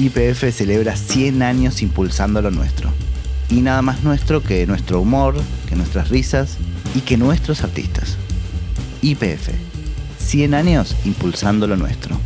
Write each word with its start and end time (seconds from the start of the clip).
YPF 0.00 0.50
celebra 0.50 0.96
100 0.96 1.42
años 1.42 1.82
impulsando 1.82 2.40
lo 2.40 2.50
nuestro. 2.50 2.90
Y 3.50 3.60
nada 3.60 3.82
más 3.82 4.02
nuestro 4.02 4.42
que 4.42 4.66
nuestro 4.66 5.02
humor, 5.02 5.34
que 5.68 5.76
nuestras 5.76 6.08
risas 6.08 6.56
y 6.94 7.02
que 7.02 7.18
nuestros 7.18 7.62
artistas. 7.62 8.16
YPF. 9.02 9.50
100 10.18 10.54
años 10.54 10.96
impulsando 11.04 11.66
lo 11.66 11.76
nuestro. 11.76 12.18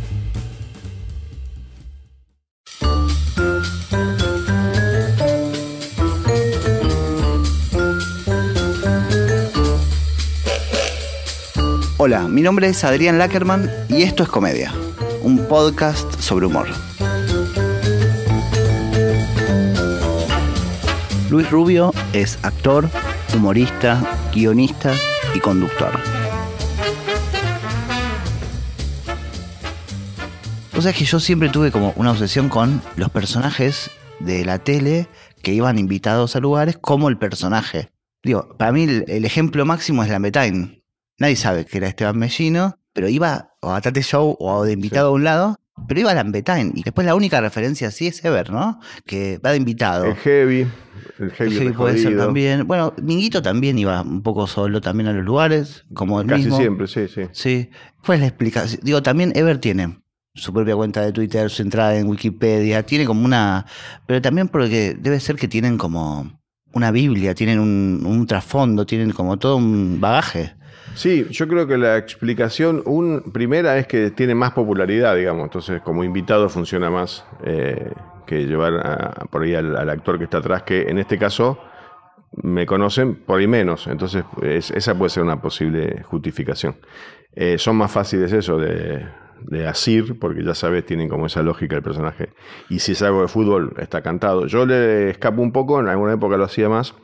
Hola, 11.97 12.29
mi 12.29 12.41
nombre 12.41 12.69
es 12.69 12.85
Adrián 12.85 13.17
Lackerman 13.17 13.69
y 13.89 14.03
esto 14.03 14.23
es 14.23 14.29
Comedia, 14.29 14.73
un 15.23 15.45
podcast 15.49 16.21
sobre 16.21 16.45
humor. 16.45 16.84
Luis 21.35 21.51
Rubio 21.51 21.91
es 22.13 22.39
actor, 22.43 22.89
humorista, 23.35 24.01
guionista 24.33 24.93
y 25.33 25.41
conductor. 25.41 25.91
O 30.77 30.81
sea 30.81 30.93
que 30.93 31.03
yo 31.03 31.19
siempre 31.19 31.49
tuve 31.49 31.73
como 31.73 31.91
una 31.97 32.11
obsesión 32.11 32.47
con 32.47 32.81
los 32.95 33.09
personajes 33.09 33.91
de 34.21 34.45
la 34.45 34.59
tele 34.59 35.09
que 35.41 35.51
iban 35.51 35.77
invitados 35.77 36.37
a 36.37 36.39
lugares 36.39 36.77
como 36.77 37.09
el 37.09 37.17
personaje. 37.17 37.89
Digo, 38.23 38.55
para 38.57 38.71
mí 38.71 38.83
el, 38.83 39.03
el 39.09 39.25
ejemplo 39.25 39.65
máximo 39.65 40.05
es 40.05 40.09
Lambetain. 40.09 40.85
Nadie 41.19 41.35
sabe 41.35 41.65
que 41.65 41.79
era 41.79 41.89
Esteban 41.89 42.17
Mellino, 42.17 42.79
pero 42.93 43.09
iba 43.09 43.49
o 43.59 43.71
a 43.71 43.81
Tate 43.81 44.03
Show 44.03 44.37
o 44.39 44.63
de 44.63 44.71
invitado 44.71 45.09
a 45.09 45.11
un 45.11 45.25
lado, 45.25 45.59
pero 45.87 45.99
iba 45.99 46.11
a 46.11 46.15
Lambetain. 46.15 46.71
Y 46.75 46.83
después 46.83 47.05
la 47.05 47.15
única 47.15 47.41
referencia 47.41 47.89
así 47.89 48.07
es 48.07 48.23
Ever, 48.23 48.51
¿no? 48.51 48.79
Que 49.05 49.39
va 49.39 49.51
de 49.51 49.57
invitado. 49.57 50.05
El 50.05 50.15
heavy. 50.15 50.67
El 51.19 51.25
El 51.25 51.31
heavy, 51.31 51.55
heavy 51.55 51.71
puede 51.73 51.97
ser 51.97 52.17
también. 52.17 52.67
Bueno, 52.67 52.93
Minguito 53.01 53.41
también 53.41 53.77
iba 53.77 54.01
un 54.01 54.21
poco 54.21 54.47
solo 54.47 54.81
también 54.81 55.07
a 55.07 55.13
los 55.13 55.23
lugares, 55.25 55.85
como 55.93 56.21
el 56.21 56.27
Casi 56.27 56.43
mismo. 56.43 56.57
siempre, 56.57 56.87
sí, 56.87 57.07
sí. 57.07 57.21
Sí. 57.31 57.69
¿Cuál 58.05 58.17
es 58.17 58.21
la 58.21 58.27
explicación? 58.27 58.81
Digo, 58.83 59.03
también 59.03 59.31
Ever 59.35 59.57
tiene 59.59 59.99
su 60.33 60.51
propia 60.53 60.75
cuenta 60.75 61.01
de 61.01 61.13
Twitter, 61.13 61.49
su 61.49 61.61
entrada 61.61 61.95
en 61.97 62.07
Wikipedia, 62.07 62.83
tiene 62.83 63.05
como 63.05 63.23
una... 63.23 63.65
Pero 64.05 64.21
también 64.21 64.49
porque 64.49 64.95
debe 64.99 65.19
ser 65.19 65.37
que 65.37 65.47
tienen 65.47 65.77
como 65.77 66.39
una 66.73 66.91
Biblia, 66.91 67.33
tienen 67.33 67.59
un, 67.59 68.03
un 68.05 68.27
trasfondo, 68.27 68.85
tienen 68.85 69.11
como 69.11 69.37
todo 69.37 69.55
un 69.55 70.01
bagaje. 70.01 70.55
Sí, 70.95 71.27
yo 71.29 71.47
creo 71.47 71.67
que 71.67 71.77
la 71.77 71.97
explicación 71.97 72.81
un, 72.85 73.21
primera 73.33 73.77
es 73.77 73.85
que 73.85 74.11
tiene 74.11 74.33
más 74.33 74.51
popularidad, 74.51 75.15
digamos, 75.15 75.43
entonces 75.43 75.81
como 75.81 76.03
invitado 76.05 76.47
funciona 76.47 76.89
más 76.89 77.25
eh, 77.43 77.91
que 78.25 78.45
llevar 78.45 78.73
a- 78.75 79.25
por 79.29 79.43
ahí 79.43 79.53
al, 79.55 79.89
actor 79.89 80.17
que 80.17 80.23
está 80.23 80.37
atrás, 80.37 80.63
que 80.63 80.83
en 80.83 80.97
este 80.97 81.17
caso 81.17 81.59
me 82.41 82.65
conocen 82.65 83.15
por 83.15 83.39
ahí 83.39 83.47
menos, 83.47 83.87
entonces 83.87 84.23
es- 84.41 84.71
esa 84.71 84.97
puede 84.97 85.09
ser 85.09 85.23
una 85.23 85.41
posible 85.41 86.01
justificación. 86.03 86.77
Eh, 87.35 87.57
son 87.57 87.75
más 87.75 87.91
fáciles 87.91 88.31
eso 88.31 88.57
de, 88.57 89.05
de 89.41 89.67
asir, 89.67 90.17
porque 90.17 90.43
ya 90.45 90.55
sabes, 90.55 90.85
tienen 90.85 91.09
como 91.09 91.25
esa 91.25 91.43
lógica 91.43 91.75
el 91.75 91.83
personaje. 91.83 92.29
Y 92.69 92.79
si 92.79 92.93
es 92.93 93.01
algo 93.01 93.21
de 93.21 93.27
fútbol, 93.27 93.73
está 93.79 94.01
cantado. 94.01 94.47
Yo 94.47 94.65
le 94.65 95.09
escapo 95.09 95.41
un 95.41 95.51
poco, 95.51 95.79
en 95.81 95.89
alguna 95.89 96.13
época 96.13 96.37
lo 96.37 96.45
hacía 96.45 96.69
más, 96.69 96.95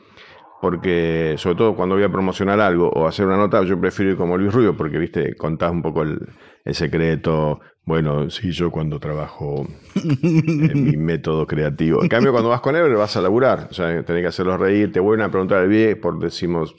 porque 0.62 1.34
sobre 1.38 1.56
todo 1.56 1.74
cuando 1.74 1.96
voy 1.96 2.04
a 2.04 2.08
promocionar 2.08 2.60
algo 2.60 2.88
o 2.90 3.08
hacer 3.08 3.26
una 3.26 3.36
nota, 3.36 3.64
yo 3.64 3.80
prefiero 3.80 4.12
ir 4.12 4.16
como 4.16 4.38
Luis 4.38 4.54
Rubio, 4.54 4.76
porque, 4.76 4.96
viste, 4.96 5.34
contás 5.34 5.72
un 5.72 5.82
poco 5.82 6.02
el, 6.02 6.20
el 6.64 6.74
secreto. 6.76 7.58
Bueno, 7.84 8.30
sí, 8.30 8.52
yo 8.52 8.70
cuando 8.70 9.00
trabajo 9.00 9.66
en 9.96 10.84
mi 10.84 10.96
método 10.96 11.48
creativo. 11.48 12.00
En 12.00 12.08
cambio, 12.08 12.30
cuando 12.30 12.48
vas 12.48 12.60
con 12.60 12.76
Ever, 12.76 12.94
vas 12.94 13.16
a 13.16 13.22
laburar. 13.22 13.66
O 13.72 13.74
sea, 13.74 14.04
tenés 14.04 14.22
que 14.22 14.28
hacerlos 14.28 14.60
reír, 14.60 14.92
te 14.92 15.00
vuelven 15.00 15.26
a 15.26 15.32
preguntar 15.32 15.58
al 15.58 15.68
bien, 15.68 16.00
por 16.00 16.20
decimos 16.20 16.76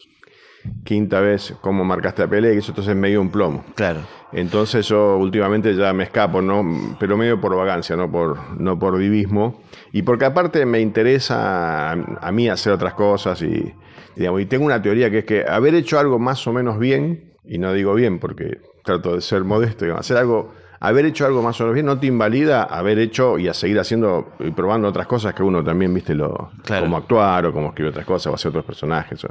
quinta 0.83 1.19
vez 1.19 1.53
cómo 1.61 1.83
marcaste 1.83 2.21
la 2.23 2.27
pelea, 2.29 2.53
y 2.53 2.57
eso 2.57 2.71
entonces 2.71 2.95
me 2.95 3.09
dio 3.09 3.21
un 3.21 3.29
plomo. 3.29 3.63
Claro. 3.75 4.01
Entonces 4.31 4.87
yo 4.87 5.17
últimamente 5.17 5.75
ya 5.75 5.93
me 5.93 6.03
escapo, 6.05 6.41
¿no? 6.41 6.95
pero 6.99 7.17
medio 7.17 7.39
por 7.39 7.55
vagancia, 7.55 7.95
no 7.95 8.09
por, 8.11 8.59
no 8.59 8.79
por 8.79 8.97
vivismo. 8.97 9.61
Y 9.91 10.01
porque 10.01 10.25
aparte 10.25 10.65
me 10.65 10.79
interesa 10.79 11.91
a, 11.91 11.93
a 11.93 12.31
mí 12.31 12.49
hacer 12.49 12.73
otras 12.73 12.95
cosas 12.95 13.41
y, 13.43 13.73
digamos, 14.15 14.41
y 14.41 14.45
tengo 14.47 14.65
una 14.65 14.81
teoría 14.81 15.11
que 15.11 15.19
es 15.19 15.25
que 15.25 15.45
haber 15.47 15.75
hecho 15.75 15.99
algo 15.99 16.17
más 16.17 16.45
o 16.47 16.53
menos 16.53 16.79
bien, 16.79 17.33
y 17.45 17.57
no 17.59 17.73
digo 17.73 17.93
bien 17.93 18.19
porque 18.19 18.59
trato 18.83 19.15
de 19.15 19.21
ser 19.21 19.43
modesto, 19.43 19.85
digamos, 19.85 20.01
hacer 20.05 20.17
algo, 20.17 20.53
haber 20.79 21.05
hecho 21.05 21.25
algo 21.25 21.41
más 21.43 21.59
o 21.61 21.65
menos 21.65 21.75
bien 21.75 21.85
no 21.85 21.99
te 21.99 22.07
invalida 22.07 22.63
haber 22.63 22.99
hecho 22.99 23.37
y 23.37 23.47
a 23.47 23.53
seguir 23.53 23.79
haciendo 23.79 24.33
y 24.39 24.49
probando 24.51 24.87
otras 24.87 25.07
cosas 25.07 25.33
que 25.33 25.43
uno 25.43 25.63
también, 25.63 25.93
viste, 25.93 26.15
lo, 26.15 26.51
Claro. 26.63 26.83
como 26.85 26.97
actuar 26.97 27.45
o 27.45 27.53
como 27.53 27.67
escribir 27.67 27.91
otras 27.91 28.05
cosas 28.05 28.31
o 28.31 28.35
hacer 28.35 28.49
otros 28.49 28.65
personajes. 28.65 29.25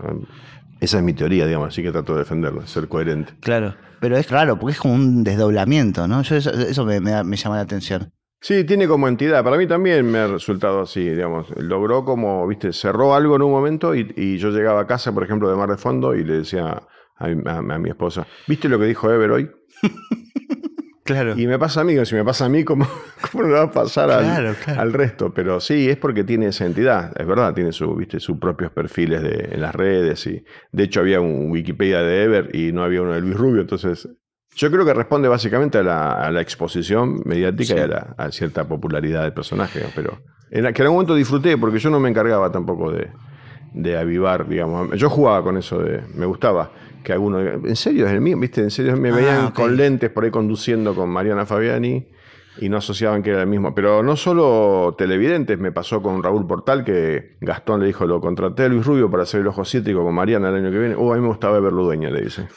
Esa 0.83 0.99
es 0.99 1.05
mi 1.05 1.13
teoría, 1.13 1.47
digamos, 1.47 1.69
así 1.69 1.83
que 1.83 1.93
trato 1.93 2.13
de 2.15 2.19
defenderlo, 2.21 2.67
ser 2.67 2.89
coherente. 2.89 3.33
Claro. 3.41 3.75
Pero 4.01 4.17
es 4.17 4.29
raro, 4.31 4.59
porque 4.59 4.73
es 4.73 4.81
como 4.81 4.95
un 4.95 5.23
desdoblamiento, 5.23 6.09
¿no? 6.09 6.23
Yo 6.23 6.37
eso, 6.37 6.51
eso 6.51 6.85
me, 6.85 7.01
me 7.01 7.37
llama 7.37 7.57
la 7.57 7.63
atención. 7.63 8.13
Sí, 8.41 8.65
tiene 8.65 8.89
como 8.89 9.07
entidad. 9.07 9.45
Para 9.45 9.57
mí 9.57 9.69
también 9.69 10.11
me 10.11 10.19
ha 10.19 10.27
resultado 10.27 10.81
así, 10.81 11.09
digamos. 11.09 11.47
Logró 11.57 12.05
como, 12.05 12.45
viste, 12.49 12.73
cerró 12.73 13.15
algo 13.15 13.37
en 13.37 13.43
un 13.43 13.53
momento 13.53 13.95
y, 13.95 14.13
y 14.17 14.39
yo 14.39 14.51
llegaba 14.51 14.81
a 14.81 14.87
casa, 14.89 15.13
por 15.13 15.23
ejemplo, 15.23 15.49
de 15.49 15.55
Mar 15.57 15.69
de 15.71 15.77
Fondo 15.77 16.17
y 16.17 16.25
le 16.25 16.39
decía 16.39 16.83
a, 17.17 17.29
mi- 17.29 17.49
a- 17.49 17.59
a 17.59 17.79
mi 17.79 17.89
esposa, 17.91 18.27
¿viste 18.49 18.69
lo 18.69 18.81
que 18.81 18.87
dijo 18.87 19.09
Ever 19.13 19.31
hoy? 19.31 19.51
Claro. 21.05 21.37
Y 21.37 21.47
me 21.49 21.59
pasa 21.59 21.81
a 21.81 21.85
mí, 21.85 21.95
si 22.07 22.15
me 22.15 22.25
pasa 22.25 22.45
a 22.45 22.49
mí, 22.49 22.63
¿cómo, 22.65 22.87
cómo 23.33 23.45
le 23.45 23.51
va 23.51 23.63
a 23.63 23.71
pasar 23.71 24.11
al, 24.11 24.25
Claro, 24.25 24.55
claro. 24.65 24.81
al 24.81 24.93
resto? 24.93 25.35
Pero 25.35 25.59
sí, 25.61 25.89
es 25.91 25.97
porque 25.97 26.23
tiene 26.25 26.47
esa 26.47 26.65
entidad, 26.65 27.13
es 27.21 27.27
verdad, 27.27 27.53
tiene 27.55 27.73
su, 27.73 27.95
viste, 27.97 28.21
sus 28.21 28.39
propios 28.39 28.71
perfiles 28.71 29.21
de, 29.23 29.49
en 29.53 29.61
las 29.61 29.75
redes. 29.75 30.25
Y, 30.29 30.45
de 30.71 30.83
hecho, 30.85 31.01
había 31.01 31.21
un 31.21 31.51
Wikipedia 31.51 32.03
de 32.03 32.23
Ever 32.23 32.55
y 32.55 32.73
no 32.73 32.85
había 32.85 33.03
uno 33.03 33.13
de 33.13 33.21
Luis 33.21 33.37
Rubio, 33.37 33.61
entonces... 33.63 34.09
Yo 34.55 34.71
creo 34.71 34.85
que 34.85 34.93
responde 34.93 35.29
básicamente 35.29 35.79
a 35.79 35.83
la, 35.83 36.13
a 36.13 36.31
la 36.31 36.43
exposición 36.43 37.23
mediática 37.25 37.73
Sí. 37.73 37.75
y 37.75 37.81
a, 37.81 37.87
la, 37.87 38.15
a 38.19 38.31
cierta 38.31 38.69
popularidad 38.69 39.23
del 39.23 39.33
personaje, 39.33 39.81
pero 39.97 40.19
en 40.51 40.65
la- 40.65 40.75
que 40.75 40.83
en 40.83 40.87
algún 40.89 40.97
momento 40.97 41.15
disfruté 41.15 41.57
porque 41.57 41.79
yo 41.79 41.89
no 41.89 41.99
me 41.99 42.11
encargaba 42.11 42.53
tampoco 42.53 42.93
de, 42.93 43.09
de 43.73 43.97
avivar, 43.97 44.47
digamos. 44.47 44.91
Yo 44.99 45.09
jugaba 45.09 45.43
con 45.43 45.57
eso, 45.57 45.79
de, 45.79 46.03
me 46.15 46.27
gustaba 46.27 46.71
que 47.03 47.13
alguno, 47.13 47.41
en 47.41 47.77
serio 47.77 48.07
es 48.07 48.13
el 48.13 48.21
mío, 48.21 48.39
¿viste? 48.39 48.61
En 48.61 48.71
serio 48.71 48.97
me 48.97 49.11
Ah, 49.11 49.15
veían 49.15 49.51
con 49.51 49.77
lentes 49.77 50.11
por 50.11 50.25
ahí 50.25 50.31
conduciendo 50.31 50.95
con 50.95 51.11
Mariana 51.11 51.47
Fabiani 51.47 52.07
y 52.59 52.69
no 52.69 52.77
asociaban 52.77 53.23
que 53.23 53.31
era 53.31 53.43
el 53.43 53.47
mismo. 53.47 53.75
Pero 53.75 54.03
no 54.03 54.17
solo 54.17 54.95
televidentes, 54.97 55.59
me 55.59 55.73
pasó 55.73 56.03
con 56.03 56.23
Raúl 56.23 56.47
Portal 56.47 56.85
que 56.85 57.37
Gastón 57.41 57.81
le 57.81 57.87
dijo, 57.87 58.07
lo 58.07 58.21
contraté 58.21 58.65
a 58.65 58.69
Luis 58.69 58.85
Rubio 58.85 59.11
para 59.11 59.23
hacer 59.23 59.41
el 59.41 59.47
ojo 59.47 59.65
cítrico 59.65 60.05
con 60.05 60.15
Mariana 60.15 60.51
el 60.51 60.57
año 60.57 60.71
que 60.71 60.79
viene. 60.79 60.97
Uh, 60.97 61.13
a 61.13 61.17
mí 61.17 61.23
me 61.23 61.29
gustaba 61.29 61.59
ver 61.61 61.73
Ludueña, 61.73 62.11
le 62.11 62.23
dice. 62.23 62.49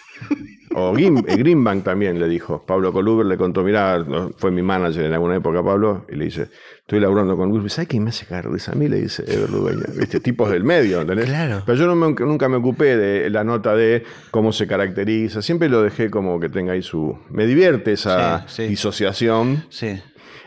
O 0.77 0.93
eh, 0.97 1.37
Greenbank 1.37 1.83
también 1.83 2.19
le 2.19 2.27
dijo. 2.27 2.63
Pablo 2.65 2.91
Coluber 2.91 3.25
le 3.25 3.37
contó, 3.37 3.63
mirá, 3.63 4.05
fue 4.37 4.51
mi 4.51 4.61
manager 4.61 5.05
en 5.05 5.13
alguna 5.13 5.37
época, 5.37 5.63
Pablo, 5.63 6.05
y 6.09 6.15
le 6.15 6.25
dice, 6.25 6.49
estoy 6.85 6.99
laburando 6.99 7.35
con 7.35 7.49
Luis. 7.49 7.73
¿Sabes 7.73 7.87
quién 7.87 8.03
me 8.03 8.09
hace 8.11 8.25
caer 8.27 8.47
risa 8.49 8.73
a 8.73 8.75
mí? 8.75 8.87
Le 8.87 9.01
dice 9.01 9.23
Ever 9.27 9.49
Ludueña. 9.49 9.85
¿Viste? 9.97 10.19
Tipos 10.19 10.51
del 10.51 10.63
medio, 10.63 11.01
¿entendés? 11.01 11.25
Claro. 11.25 11.63
Pero 11.65 11.77
yo 11.77 11.87
no 11.87 11.95
me- 11.95 12.13
nunca 12.13 12.47
me 12.47 12.57
ocupé 12.57 12.95
de 12.95 13.29
la 13.29 13.43
nota 13.43 13.75
de 13.75 14.03
cómo 14.31 14.51
se 14.53 14.67
caracteriza. 14.67 15.41
Siempre 15.41 15.67
lo 15.69 15.81
dejé 15.81 16.09
como 16.11 16.39
que 16.39 16.49
tenga 16.49 16.73
ahí 16.73 16.81
su... 16.83 17.17
Me 17.29 17.47
divierte 17.47 17.93
esa 17.93 18.47
Sí, 18.47 18.63
sí. 18.63 18.67
disociación. 18.69 19.63
Sí. 19.69 19.99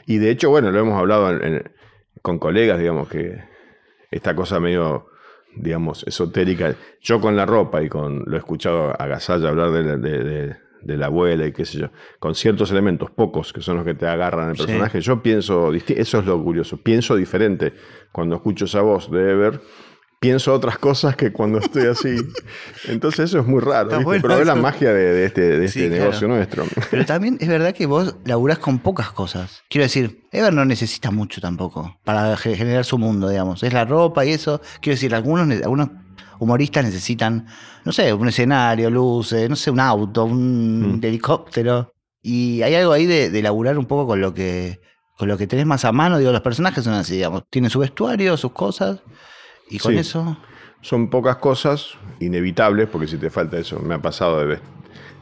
Y 0.06 0.18
de 0.18 0.30
hecho, 0.30 0.48
bueno, 0.50 0.70
lo 0.70 0.78
hemos 0.78 0.98
hablado 0.98 1.30
en- 1.30 1.42
en- 1.54 1.70
con 2.22 2.38
colegas, 2.38 2.78
digamos, 2.78 3.08
que 3.08 3.42
esta 4.10 4.34
cosa 4.36 4.60
medio, 4.60 5.06
digamos, 5.56 6.04
esotérica. 6.06 6.74
Yo 7.02 7.20
con 7.20 7.36
la 7.36 7.46
ropa 7.46 7.82
y 7.82 7.88
con, 7.88 8.22
lo 8.26 8.36
he 8.36 8.38
escuchado 8.38 8.94
a 9.00 9.06
Gasalla 9.06 9.48
hablar 9.48 9.70
de, 9.72 9.96
de- 9.98 10.24
de- 10.24 10.56
de 10.82 10.96
la 10.96 11.06
abuela 11.06 11.46
y 11.46 11.52
qué 11.52 11.64
sé 11.64 11.78
yo, 11.78 11.90
con 12.18 12.34
ciertos 12.34 12.70
elementos, 12.70 13.10
pocos, 13.10 13.52
que 13.52 13.60
son 13.60 13.76
los 13.76 13.84
que 13.84 13.94
te 13.94 14.06
agarran 14.06 14.50
el 14.50 14.56
Sí. 14.56 14.64
personaje, 14.66 15.00
yo 15.00 15.22
pienso, 15.22 15.72
eso 15.72 16.18
es 16.18 16.24
lo 16.26 16.42
curioso, 16.42 16.76
pienso 16.82 17.16
diferente 17.16 17.74
cuando 18.12 18.36
escucho 18.36 18.64
esa 18.66 18.80
voz 18.82 19.10
de 19.10 19.30
Ever. 19.30 19.60
Pienso 20.20 20.52
otras 20.52 20.78
cosas 20.78 21.14
que 21.14 21.30
cuando 21.32 21.58
estoy 21.60 21.86
así. 21.86 22.16
Entonces 22.88 23.26
eso 23.26 23.38
es 23.38 23.46
muy 23.46 23.60
raro. 23.60 23.90
Pero 24.20 24.40
es 24.40 24.46
la 24.48 24.56
magia 24.56 24.92
de, 24.92 25.12
de 25.12 25.24
este, 25.26 25.40
de 25.42 25.64
este 25.64 25.80
Sí, 25.82 25.86
claro. 25.86 26.02
negocio 26.06 26.26
nuestro. 26.26 26.64
Pero 26.90 27.04
también 27.06 27.38
es 27.40 27.46
verdad 27.48 27.72
que 27.72 27.86
vos 27.86 28.16
laburás 28.24 28.58
con 28.58 28.80
pocas 28.80 29.12
cosas. 29.12 29.62
Quiero 29.70 29.84
decir, 29.84 30.24
Ever 30.32 30.52
no 30.52 30.64
necesita 30.64 31.12
mucho 31.12 31.40
tampoco 31.40 32.00
para 32.02 32.36
ge- 32.36 32.56
generar 32.56 32.84
su 32.84 32.98
mundo, 32.98 33.28
digamos. 33.28 33.62
Es 33.62 33.72
la 33.72 33.84
ropa 33.84 34.24
y 34.26 34.32
eso. 34.32 34.60
Quiero 34.80 34.94
decir, 34.96 35.14
algunos 35.14 35.46
humoristas 36.38 36.84
necesitan, 36.84 37.46
no 37.84 37.92
sé, 37.92 38.12
un 38.12 38.28
escenario, 38.28 38.90
luces, 38.90 39.48
no 39.48 39.56
sé, 39.56 39.70
un 39.70 39.80
auto, 39.80 40.24
un 40.24 40.98
Mm. 40.98 41.04
helicóptero. 41.04 41.92
Y 42.22 42.62
hay 42.62 42.74
algo 42.74 42.92
ahí 42.92 43.06
de, 43.06 43.30
de 43.30 43.42
laburar 43.42 43.78
un 43.78 43.86
poco 43.86 44.06
con 44.06 44.20
lo 44.20 44.34
que 44.34 44.80
con 45.16 45.26
lo 45.26 45.36
que 45.36 45.48
tenés 45.48 45.66
más 45.66 45.84
a 45.84 45.90
mano. 45.90 46.16
Digo, 46.18 46.30
los 46.30 46.42
personajes 46.42 46.84
son 46.84 46.94
así, 46.94 47.16
digamos. 47.16 47.42
Tienen 47.50 47.70
su 47.70 47.80
vestuario, 47.80 48.36
sus 48.36 48.52
cosas. 48.52 49.00
Y 49.68 49.78
con 49.80 49.92
Sí. 49.94 49.98
eso. 49.98 50.36
Son 50.80 51.10
pocas 51.10 51.36
cosas 51.38 51.88
inevitables, 52.20 52.88
porque 52.88 53.08
si 53.08 53.16
te 53.16 53.28
falta 53.30 53.58
eso, 53.58 53.80
me 53.80 53.94
ha 53.94 53.98
pasado 54.00 54.46
de, 54.46 54.60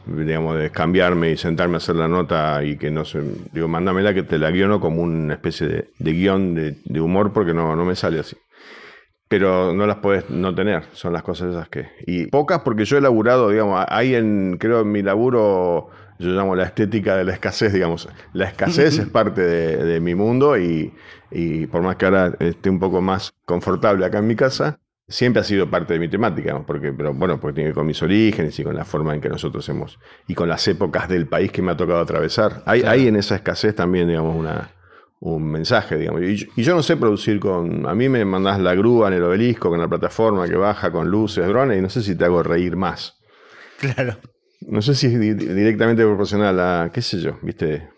digamos, 0.05 0.55
de 0.59 0.69
cambiarme 0.69 1.31
y 1.31 1.37
sentarme 1.37 1.75
a 1.75 1.77
hacer 1.77 1.95
la 1.95 2.07
nota 2.07 2.63
y 2.63 2.77
que 2.77 2.91
no 2.91 3.05
se. 3.05 3.23
Digo, 3.51 3.67
mándamela 3.67 4.13
que 4.13 4.21
te 4.21 4.37
la 4.37 4.51
guiono 4.51 4.79
como 4.79 5.01
una 5.01 5.33
especie 5.33 5.67
de, 5.67 5.89
de 5.97 6.13
guion 6.13 6.53
de, 6.53 6.77
de 6.85 7.01
humor 7.01 7.33
porque 7.33 7.55
no, 7.55 7.75
no 7.75 7.83
me 7.83 7.95
sale 7.95 8.19
así 8.19 8.35
pero 9.27 9.73
no 9.73 9.85
las 9.85 9.97
puedes 9.97 10.29
no 10.29 10.55
tener, 10.55 10.83
son 10.93 11.13
las 11.13 11.23
cosas 11.23 11.49
esas 11.49 11.67
que... 11.69 11.87
Y 12.05 12.27
pocas 12.27 12.61
porque 12.61 12.85
yo 12.85 12.97
he 12.97 13.01
laburado, 13.01 13.49
digamos, 13.49 13.85
hay 13.89 14.15
en, 14.15 14.57
creo 14.57 14.81
en 14.81 14.91
mi 14.91 15.01
laburo, 15.01 15.89
yo 16.17 16.29
llamo 16.29 16.55
la 16.55 16.63
estética 16.63 17.17
de 17.17 17.25
la 17.25 17.33
escasez, 17.33 17.73
digamos, 17.73 18.07
la 18.33 18.45
escasez 18.45 18.97
es 18.99 19.09
parte 19.09 19.41
de, 19.41 19.99
mi 19.99 20.15
mundo 20.15 20.57
y, 20.57 20.93
y, 21.31 21.65
por 21.67 21.81
más 21.81 21.97
que 21.97 22.05
ahora 22.05 22.33
esté 22.39 22.69
un 22.69 22.79
poco 22.79 23.01
más 23.01 23.33
confortable 23.45 24.05
acá 24.05 24.19
en 24.19 24.27
mi 24.27 24.35
casa, 24.35 24.79
siempre 25.09 25.41
ha 25.41 25.43
sido 25.43 25.69
parte 25.69 25.93
de 25.93 25.99
mi 25.99 26.07
temática, 26.07 26.61
porque, 26.65 26.93
pero 26.93 27.13
bueno, 27.13 27.39
porque 27.39 27.55
tiene 27.55 27.67
que 27.67 27.71
ver 27.71 27.75
con 27.75 27.87
mis 27.87 28.01
orígenes 28.01 28.57
y 28.59 28.63
con 28.63 28.75
la 28.75 28.85
forma 28.85 29.13
en 29.13 29.19
que 29.19 29.29
nosotros 29.29 29.67
hemos, 29.67 29.99
y 30.27 30.35
con 30.35 30.47
las 30.47 30.65
épocas 30.69 31.09
del 31.09 31.27
país 31.27 31.51
que 31.51 31.61
me 31.61 31.71
ha 31.71 31.77
tocado 31.77 31.99
atravesar. 31.99 32.63
Hay, 32.65 32.83
hay 32.83 33.07
en 33.07 33.17
esa 33.17 33.35
escasez 33.35 33.75
también, 33.75 34.07
digamos, 34.07 34.35
una 34.35 34.71
un 35.19 35.49
mensaje, 35.49 35.97
digamos. 35.97 36.21
Y 36.21 36.63
yo, 36.63 36.75
no 36.75 36.83
sé 36.83 36.97
producir 36.97 37.39
con. 37.39 37.87
A 37.87 37.95
mí 37.95 38.09
me 38.09 38.23
mandás 38.25 38.59
la 38.59 38.75
grúa 38.75 39.07
en 39.07 39.15
el 39.15 39.23
obelisco, 39.23 39.69
con 39.69 39.79
la 39.79 39.87
plataforma 39.87 40.47
que 40.47 40.55
baja 40.55 40.91
con 40.91 41.09
luces, 41.09 41.47
drones, 41.47 41.79
y 41.79 41.81
no 41.81 41.89
sé 41.89 42.01
si 42.01 42.15
te 42.15 42.25
hago 42.25 42.43
reír 42.43 42.75
más. 42.75 43.17
Claro. 43.79 44.17
No 44.61 44.81
sé 44.81 44.95
si 44.95 45.07
es 45.07 45.19
directamente 45.19 46.03
proporcional 46.03 46.59
a, 46.59 46.91
qué 46.91 47.01
sé 47.01 47.19
yo, 47.19 47.37
viste, 47.41 47.89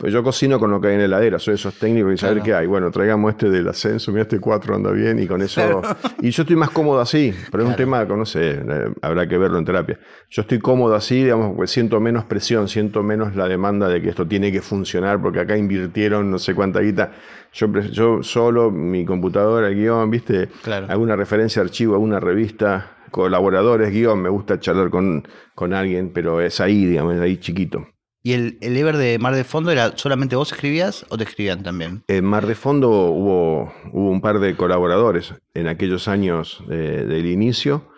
pues 0.00 0.14
yo 0.14 0.24
cocino 0.24 0.58
con 0.58 0.70
lo 0.70 0.80
que 0.80 0.88
hay 0.88 0.94
en 0.94 1.00
la 1.00 1.04
heladera, 1.04 1.38
soy 1.38 1.54
esos 1.54 1.74
técnicos 1.74 2.14
y 2.14 2.16
saber 2.16 2.42
qué 2.42 2.54
hay. 2.54 2.66
Bueno, 2.66 2.90
traigamos 2.90 3.32
este 3.32 3.50
del 3.50 3.68
ascenso, 3.68 4.10
mira 4.12 4.22
este 4.22 4.40
4 4.40 4.74
anda 4.74 4.90
bien 4.92 5.18
y 5.18 5.26
con 5.26 5.42
eso. 5.42 5.82
Y 6.22 6.30
yo 6.30 6.42
estoy 6.42 6.56
más 6.56 6.70
cómodo 6.70 7.00
así, 7.00 7.34
pero 7.50 7.64
es 7.64 7.68
un 7.68 7.76
tema 7.76 8.06
que 8.06 8.16
no 8.16 8.24
sé, 8.24 8.62
eh, 8.66 8.94
habrá 9.02 9.28
que 9.28 9.36
verlo 9.36 9.58
en 9.58 9.66
terapia. 9.66 9.98
Yo 10.30 10.40
estoy 10.40 10.58
cómodo 10.58 10.94
así, 10.94 11.22
digamos, 11.22 11.54
pues 11.54 11.70
siento 11.70 12.00
menos 12.00 12.24
presión, 12.24 12.66
siento 12.66 13.02
menos 13.02 13.36
la 13.36 13.46
demanda 13.46 13.88
de 13.88 14.00
que 14.00 14.08
esto 14.08 14.26
tiene 14.26 14.50
que 14.50 14.62
funcionar 14.62 15.20
porque 15.20 15.40
acá 15.40 15.54
invirtieron 15.54 16.30
no 16.30 16.38
sé 16.38 16.54
cuánta 16.54 16.80
guita. 16.80 17.12
Yo, 17.52 17.70
yo 17.92 18.22
solo, 18.22 18.70
mi 18.70 19.04
computadora, 19.04 19.68
el 19.68 19.74
guion, 19.74 20.10
viste, 20.10 20.48
alguna 20.88 21.14
referencia, 21.14 21.60
archivo, 21.60 21.92
alguna 21.92 22.20
revista, 22.20 22.96
colaboradores, 23.10 23.90
guion, 23.90 24.22
me 24.22 24.30
gusta 24.30 24.58
charlar 24.58 24.88
con, 24.88 25.28
con 25.54 25.74
alguien, 25.74 26.10
pero 26.14 26.40
es 26.40 26.58
ahí, 26.58 26.86
digamos, 26.86 27.16
es 27.16 27.20
ahí 27.20 27.36
chiquito. 27.36 27.86
¿Y 28.22 28.32
el, 28.32 28.58
el 28.60 28.76
Ever 28.76 28.96
de 28.96 29.18
Mar 29.18 29.34
de 29.34 29.44
Fondo 29.44 29.70
era 29.70 29.96
solamente 29.96 30.36
vos 30.36 30.52
escribías 30.52 31.06
o 31.08 31.16
te 31.16 31.24
escribían 31.24 31.62
también? 31.62 32.02
En 32.08 32.24
Mar 32.24 32.46
de 32.46 32.54
Fondo 32.54 32.90
hubo, 32.90 33.72
hubo 33.92 34.10
un 34.10 34.20
par 34.20 34.40
de 34.40 34.56
colaboradores 34.56 35.34
en 35.54 35.68
aquellos 35.68 36.06
años 36.08 36.62
del 36.68 37.26
inicio. 37.26 37.88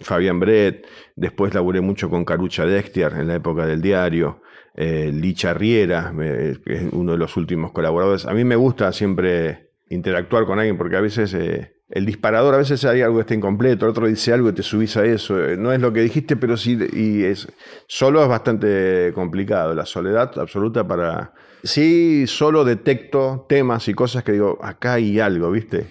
Fabián 0.00 0.40
Brett, 0.40 0.86
después 1.14 1.54
laburé 1.54 1.80
mucho 1.80 2.08
con 2.08 2.24
Carucha 2.24 2.64
Dextiar 2.64 3.14
en 3.14 3.28
la 3.28 3.34
época 3.34 3.66
del 3.66 3.82
diario. 3.82 4.40
Eh, 4.78 5.10
Licha 5.12 5.54
Riera, 5.54 6.12
que 6.16 6.74
es 6.74 6.82
uno 6.92 7.12
de 7.12 7.18
los 7.18 7.36
últimos 7.38 7.72
colaboradores. 7.72 8.26
A 8.26 8.34
mí 8.34 8.44
me 8.44 8.56
gusta 8.56 8.92
siempre 8.92 9.70
interactuar 9.88 10.44
con 10.44 10.58
alguien 10.58 10.76
porque 10.76 10.96
a 10.96 11.00
veces 11.00 11.32
eh, 11.32 11.75
el 11.88 12.04
disparador 12.04 12.54
a 12.54 12.58
veces 12.58 12.84
hay 12.84 13.02
algo 13.02 13.16
que 13.16 13.20
está 13.22 13.34
incompleto, 13.34 13.84
el 13.84 13.90
otro 13.90 14.06
dice 14.06 14.32
algo 14.32 14.48
y 14.48 14.52
te 14.52 14.62
subís 14.62 14.96
a 14.96 15.04
eso. 15.04 15.38
Eh, 15.40 15.56
no 15.56 15.72
es 15.72 15.80
lo 15.80 15.92
que 15.92 16.00
dijiste, 16.00 16.36
pero 16.36 16.56
sí, 16.56 16.78
y 16.92 17.24
es, 17.24 17.46
solo 17.86 18.22
es 18.22 18.28
bastante 18.28 19.12
complicado. 19.14 19.74
La 19.74 19.86
soledad 19.86 20.36
absoluta 20.38 20.86
para... 20.86 21.32
Sí, 21.62 22.26
solo 22.26 22.64
detecto 22.64 23.46
temas 23.48 23.88
y 23.88 23.94
cosas 23.94 24.24
que 24.24 24.32
digo, 24.32 24.58
acá 24.62 24.94
hay 24.94 25.20
algo, 25.20 25.50
¿viste? 25.50 25.86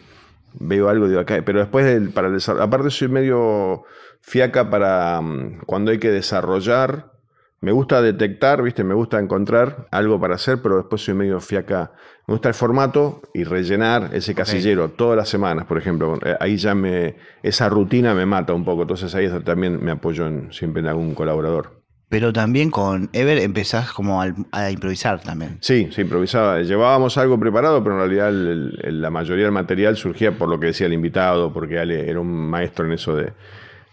Veo 0.54 0.90
algo, 0.90 1.08
digo, 1.08 1.20
acá. 1.20 1.42
Pero 1.46 1.60
después, 1.60 1.86
del, 1.86 2.10
para 2.10 2.30
aparte 2.62 2.90
soy 2.90 3.08
medio 3.08 3.84
fiaca 4.22 4.70
para 4.70 5.22
mm, 5.22 5.62
cuando 5.66 5.92
hay 5.92 6.00
que 6.00 6.12
desarrollar 6.12 7.15
me 7.66 7.72
gusta 7.72 8.00
detectar, 8.00 8.62
¿viste? 8.62 8.84
Me 8.84 8.94
gusta 8.94 9.20
encontrar 9.20 9.88
algo 9.90 10.20
para 10.20 10.36
hacer, 10.36 10.62
pero 10.62 10.78
después 10.78 11.04
soy 11.04 11.16
medio 11.16 11.42
fiaca. 11.42 11.94
Me 12.28 12.36
gusta 12.36 12.50
el 12.50 12.54
formato 12.54 13.24
y 13.34 13.44
rellenar 13.44 14.12
ese 14.14 14.36
casillero 14.36 14.90
todas 14.92 15.18
las 15.18 15.30
semanas, 15.30 15.66
por 15.66 15.80
ejemplo. 15.80 16.20
Eh, 16.24 16.36
ahí 16.40 16.58
ya 16.58 16.76
me. 16.76 17.16
Esa 17.42 17.68
rutina 17.68 18.14
me 18.14 18.28
mata 18.28 18.54
un 18.54 18.64
poco. 18.64 18.84
Entonces 18.84 19.16
ahí 19.16 19.28
también 19.44 19.84
me 19.84 19.90
apoyo 19.90 20.30
siempre 20.52 20.82
en 20.82 20.90
algún 20.90 21.16
colaborador. 21.16 21.82
Pero 22.08 22.32
también 22.32 22.70
con 22.70 23.10
Ever 23.14 23.40
empezás 23.40 23.92
como 23.92 24.22
a, 24.22 24.28
improvisar 24.70 25.24
también. 25.24 25.58
Sí, 25.62 25.90
sí, 25.92 26.02
improvisaba. 26.02 26.62
Llevábamos 26.62 27.18
algo 27.18 27.40
preparado, 27.40 27.84
pero 27.84 27.96
en 27.96 28.02
realidad 28.08 28.32
la 28.92 29.10
mayoría 29.10 29.46
del 29.46 29.54
material 29.54 29.98
surgía 29.98 30.38
por 30.38 30.50
lo 30.50 30.60
que 30.60 30.68
decía 30.68 30.86
el 30.86 30.94
invitado, 30.94 31.52
porque 31.52 31.80
Ale 31.80 32.08
era 32.08 32.20
un 32.20 32.48
maestro 32.48 32.86
en 32.86 32.92
eso 32.92 33.16
de, 33.16 33.34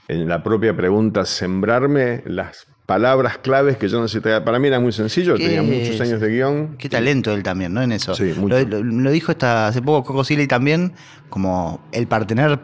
en 0.08 0.28
la 0.28 0.42
propia 0.42 0.76
pregunta, 0.76 1.24
sembrarme 1.24 2.22
las 2.26 2.66
palabras 2.86 3.38
claves 3.38 3.76
que 3.76 3.88
yo 3.88 4.00
necesitaba. 4.00 4.44
Para 4.44 4.58
mí 4.58 4.68
era 4.68 4.80
muy 4.80 4.92
sencillo, 4.92 5.36
tenía 5.36 5.62
muchos 5.62 6.00
años 6.00 6.20
de 6.20 6.28
guion. 6.28 6.76
Qué 6.78 6.88
talento 6.88 7.32
él 7.32 7.42
también, 7.42 7.72
¿no? 7.72 7.82
En 7.82 7.92
eso. 7.92 8.14
Sí, 8.14 8.34
Lo, 8.34 9.10
dijo 9.10 9.32
hasta 9.32 9.68
hace 9.68 9.82
poco 9.82 10.04
Coco 10.04 10.24
Silly 10.24 10.46
también, 10.46 10.92
como 11.28 11.80
el 11.92 12.06
partener 12.06 12.58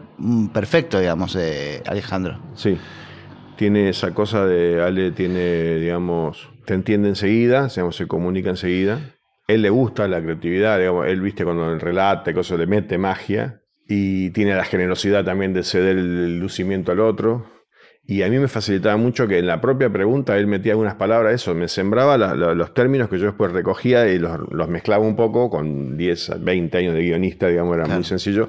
perfecto, 0.52 0.98
digamos, 0.98 1.34
de 1.34 1.82
Alejandro. 1.86 2.40
Sí. 2.54 2.78
Tiene 3.56 3.88
esa 3.88 4.14
cosa 4.14 4.46
de 4.46 4.82
Ale, 4.82 5.10
tiene, 5.10 5.76
digamos, 5.76 6.48
te 6.64 6.74
entiende 6.74 7.08
enseguida, 7.08 7.68
digamos, 7.68 7.96
se 7.96 8.06
comunica 8.06 8.50
enseguida. 8.50 9.00
Él 9.48 9.62
le 9.62 9.70
gusta 9.70 10.06
la 10.08 10.22
creatividad, 10.22 10.78
digamos, 10.78 11.06
él, 11.06 11.20
viste, 11.20 11.44
cuando 11.44 11.76
relata, 11.78 12.32
cosas, 12.34 12.58
le 12.58 12.66
mete 12.66 12.98
magia. 12.98 13.62
Y 13.88 14.30
tiene 14.30 14.54
la 14.54 14.64
generosidad 14.64 15.24
también 15.24 15.54
de 15.54 15.62
ceder 15.62 15.96
el 15.96 16.38
lucimiento 16.38 16.92
al 16.92 17.00
otro 17.00 17.57
y 18.10 18.22
a 18.22 18.30
mí 18.30 18.38
me 18.38 18.48
facilitaba 18.48 18.96
mucho 18.96 19.28
que 19.28 19.38
en 19.38 19.46
la 19.46 19.60
propia 19.60 19.90
pregunta 19.90 20.38
él 20.38 20.46
metía 20.46 20.72
algunas 20.72 20.94
palabras, 20.94 21.34
eso, 21.34 21.54
me 21.54 21.68
sembraba 21.68 22.16
los 22.16 22.72
términos 22.72 23.10
que 23.10 23.18
yo 23.18 23.26
después 23.26 23.52
recogía 23.52 24.08
y 24.08 24.18
los, 24.18 24.40
mezclaba 24.66 25.04
un 25.04 25.14
poco 25.14 25.50
con 25.50 25.98
10, 25.98 26.40
20 26.40 26.78
años 26.78 26.94
de 26.94 27.02
guionista, 27.02 27.48
digamos, 27.48 27.76
era 27.76 27.86
muy 27.86 28.04
sencillo. 28.04 28.48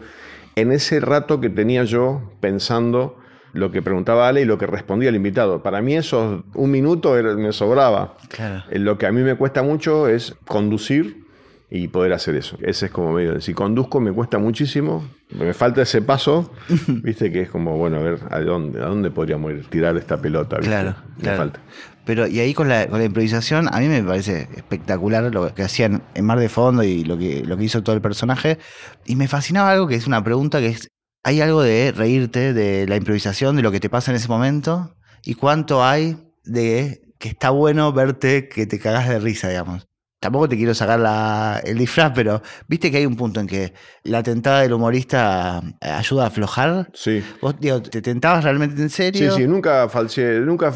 En 0.56 0.71
ese 0.71 1.01
rato 1.01 1.41
que 1.41 1.50
tenía 1.50 1.83
yo 1.83 2.21
pensando 2.39 3.17
lo 3.51 3.69
que 3.69 3.81
preguntaba 3.81 4.29
Ale 4.29 4.44
y 4.44 4.45
lo 4.45 4.57
que 4.57 4.65
respondía 4.65 5.09
el 5.09 5.17
invitado. 5.17 5.61
Para 5.61 5.81
mí 5.81 5.94
esos 5.94 6.41
un 6.53 6.71
minuto 6.71 7.15
me 7.35 7.51
sobraba. 7.51 8.15
Claro. 8.29 8.63
Eh, 8.69 8.79
lo 8.79 8.97
que 8.97 9.07
a 9.07 9.11
mí 9.11 9.21
me 9.23 9.35
cuesta 9.35 9.61
mucho 9.61 10.07
es 10.07 10.35
conducir 10.47 11.25
y 11.69 11.89
poder 11.89 12.13
hacer 12.13 12.35
eso. 12.35 12.57
Ese 12.61 12.85
es 12.85 12.91
como 12.94 13.11
medio, 13.11 13.41
si 13.41 13.53
conduzco 13.53 14.00
me 14.00 14.13
cuesta 14.13 14.38
muchísimo, 14.38 15.03
me 15.30 15.54
falta 15.54 15.84
ese 15.84 16.02
paso, 16.02 16.52
viste 16.88 17.31
que 17.31 17.42
es 17.42 17.50
como, 17.50 17.78
bueno, 17.78 17.98
a 17.98 18.00
ver, 18.02 18.20
¿a 18.30 18.40
dónde, 18.40 18.81
a 18.81 18.86
dónde 18.86 19.12
podríamos 19.12 19.52
ir, 19.52 19.68
tirar 19.70 19.96
esta 19.98 20.20
pelota? 20.20 20.58
Claro, 20.58 20.96
me 21.18 21.36
falta. 21.36 21.60
Pero 22.06 22.26
y 22.26 22.40
ahí 22.40 22.56
con 22.56 22.68
la, 22.68 22.88
con 22.88 22.98
la, 22.98 23.06
improvisación, 23.06 23.68
a 23.72 23.80
mí 23.80 23.88
me 23.88 24.02
parece 24.02 24.50
espectacular 24.56 25.31
lo 25.31 25.54
que 25.54 25.62
hacían 25.62 26.02
en 26.16 26.26
Mar 26.26 26.40
de 26.40 26.50
Fondo 26.50 26.84
y 26.84 27.04
lo 27.04 27.18
que, 27.18 27.44
lo 27.46 27.56
que 27.56 27.66
hizo 27.66 27.84
todo 27.84 27.96
el 27.96 28.02
personaje. 28.02 28.57
Y 29.06 29.16
me 29.16 29.28
fascinaba 29.28 29.71
algo 29.71 29.88
que 29.88 29.95
es 29.95 30.07
una 30.07 30.24
pregunta 30.24 30.59
que 30.59 30.69
es, 30.69 30.88
¿hay 31.24 31.42
algo 31.42 31.62
de 31.62 31.92
reírte 31.92 32.54
de 32.54 32.88
la 32.88 32.95
improvisación, 32.95 33.56
de 33.56 33.62
lo 33.62 33.71
que 33.71 33.80
te 33.80 33.90
pasa 33.90 34.09
en 34.09 34.18
ese 34.18 34.28
momento? 34.28 34.95
¿Y 35.24 35.36
cuánto 35.36 35.83
hay 35.83 36.18
de 36.44 37.02
que 37.19 37.30
está 37.30 37.52
bueno 37.52 37.94
verte 37.94 38.50
que 38.50 38.66
te 38.66 38.80
cagas 38.80 39.07
de 39.07 39.19
risa, 39.19 39.50
digamos? 39.50 39.89
Tampoco 40.19 40.49
te 40.49 40.57
quiero 40.57 40.73
sacar 40.73 40.99
la, 40.99 41.61
el 41.64 41.78
disfraz, 41.78 42.11
pero 42.14 42.42
viste 42.68 42.92
que 42.92 42.97
hay 42.97 43.06
un 43.06 43.16
punto 43.16 43.40
en 43.40 43.47
que 43.47 43.73
la 44.04 44.21
tentada 44.23 44.61
del 44.61 44.73
humorista 44.73 45.61
eh, 45.81 45.90
ayuda 45.90 46.26
a 46.26 46.28
aflojar. 46.28 46.90
Sí. 46.94 47.23
¿Vos 47.42 47.56
te 47.59 48.02
tentabas 48.02 48.44
realmente 48.44 48.81
en 48.81 48.90
serio? 48.90 49.31
Sí, 49.31 49.42
sí, 49.42 49.47
nunca 49.47 49.88
falseé, 49.90 50.40
nunca, 50.42 50.73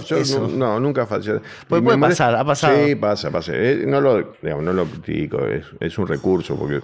no, 0.51 0.79
nunca 0.79 1.05
falseé. 1.05 1.41
Pues 1.67 1.81
puede 1.81 1.97
pasar, 1.97 2.35
ha 2.35 2.45
pasado. 2.45 2.85
Sí, 2.85 2.95
pasa, 2.95 3.31
pasa. 3.31 3.51
Eh, 3.55 3.83
no 3.85 4.01
lo, 4.01 4.33
digamos, 4.41 4.63
no 4.63 4.73
lo 4.73 4.85
critico, 4.85 5.45
es, 5.45 5.65
es 5.79 5.97
un 5.97 6.07
recurso, 6.07 6.55
porque 6.55 6.81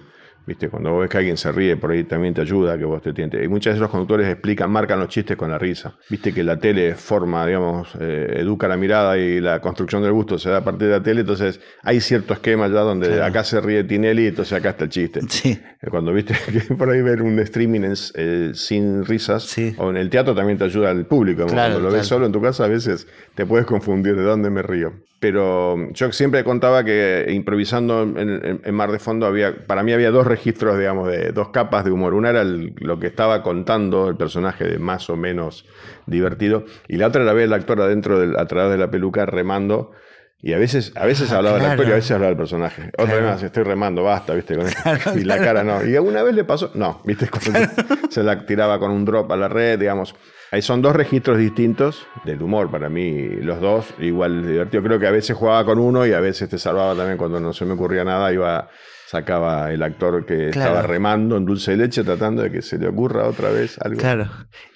¿Viste? 0.50 0.68
Cuando 0.68 0.98
ves 0.98 1.12
que 1.12 1.18
alguien 1.20 1.38
se 1.38 1.52
ríe, 1.52 1.78
por 1.78 1.92
ahí 1.92 2.06
también 2.06 2.34
te 2.34 2.42
ayuda 2.42 2.76
que 2.76 2.84
vos 2.84 3.04
te 3.04 3.14
tientes. 3.14 3.46
Y 3.46 3.48
muchas 3.48 3.74
veces 3.74 3.82
los 3.82 3.92
conductores 3.92 4.28
explican, 4.28 4.72
marcan 4.72 5.00
los 5.00 5.08
chistes 5.08 5.38
con 5.38 5.52
la 5.52 5.60
risa. 5.60 5.94
Viste 6.10 6.34
que 6.34 6.44
la 6.44 6.58
tele 6.58 6.96
forma, 6.96 7.46
digamos, 7.46 7.90
eh, 8.00 8.38
educa 8.38 8.68
la 8.68 8.76
mirada 8.76 9.16
y 9.20 9.40
la 9.40 9.62
construcción 9.62 10.02
del 10.02 10.12
gusto 10.12 10.40
se 10.40 10.50
da 10.50 10.58
a 10.58 10.64
partir 10.64 10.88
de 10.88 10.94
la 10.96 11.04
tele, 11.04 11.22
entonces 11.22 11.62
hay 11.84 12.02
cierto 12.02 12.34
esquema 12.34 12.68
ya 12.68 12.80
donde 12.80 13.22
acá 13.22 13.44
se 13.44 13.62
ríe 13.62 13.84
Tinelli, 13.84 14.26
entonces 14.26 14.58
acá 14.58 14.72
está 14.72 14.86
el 14.86 14.90
chiste. 14.90 15.20
Sí. 15.30 15.52
Eh, 15.52 15.88
cuando 15.92 16.12
viste 16.14 16.34
que 16.52 16.74
por 16.74 16.90
ahí 16.90 17.04
ver 17.04 17.22
un 17.22 17.38
streaming 17.38 17.94
eh, 18.16 18.50
sin 18.56 19.06
risas, 19.06 19.56
o 19.78 19.92
en 19.92 19.98
el 19.98 20.10
teatro 20.10 20.34
también 20.34 20.58
te 20.58 20.64
ayuda 20.64 20.90
al 20.90 21.06
público. 21.06 21.46
Cuando 21.46 21.80
lo 21.80 21.92
ves 21.92 22.08
solo 22.08 22.26
en 22.26 22.32
tu 22.32 22.42
casa, 22.42 22.66
a 22.66 22.70
veces 22.70 23.06
te 23.36 23.46
puedes 23.46 23.68
confundir 23.68 24.16
de 24.16 24.24
dónde 24.24 24.50
me 24.50 24.64
río. 24.64 24.94
Pero 25.20 25.92
yo 25.92 26.12
siempre 26.14 26.44
contaba 26.46 26.86
que 26.86 27.28
improvisando 27.30 28.04
en, 28.04 28.74
Mar 28.74 28.92
de 28.92 29.00
Fondo 29.00 29.26
había, 29.26 29.54
para 29.68 29.84
mí 29.84 29.92
había 29.92 30.12
dos 30.12 30.26
registros, 30.26 30.39
digamos, 30.44 31.10
de 31.10 31.32
dos 31.32 31.50
capas 31.50 31.86
de 31.86 31.92
humor. 31.92 32.14
Una 32.14 32.30
era 32.30 32.44
lo 32.44 33.00
que 33.00 33.08
estaba 33.08 33.44
contando 33.44 34.08
el 34.10 34.16
personaje 34.16 34.66
de 34.66 34.80
más 34.80 35.10
o 35.10 35.16
menos 35.16 35.66
divertido, 36.06 36.66
y 36.88 36.98
la 36.98 37.08
otra 37.08 37.24
era 37.24 37.34
ver 37.34 37.46
el 37.46 37.54
actor 37.54 37.82
adentro, 37.82 38.20
del, 38.20 38.38
a 38.38 38.46
través 38.46 38.72
de 38.72 38.78
la 38.78 38.90
peluca, 38.90 39.26
remando. 39.26 39.92
Y 40.42 40.54
a 40.54 40.58
veces, 40.58 40.94
a 40.96 41.06
veces 41.06 41.34
ah, 41.34 41.38
hablaba 41.38 41.58
del 41.58 41.68
actor 41.68 41.88
y 41.88 41.92
a 41.92 41.96
veces 41.96 42.12
hablaba 42.12 42.30
del 42.30 42.38
personaje. 42.38 42.92
Otra 42.98 43.20
vez 43.20 43.44
estoy 43.44 43.64
remando, 43.64 44.04
basta, 44.04 44.34
¿viste? 44.34 44.56
Con 44.56 44.68
y 45.20 45.26
la 45.26 45.38
cara 45.38 45.66
no. 45.66 45.86
Y 45.86 45.96
alguna 45.98 46.24
vez 46.24 46.34
le 46.34 46.46
pasó, 46.46 46.72
no, 46.76 47.02
¿viste? 47.04 47.30
se 48.10 48.24
la 48.24 48.46
tiraba 48.46 48.80
con 48.80 48.92
un 48.92 49.04
drop 49.04 49.30
a 49.34 49.36
la 49.36 49.50
red, 49.50 49.78
digamos. 49.78 50.16
Ahí 50.52 50.62
son 50.62 50.82
dos 50.82 50.96
registros 50.96 51.38
distintos 51.38 52.08
del 52.24 52.42
humor, 52.42 52.72
para 52.72 52.90
mí 52.90 53.28
los 53.42 53.60
dos 53.60 53.94
igual 54.00 54.48
divertido. 54.48 54.82
Creo 54.82 55.00
que 55.00 55.08
a 55.08 55.12
veces 55.12 55.38
jugaba 55.38 55.64
con 55.64 55.78
uno 55.78 56.08
y 56.08 56.14
a 56.14 56.20
veces 56.22 56.50
te 56.50 56.58
salvaba 56.58 56.96
también 56.96 57.18
cuando 57.18 57.40
no 57.40 57.54
se 57.54 57.66
me 57.66 57.74
ocurría 57.74 58.04
nada, 58.04 58.34
iba 58.34 58.70
sacaba 59.10 59.74
el 59.74 59.82
actor 59.82 60.24
que 60.24 60.50
estaba 60.50 60.84
remando 60.84 61.36
en 61.38 61.46
dulce 61.46 61.72
de 61.72 61.78
leche 61.78 62.04
tratando 62.04 62.44
de 62.44 62.52
que 62.52 62.62
se 62.62 62.78
le 62.78 62.88
ocurra 62.88 63.28
otra 63.28 63.50
vez 63.50 63.80
algo. 63.82 64.00
Claro. 64.00 64.30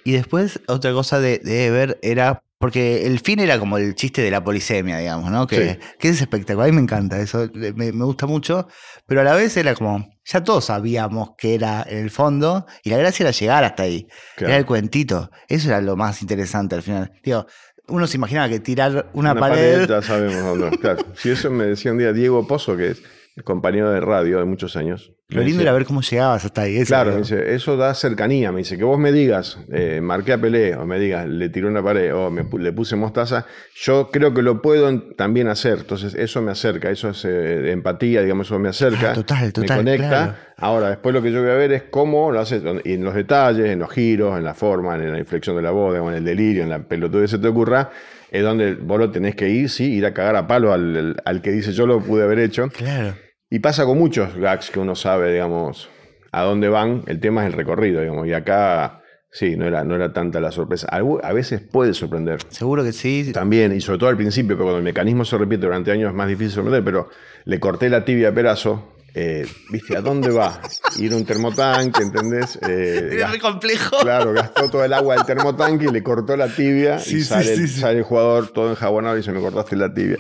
Y 0.04 0.14
después 0.14 0.60
otra 0.68 0.92
cosa 0.92 1.20
de, 1.20 1.38
de 1.38 1.68
Ever 1.68 2.00
era 2.02 2.42
porque 2.58 3.06
el 3.06 3.20
fin 3.20 3.40
era 3.40 3.60
como 3.60 3.78
el 3.78 3.94
chiste 3.94 4.24
de 4.24 4.32
la 4.32 4.44
polisemia, 4.44 4.98
digamos, 4.98 5.30
¿no? 5.30 5.46
Que, 5.46 5.80
que 6.00 6.10
es 6.10 6.20
espectacular. 6.20 6.68
A 6.68 6.72
mí 6.72 6.76
me 6.76 6.82
encanta 6.82 7.20
eso, 7.20 7.48
me, 7.54 7.92
gusta 7.92 8.26
mucho. 8.26 8.68
Pero 9.06 9.22
a 9.22 9.24
la 9.24 9.36
vez 9.36 9.56
era 9.58 9.76
como, 9.76 10.10
ya 10.24 10.44
todos 10.44 10.66
sabíamos 10.66 11.32
que 11.38 11.54
era 11.54 11.86
en 11.88 12.00
el 12.00 12.10
fondo, 12.10 12.66
y 12.84 12.90
la 12.90 12.98
gracia 12.98 13.26
era 13.26 13.32
llegar 13.32 13.64
hasta 13.66 13.84
ahí. 13.84 14.08
Era 14.38 14.58
el 14.58 14.66
cuentito. 14.66 15.30
Eso 15.48 15.68
era 15.68 15.82
lo 15.82 15.96
más 15.96 16.22
interesante 16.22 16.76
al 16.76 16.82
final. 16.82 17.12
Digo, 17.22 17.46
uno 17.90 18.08
se 18.08 18.18
imaginaba 18.18 18.48
que 18.50 18.62
tirar 18.62 19.12
una, 19.14 19.36
pared. 19.36 19.88
Ya 19.88 20.02
sabemos 20.02 20.58
dónde. 20.58 20.78
Claro. 20.78 21.06
Si 21.16 21.30
eso 21.30 21.52
me 21.52 21.66
decía 21.66 21.92
un 21.92 21.98
día 21.98 22.14
Diego 22.14 22.48
Pozo, 22.48 22.78
que 22.78 22.92
es 22.92 23.04
compañero 23.44 23.90
de 23.92 24.00
radio 24.00 24.38
de 24.38 24.46
muchos 24.46 24.76
años. 24.76 25.12
Lo 25.30 25.42
lindo 25.42 25.64
era 25.64 25.74
ver 25.74 25.86
cómo 25.86 26.02
llegabas 26.02 26.46
hasta 26.46 26.62
ahí. 26.62 26.84
claro, 26.84 27.18
dice, 27.18 27.56
eso 27.56 27.76
da 27.76 27.96
cercanía. 27.96 28.52
Me 28.52 28.60
dice, 28.60 28.78
que 28.78 28.84
vos 28.84 29.00
me 29.00 29.12
digas, 29.12 29.58
eh, 29.72 30.00
marqué 30.02 30.34
a 30.34 30.38
Pelé, 30.40 30.76
o 30.76 30.86
me 30.86 31.00
digas, 31.00 31.28
le 31.28 31.50
tiró 31.50 31.68
una 31.70 31.82
pared, 31.82 32.14
o 32.14 32.30
me, 32.30 32.46
le 32.60 32.72
puse 32.72 32.96
mostaza, 32.96 33.48
yo 33.74 34.10
creo 34.12 34.36
que 34.36 34.44
lo 34.44 34.62
puedo 34.62 35.02
también 35.16 35.48
hacer. 35.48 35.80
Entonces, 35.80 36.14
eso 36.14 36.44
me 36.44 36.52
acerca, 36.52 36.92
eso 36.92 37.10
es 37.10 37.26
eh, 37.26 37.72
empatía, 37.72 38.22
digamos, 38.22 38.48
eso 38.48 38.60
me 38.60 38.70
acerca. 38.70 39.12
Ah, 39.12 39.14
total, 39.16 39.52
total, 39.52 39.84
me 39.84 39.98
conecta. 39.98 40.54
Ahora, 40.58 40.90
después 40.90 41.16
lo 41.16 41.24
que 41.24 41.32
yo 41.32 41.42
voy 41.42 41.50
a 41.50 41.56
ver 41.56 41.72
es 41.72 41.84
cómo 41.90 42.32
lo 42.32 42.40
haces, 42.40 42.62
en 42.64 43.04
los 43.04 43.16
detalles, 43.16 43.72
en 43.72 43.80
los 43.80 43.90
giros, 43.90 44.38
en 44.38 44.44
la 44.44 44.54
forma, 44.54 44.96
en 44.96 45.12
la 45.12 45.18
inflexión 45.18 45.56
de 45.56 45.64
la 45.64 45.72
voz, 45.72 45.98
en 45.98 46.14
el 46.14 46.24
delirio, 46.24 46.62
en 46.62 46.70
la 46.70 46.80
pelotuda 46.80 47.24
que 47.24 47.28
se 47.28 47.40
te 47.40 47.48
ocurra 47.48 47.90
es 48.34 48.42
donde 48.42 48.74
vos 48.74 49.00
lo 49.00 49.12
tenés 49.12 49.36
que 49.36 49.48
ir, 49.48 49.70
sí, 49.70 49.94
ir 49.94 50.08
a 50.08 50.14
cagar 50.14 50.36
a 50.36 50.48
palo 50.48 50.74
al, 50.74 51.22
al, 51.24 51.42
que 51.44 51.52
dice 51.52 51.72
yo 51.72 51.86
lo 51.86 52.02
pude 52.02 52.24
haber 52.24 52.40
hecho. 52.40 52.68
Claro. 52.70 53.16
Y 53.48 53.60
pasa 53.60 53.86
con 53.86 54.00
muchos 54.00 54.36
gags 54.36 54.72
que 54.72 54.80
uno 54.80 54.96
sabe, 54.96 55.32
digamos, 55.32 55.88
a 56.32 56.42
dónde 56.42 56.68
van. 56.68 57.04
El 57.06 57.20
tema 57.20 57.44
es 57.44 57.52
el 57.52 57.54
recorrido, 57.54 58.02
digamos. 58.02 58.28
Y 58.28 58.34
acá, 58.34 59.04
sí, 59.30 59.56
no 59.56 59.68
era, 59.68 59.84
no 59.84 59.94
era 59.94 60.14
tanta 60.14 60.40
la 60.40 60.52
sorpresa. 60.52 60.88
A 60.90 61.32
veces 61.32 61.62
puede 61.62 61.94
sorprender. 61.94 62.40
Seguro 62.50 62.84
que 62.84 62.92
sí. 62.92 63.32
También, 63.32 63.72
y 63.72 63.82
sobre 63.82 64.00
todo 64.00 64.10
al 64.10 64.18
principio, 64.18 64.56
pero 64.56 64.64
cuando 64.64 64.80
el 64.80 64.84
mecanismo 64.84 65.26
se 65.26 65.38
repite 65.38 65.68
durante 65.68 65.92
años 65.92 66.10
es 66.10 66.16
más 66.16 66.28
difícil 66.28 66.54
sorprender. 66.54 66.84
Pero 66.84 67.10
le 67.46 67.60
corté 67.60 67.88
la 67.88 68.04
tibia 68.04 68.30
a 68.30 68.34
Perazo. 68.34 68.93
Eh, 69.16 69.48
¿Viste? 69.70 69.96
¿A 69.96 70.02
dónde 70.02 70.30
va? 70.32 70.60
Ir 70.98 71.14
a 71.14 71.16
un 71.16 71.26
termotanque, 71.26 72.02
¿entendés? 72.02 72.58
Eh, 72.68 73.24
muy 73.30 73.40
complejo. 73.40 73.98
Claro, 74.02 74.34
gastó 74.34 74.70
todo 74.70 74.84
el 74.84 74.94
agua 74.94 75.16
del 75.16 75.26
termotanque 75.26 75.86
y 75.86 75.92
le 75.92 76.02
cortó 76.02 76.36
la 76.36 76.48
tibia. 76.48 77.00
y 77.06 77.22
sale, 77.22 77.68
sale 77.68 78.00
el 78.00 78.04
jugador 78.04 78.48
todo 78.50 78.72
enjabonado 78.72 79.18
y 79.18 79.24
se 79.24 79.32
me 79.32 79.40
cortaste 79.40 79.76
la 79.76 79.94
tibia 79.94 80.18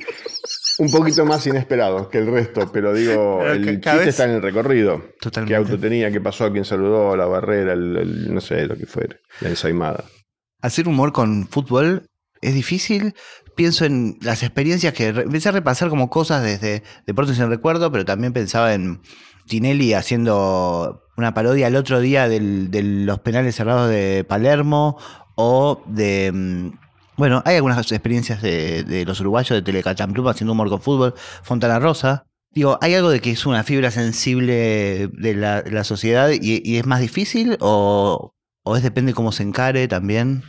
un 0.79 0.91
poquito 0.91 1.25
más 1.25 1.45
inesperado 1.47 2.09
que 2.09 2.17
el 2.17 2.27
resto, 2.27 2.71
pero 2.71 2.93
digo, 2.93 3.45
el 3.45 3.79
chiste 3.79 4.09
está 4.09 4.25
en 4.25 4.31
el 4.31 4.41
recorrido. 4.41 5.03
Totalmente. 5.19 5.51
¿Qué 5.51 5.55
auto 5.55 5.79
tenía? 5.79 6.11
¿Qué 6.11 6.21
pasó? 6.21 6.45
¿A 6.45 6.51
quién 6.51 6.65
saludó? 6.65 7.15
La 7.15 7.25
barrera, 7.25 7.73
el, 7.73 8.33
no 8.33 8.41
sé, 8.41 8.65
lo 8.65 8.75
que 8.75 8.85
fuera. 8.85 9.15
La 9.41 9.49
ensaimada. 9.49 10.03
Hacer 10.61 10.87
humor 10.87 11.11
con 11.11 11.47
fútbol 11.47 12.07
es 12.43 12.53
difícil. 12.53 13.15
Pienso 13.55 13.85
en 13.85 14.17
las 14.21 14.43
experiencias 14.43 14.93
que 14.93 15.07
empecé 15.07 15.49
a 15.49 15.53
repasar 15.53 15.89
como 15.89 16.09
cosas 16.09 16.43
desde 16.43 16.83
Deportes 17.05 17.39
en 17.39 17.49
Recuerdo, 17.49 17.91
pero 17.91 18.05
también 18.05 18.33
pensaba 18.33 18.73
en 18.73 19.01
Tinelli 19.47 19.93
haciendo 19.93 21.03
una 21.17 21.33
parodia 21.33 21.67
el 21.67 21.75
otro 21.75 21.99
día 21.99 22.27
de 22.27 22.39
los 22.83 23.19
penales 23.19 23.55
cerrados 23.55 23.89
de 23.89 24.25
Palermo 24.27 24.97
o 25.35 25.83
de 25.87 26.31
mm, 26.33 26.83
bueno, 27.15 27.43
hay 27.45 27.57
algunas 27.57 27.91
experiencias 27.91 28.41
de, 28.41 29.03
los 29.05 29.19
uruguayos 29.19 29.55
de 29.55 29.61
Telecachamplum 29.61 30.27
haciendo 30.27 30.53
humor 30.53 30.69
con 30.69 30.81
fútbol. 30.81 31.13
Fontana 31.43 31.79
Rosa. 31.79 32.25
Digo, 32.51 32.77
¿hay 32.81 32.93
algo 32.93 33.09
de 33.09 33.19
que 33.19 33.31
es 33.31 33.45
una 33.45 33.63
fibra 33.63 33.91
sensible 33.91 35.09
de 35.13 35.35
la, 35.35 35.83
sociedad 35.83 36.29
y, 36.31 36.77
es 36.77 36.85
más 36.85 37.01
difícil 37.01 37.57
o, 37.59 38.33
o 38.63 38.77
es 38.77 38.83
depende 38.83 39.13
cómo 39.13 39.31
se 39.31 39.43
encare 39.43 39.87
también? 39.87 40.43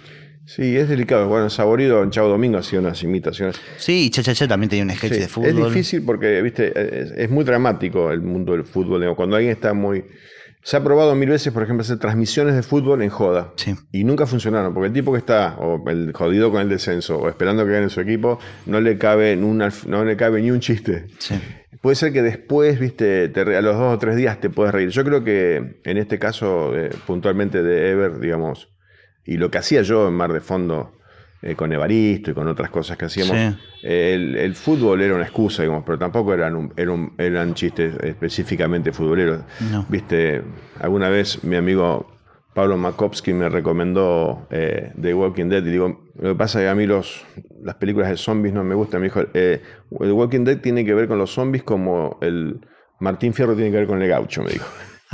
Sí, 0.47 0.77
es 0.77 0.89
delicado. 0.89 1.29
Bueno, 1.29 1.49
Saborido 1.51 2.03
en 2.03 2.11
Chavo 2.11 2.29
Domingo 2.29 2.59
hacía 2.59 2.79
unas 2.79 3.03
imitaciones. 3.03 3.61
Sí, 3.79 4.11
Cha 4.11 4.23
Cha 4.23 4.35
Cha 4.35 4.47
también 4.47 4.69
tenía 4.71 4.85
un 4.85 4.91
sketch 4.91 5.13
de 5.13 5.29
fútbol. 5.29 5.49
Es 5.49 5.57
difícil 5.57 6.03
porque, 6.05 6.43
viste, 6.43 7.23
es, 7.23 7.31
muy 7.31 7.45
dramático 7.45 8.11
el 8.11 8.23
mundo 8.23 8.53
del 8.53 8.65
fútbol. 8.65 9.15
Cuando 9.17 9.37
alguien 9.37 9.53
está 9.53 9.73
muy 9.73 10.05
se 10.65 10.79
ha 10.79 10.83
probado 10.83 11.15
mil 11.15 11.29
veces, 11.29 11.53
por 11.53 11.63
ejemplo, 11.63 11.83
hacer 11.83 11.99
transmisiones 11.99 12.55
de 12.55 12.63
fútbol 12.63 13.03
en 13.03 13.11
joda. 13.11 13.53
Sí. 13.57 13.75
Y 13.93 14.05
nunca 14.05 14.27
funcionaron, 14.27 14.73
porque 14.73 14.87
el 14.87 14.95
tipo 14.95 15.13
que 15.13 15.19
está, 15.19 15.57
o 15.59 15.87
el 15.91 16.13
jodido 16.15 16.51
con 16.51 16.63
el 16.63 16.71
descenso, 16.71 17.19
o 17.19 17.29
esperando 17.29 17.67
que 17.67 17.73
gane 17.73 17.91
su 17.91 18.01
equipo, 18.01 18.39
no 18.65 18.81
le 18.81 18.97
cabe, 18.97 19.37
no 19.37 20.05
le 20.05 20.17
cabe 20.17 20.41
ni 20.41 20.51
un 20.51 20.61
chiste. 20.61 21.07
Sí. 21.19 21.35
Puede 21.83 21.97
ser 21.97 22.15
que 22.15 22.23
después, 22.23 22.81
viste, 22.81 23.31
a 23.37 23.61
los 23.61 23.77
dos 23.77 23.95
o 23.95 23.99
tres 23.99 24.17
días 24.17 24.41
te 24.41 24.49
puedes 24.49 24.73
reír. 24.73 24.89
Yo 24.89 25.05
creo 25.05 25.23
que 25.23 25.81
en 25.85 25.99
este 25.99 26.19
caso, 26.19 26.75
eh, 26.75 26.89
puntualmente 27.07 27.63
de 27.63 27.91
Ever, 27.91 28.19
digamos, 28.19 28.74
y 29.25 29.37
lo 29.37 29.51
que 29.51 29.59
hacía 29.59 29.83
yo 29.83 30.09
en 30.09 30.15
Mar 30.15 30.33
de 30.33 30.41
Fondo, 30.41 30.93
eh, 31.43 31.55
con 31.57 31.73
Evaristo 31.73 32.31
y 32.31 32.35
con 32.35 32.49
otras 32.49 32.71
cosas 32.71 32.97
que 32.97 33.05
hacíamos. 33.05 33.37
el, 33.83 34.55
fútbol 34.55 35.03
era 35.03 35.15
una 35.15 35.25
excusa, 35.25 35.63
digamos, 35.63 35.85
pero 35.85 35.99
tampoco 35.99 36.33
eran, 36.33 36.73
eran, 37.19 37.55
chistes 37.55 37.95
específicamente 38.03 38.93
futboleros. 38.93 39.41
Viste, 39.89 40.43
alguna 40.81 41.11
vez 41.11 41.45
mi 41.45 41.57
amigo 41.57 42.15
Pablo 42.55 42.77
Makowski 42.77 43.35
me 43.35 43.49
recomendó 43.49 44.47
eh, 44.51 44.93
The 44.99 45.13
Walking 45.13 45.49
Dead 45.49 45.67
y 45.67 45.71
digo, 45.71 46.09
lo 46.15 46.31
que 46.31 46.35
pasa 46.37 46.61
es 46.61 46.67
que 46.67 46.69
a 46.71 46.75
mí 46.75 46.87
los, 46.87 47.27
las 47.63 47.75
películas 47.75 48.09
de 48.09 48.17
zombies 48.17 48.55
no 48.55 48.63
me 48.63 48.77
gustan. 48.77 49.01
Me 49.01 49.09
dijo, 49.09 49.23
eh, 49.35 49.61
The 49.99 50.13
Walking 50.13 50.45
Dead 50.45 50.59
tiene 50.61 50.85
que 50.85 50.95
ver 50.95 51.09
con 51.09 51.19
los 51.19 51.33
zombies 51.33 51.65
como 51.65 52.17
el 52.23 52.61
Martín 53.01 53.35
Fierro 53.35 53.55
tiene 53.55 53.73
que 53.73 53.79
ver 53.79 53.87
con 53.87 54.01
el 54.01 54.09
gaucho, 54.09 54.43
me 54.43 54.53
dijo. 54.53 54.67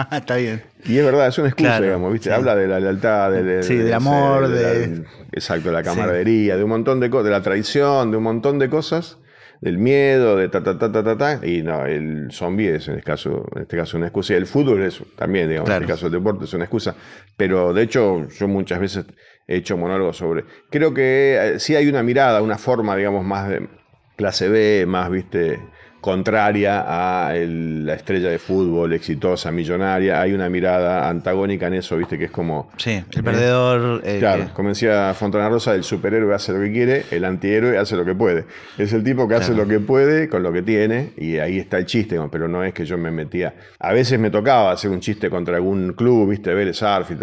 Está 0.13 0.37
bien. 0.37 0.63
Y 0.85 0.99
es 0.99 1.05
verdad, 1.05 1.29
es 1.29 1.39
una 1.39 1.49
excusa, 1.49 1.81
digamos, 1.81 2.13
¿viste? 2.13 2.33
Habla 2.33 2.57
de 2.57 2.67
la 2.67 2.81
lealtad, 2.81 3.33
de, 3.33 3.63
sí, 3.63 3.77
del 3.77 3.93
amor, 3.93 4.49
de, 4.49 5.05
exacto, 5.33 5.69
de 5.69 5.75
la 5.75 5.83
camaradería, 5.83 6.57
de 6.57 6.65
un 6.65 6.71
montón 6.71 7.01
de 7.01 7.11
cosas, 7.11 7.25
de 7.27 7.31
la 7.31 7.43
traición, 7.43 8.11
de 8.11 8.17
un 8.17 8.23
montón 8.23 8.59
de 8.59 8.71
cosas, 8.71 9.19
del 9.61 9.77
miedo, 9.77 10.37
de 10.37 10.49
ta 10.49 10.63
ta 10.63 10.79
ta 10.79 10.91
ta 10.91 11.05
ta, 11.05 11.19
ta 11.19 11.47
y 11.47 11.63
no, 11.63 11.85
el 11.85 12.29
zombie 12.33 12.75
es 12.75 12.89
en 12.89 12.95
este 12.95 13.05
caso, 13.05 13.47
en 13.55 13.63
este 13.63 13.77
caso 13.77 13.99
una 13.99 14.07
excusa, 14.07 14.33
y 14.33 14.37
el 14.37 14.47
fútbol 14.47 14.83
es 14.83 15.03
también, 15.17 15.49
digamos, 15.49 15.69
en 15.69 15.77
este 15.77 15.87
caso 15.87 16.07
el 16.07 16.13
deporte 16.13 16.45
es 16.47 16.55
una 16.55 16.65
excusa, 16.65 16.95
pero 17.37 17.75
de 17.75 17.83
hecho 17.83 18.27
yo 18.29 18.49
muchas 18.49 18.81
veces 18.81 19.05
he 19.47 19.57
hecho 19.57 19.77
monólogos 19.77 20.17
sobre, 20.17 20.45
creo 20.71 20.95
que 20.95 21.37
eh, 21.39 21.61
sí 21.61 21.77
hay 21.77 21.89
una 21.89 22.03
mirada, 22.03 22.41
una 22.41 22.57
forma, 22.57 22.97
digamos, 22.97 23.25
más 23.25 23.49
de 23.51 23.69
clase 24.17 24.49
B, 24.49 24.87
más, 24.87 25.11
viste, 25.11 25.61
contraria 26.01 26.85
a 26.87 27.35
la 27.35 27.95
estrella 27.95 28.31
de 28.31 28.39
fútbol 28.39 28.93
exitosa, 28.93 29.51
millonaria. 29.53 30.21
Hay 30.21 30.33
una 30.33 30.49
mirada 30.49 31.09
antagónica 31.09 31.67
en 31.67 31.75
eso, 31.75 31.97
viste, 31.97 32.19
que 32.19 32.27
es 32.27 32.31
como. 32.31 32.71
Sí, 32.77 32.93
el 32.93 33.19
eh, 33.19 33.23
perdedor. 33.23 34.03
Eh, 34.05 34.19
claro, 34.19 34.51
como 34.55 34.71
decía 34.71 35.13
Fontana 35.15 35.49
Rosa, 35.49 35.75
el 35.75 35.85
superhéroe 35.85 36.35
hace 36.35 36.53
lo 36.53 36.61
que 36.61 36.73
quiere, 36.73 37.05
el 37.11 37.25
antihéroe 37.25 37.77
hace 37.79 37.97
lo 37.97 38.05
que 38.05 38.15
puede. 38.15 38.47
Es 38.79 38.93
el 38.93 39.05
tipo 39.05 39.29
que 39.29 39.35
hace 39.35 39.55
lo 39.55 39.67
que 39.67 39.81
puede 39.81 40.29
con 40.29 40.43
lo 40.43 40.53
que 40.53 40.63
tiene, 40.63 41.13
y 41.17 41.39
ahí 41.39 41.59
está 41.59 41.79
el 41.79 41.87
chiste, 41.87 42.19
pero 42.31 42.49
no 42.49 42.65
es 42.65 42.73
que 42.73 42.85
yo 42.85 42.97
me 42.97 43.11
metía. 43.11 43.55
A 43.79 43.93
veces 43.93 44.19
me 44.19 44.31
tocaba 44.31 44.73
hacer 44.73 44.91
un 44.91 45.01
chiste 45.01 45.29
contra 45.29 45.57
algún 45.57 45.93
club, 45.93 46.31
viste, 46.31 46.55
ver 46.55 46.73
Arf 46.83 47.11
y 47.11 47.17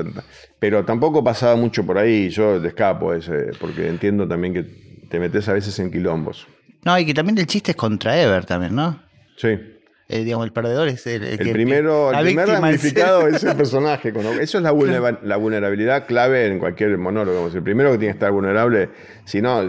Pero 0.60 0.86
tampoco 0.86 1.24
pasaba 1.24 1.56
mucho 1.56 1.86
por 1.86 1.98
ahí, 1.98 2.30
yo 2.30 2.62
te 2.62 2.68
escapo 2.70 3.14
ese, 3.14 3.52
porque 3.60 3.88
entiendo 3.88 4.28
también 4.28 4.54
que 4.54 4.64
te 5.10 5.20
metes 5.20 5.48
a 5.48 5.54
veces 5.54 5.78
en 5.80 5.92
quilombos. 5.92 6.48
No, 6.88 6.98
y 6.98 7.06
que 7.06 7.14
también 7.14 7.38
el 7.38 7.48
chiste 7.48 7.72
es 7.72 7.76
contra 7.76 8.18
Ever 8.18 8.46
también, 8.46 8.74
¿no? 8.74 8.98
Sí. 9.36 9.50
Eh, 10.08 10.24
digamos, 10.24 10.46
el 10.46 10.54
perdedor 10.54 10.88
es 10.88 11.06
el, 11.06 11.22
el, 11.22 11.38
primero, 11.38 12.14
el 12.14 12.26
primer 12.26 12.48
damnificado 12.48 13.28
es 13.28 13.44
el 13.44 13.56
personaje. 13.58 14.14
Eso 14.40 14.60
es 14.60 14.64
la, 14.64 14.72
vulnerabilidad 15.36 16.08
clave 16.08 16.48
en 16.48 16.60
cualquier 16.60 16.98
monólogo. 16.98 17.50
El 17.54 17.62
primero 17.62 17.92
que 17.92 17.98
tiene 17.98 18.14
que 18.14 18.18
estar 18.20 18.32
vulnerable, 18.32 18.88
si 19.26 19.42
no, 19.42 19.64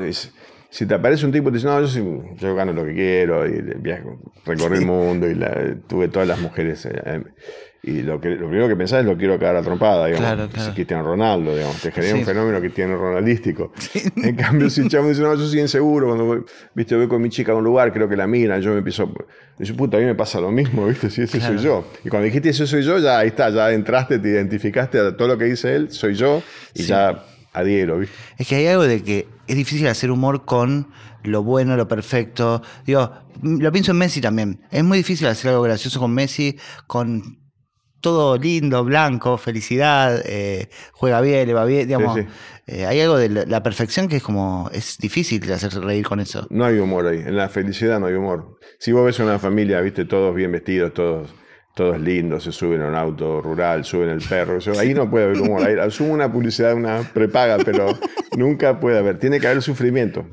si 0.71 0.87
te 0.87 0.95
aparece 0.95 1.27
un 1.27 1.33
tipo 1.33 1.49
y 1.49 1.51
te 1.51 1.57
dice, 1.57 1.67
no, 1.67 1.85
yo, 1.85 2.37
yo 2.37 2.55
gano 2.55 2.73
lo 2.73 2.85
que 2.85 2.95
quiero, 2.95 3.49
y 3.49 3.63
viajo, 3.81 4.21
recorrí 4.47 4.79
el 4.79 4.87
mundo, 4.87 5.29
y 5.29 5.35
tuve 5.89 6.07
todas 6.07 6.29
las 6.29 6.39
mujeres. 6.39 6.87
Eh, 6.87 7.25
y 7.83 8.03
lo, 8.03 8.21
que, 8.21 8.31
lo 8.31 8.49
primero 8.49 8.67
que 8.67 8.75
pensás 8.75 9.01
es 9.01 9.07
lo 9.07 9.17
quiero 9.17 9.39
cagar 9.39 9.57
a 9.57 9.63
trompada, 9.63 10.07
digamos. 10.07 10.27
Claro, 10.27 10.49
claro. 10.51 10.69
Si 10.69 10.75
Cristiano 10.75 11.05
Ronaldo, 11.05 11.55
digamos, 11.55 11.81
te 11.81 11.93
genera 11.93 12.17
un 12.17 12.25
fenómeno 12.25 12.61
que 12.61 12.71
tiene 12.71 12.97
ronaldístico. 12.97 13.73
En 14.17 14.35
cambio, 14.35 14.69
si 14.69 14.81
el 14.81 14.89
chamo 14.89 15.09
dice, 15.09 15.23
no, 15.23 15.35
yo 15.35 15.47
soy 15.47 15.61
inseguro, 15.61 16.09
cuando 16.09 16.25
voy, 16.25 16.45
viste, 16.75 16.97
voy 16.97 17.07
con 17.07 17.23
mi 17.23 17.31
chica 17.31 17.53
a 17.53 17.55
un 17.55 17.65
lugar, 17.65 17.93
creo 17.93 18.09
que 18.09 18.17
la 18.17 18.27
mira, 18.27 18.59
yo 18.59 18.73
me 18.73 18.79
empiezo, 18.79 19.13
dice, 19.59 19.75
puta, 19.75 19.97
a 19.97 20.01
mí 20.01 20.07
me 20.07 20.15
pasa 20.15 20.41
lo 20.41 20.51
mismo, 20.51 20.87
viste, 20.87 21.09
si 21.09 21.23
ese 21.23 21.41
soy 21.41 21.59
yo. 21.59 21.87
Y 22.05 22.09
cuando 22.09 22.25
dijiste 22.27 22.49
ese 22.49 22.67
soy 22.67 22.83
yo, 22.83 22.99
ya 22.99 23.19
ahí 23.21 23.29
está, 23.29 23.51
ya 23.51 23.71
entraste, 23.73 24.19
te 24.19 24.29
identificaste 24.29 24.99
a 24.99 25.17
todo 25.17 25.29
lo 25.29 25.39
que 25.39 25.45
dice 25.45 25.75
él, 25.75 25.91
soy 25.91 26.15
yo, 26.15 26.43
y 26.75 26.83
ya 26.83 27.25
adhiero, 27.53 27.99
¿viste? 27.99 28.15
Es 28.39 28.49
que 28.49 28.57
hay 28.57 28.67
algo 28.67 28.83
de 28.83 29.03
que 29.03 29.29
es 29.47 29.57
difícil 29.57 29.87
hacer 29.87 30.11
humor 30.11 30.45
con 30.45 30.89
lo 31.23 31.43
bueno, 31.43 31.77
lo 31.77 31.89
perfecto. 31.89 32.63
Digo, 32.85 33.13
lo 33.43 33.73
pienso 33.73 33.93
en 33.93 33.99
Messi 33.99 34.21
también. 34.21 34.61
Es 34.71 34.85
muy 34.85 34.99
difícil 34.99 35.27
hacer 35.29 35.51
algo 35.51 35.63
gracioso 35.63 36.01
con 36.01 36.13
Messi, 36.13 36.59
con 36.87 37.39
todo 38.01 38.37
lindo, 38.39 38.85
blanco, 38.85 39.37
felicidad, 39.39 40.23
eh, 40.25 40.69
juega 40.93 41.21
bien, 41.21 41.47
le 41.49 41.55
va 41.55 41.65
bien, 41.65 41.87
digamos. 41.89 42.15
sí. 42.17 42.27
eh, 42.67 42.87
hay 42.87 43.01
algo 43.01 43.17
de 43.17 43.29
la, 43.29 43.45
la 43.47 43.63
perfección 43.63 44.09
que 44.09 44.17
es 44.17 44.23
como, 44.23 44.71
es 44.73 44.99
difícil 44.99 45.41
de 45.41 45.55
hacerse 45.55 45.81
reír 45.81 46.07
con 46.07 46.21
eso. 46.21 46.47
No 46.51 46.65
hay 46.65 46.79
humor 46.79 47.07
ahí. 47.07 47.19
En 47.19 47.37
la 47.37 47.49
felicidad 47.49 47.99
no 48.01 48.07
hay 48.07 48.15
humor. 48.15 48.59
Si 48.79 48.93
vos 48.93 49.05
ves 49.05 49.19
una 49.19 49.39
familia, 49.39 49.81
viste, 49.81 50.05
todos 50.05 50.35
bien 50.35 50.53
vestidos, 50.53 50.95
todos, 50.95 51.35
todos 51.75 52.01
lindos, 52.01 52.45
se 52.45 52.53
suben 52.53 52.83
a 52.83 52.89
un 52.89 52.95
auto 52.95 53.41
rural, 53.41 53.85
suben 53.85 54.09
el 54.11 54.21
perro, 54.21 54.59
eso, 54.59 54.79
ahí 54.79 54.95
no 54.95 55.09
puede 55.11 55.25
haber 55.27 55.41
humor. 55.41 55.65
Ahí 55.65 55.77
asumo 55.81 56.13
una 56.13 56.31
publicidad, 56.33 56.75
una 56.75 57.03
prepaga, 57.03 57.57
pero 57.65 57.87
nunca 58.37 58.79
puede 58.81 58.99
haber. 58.99 59.19
Tiene 59.19 59.41
que 59.41 59.47
haber 59.49 59.63
sufrimiento. 59.63 60.25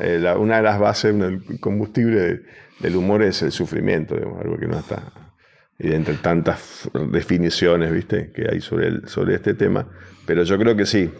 Eh, 0.00 0.18
la- 0.20 0.38
una 0.38 0.56
de 0.56 0.62
las 0.62 0.78
bases, 0.80 1.14
el 1.14 1.60
combustible 1.60 2.20
de- 2.20 2.40
del 2.80 2.96
humor 2.96 3.22
es 3.22 3.42
el 3.42 3.52
sufrimiento, 3.52 4.16
digamos, 4.16 4.40
algo 4.40 4.56
que 4.58 4.66
no 4.66 4.78
está. 4.78 5.02
Y 5.82 5.92
entre 5.92 6.14
tantas 6.14 6.88
definiciones, 7.10 7.92
viste, 7.92 8.30
que 8.32 8.46
hay 8.50 8.60
sobre, 8.60 8.88
el- 8.88 9.08
sobre 9.08 9.34
este 9.34 9.54
tema. 9.54 9.88
Pero 10.26 10.44
yo 10.44 10.56
creo 10.58 10.76
que 10.76 10.86
sí, 10.86 11.10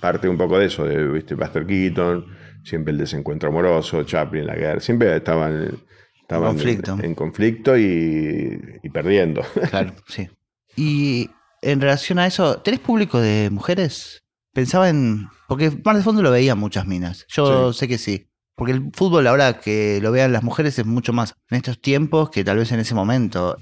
parte 0.00 0.28
un 0.28 0.38
poco 0.38 0.58
de 0.58 0.66
eso, 0.66 0.84
de 0.84 1.06
viste, 1.08 1.34
Buster 1.34 1.66
Keaton, 1.66 2.26
siempre 2.64 2.92
el 2.92 2.98
desencuentro 2.98 3.50
amoroso, 3.50 4.02
Chaplin, 4.04 4.46
la 4.46 4.54
guerra, 4.54 4.80
siempre 4.80 5.14
estaban, 5.16 5.78
estaban 6.22 6.50
en 6.52 6.56
conflicto. 6.56 6.98
en 7.02 7.14
conflicto 7.14 7.76
y, 7.78 8.58
y 8.82 8.88
perdiendo. 8.90 9.42
Claro, 9.70 9.92
sí. 10.08 10.28
Y 10.76 11.30
en 11.62 11.80
relación 11.80 12.18
a 12.18 12.26
eso, 12.26 12.58
¿tenés 12.62 12.80
público 12.80 13.20
de 13.20 13.50
mujeres? 13.50 14.22
Pensaba 14.52 14.88
en. 14.88 15.28
Porque 15.48 15.70
Mar 15.84 15.96
de 15.96 16.02
Fondo 16.02 16.22
lo 16.22 16.30
veían 16.30 16.58
muchas 16.58 16.86
minas. 16.86 17.24
Yo 17.28 17.72
sé 17.72 17.86
que 17.88 17.98
sí. 17.98 18.28
Porque 18.56 18.72
el 18.72 18.90
fútbol 18.94 19.26
ahora 19.26 19.60
que 19.60 20.00
lo 20.02 20.10
vean 20.12 20.32
las 20.32 20.42
mujeres 20.42 20.78
es 20.78 20.86
mucho 20.86 21.12
más 21.12 21.34
en 21.50 21.58
estos 21.58 21.78
tiempos 21.80 22.30
que 22.30 22.42
tal 22.42 22.56
vez 22.56 22.72
en 22.72 22.80
ese 22.80 22.94
momento. 22.94 23.58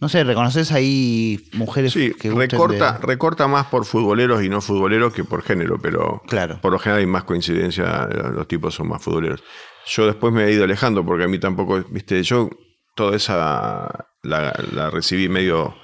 No 0.00 0.08
sé, 0.08 0.24
¿reconoces 0.24 0.72
ahí 0.72 1.48
mujeres 1.54 1.92
Sí, 1.92 2.12
que 2.18 2.30
recorta, 2.30 2.92
de- 2.98 3.06
recorta 3.06 3.46
más 3.46 3.66
por 3.66 3.84
futboleros 3.84 4.42
y 4.42 4.48
no 4.48 4.60
futboleros 4.60 5.12
que 5.14 5.24
por 5.24 5.42
género, 5.42 5.78
pero 5.80 6.20
Claro. 6.26 6.58
por 6.60 6.72
lo 6.72 6.78
general 6.78 7.00
hay 7.00 7.06
más 7.06 7.24
coincidencia, 7.24 8.06
los 8.34 8.46
tipos 8.48 8.74
son 8.74 8.88
más 8.88 9.02
futboleros. 9.02 9.42
Yo 9.86 10.06
después 10.06 10.32
me 10.32 10.44
he 10.44 10.52
ido 10.52 10.64
alejando 10.64 11.04
porque 11.04 11.24
a 11.24 11.28
mí 11.28 11.38
tampoco, 11.38 11.82
viste, 11.90 12.22
yo 12.22 12.50
toda 12.96 13.16
esa 13.16 14.06
la, 14.22 14.52
la 14.72 14.90
recibí 14.90 15.28
medio 15.28 15.74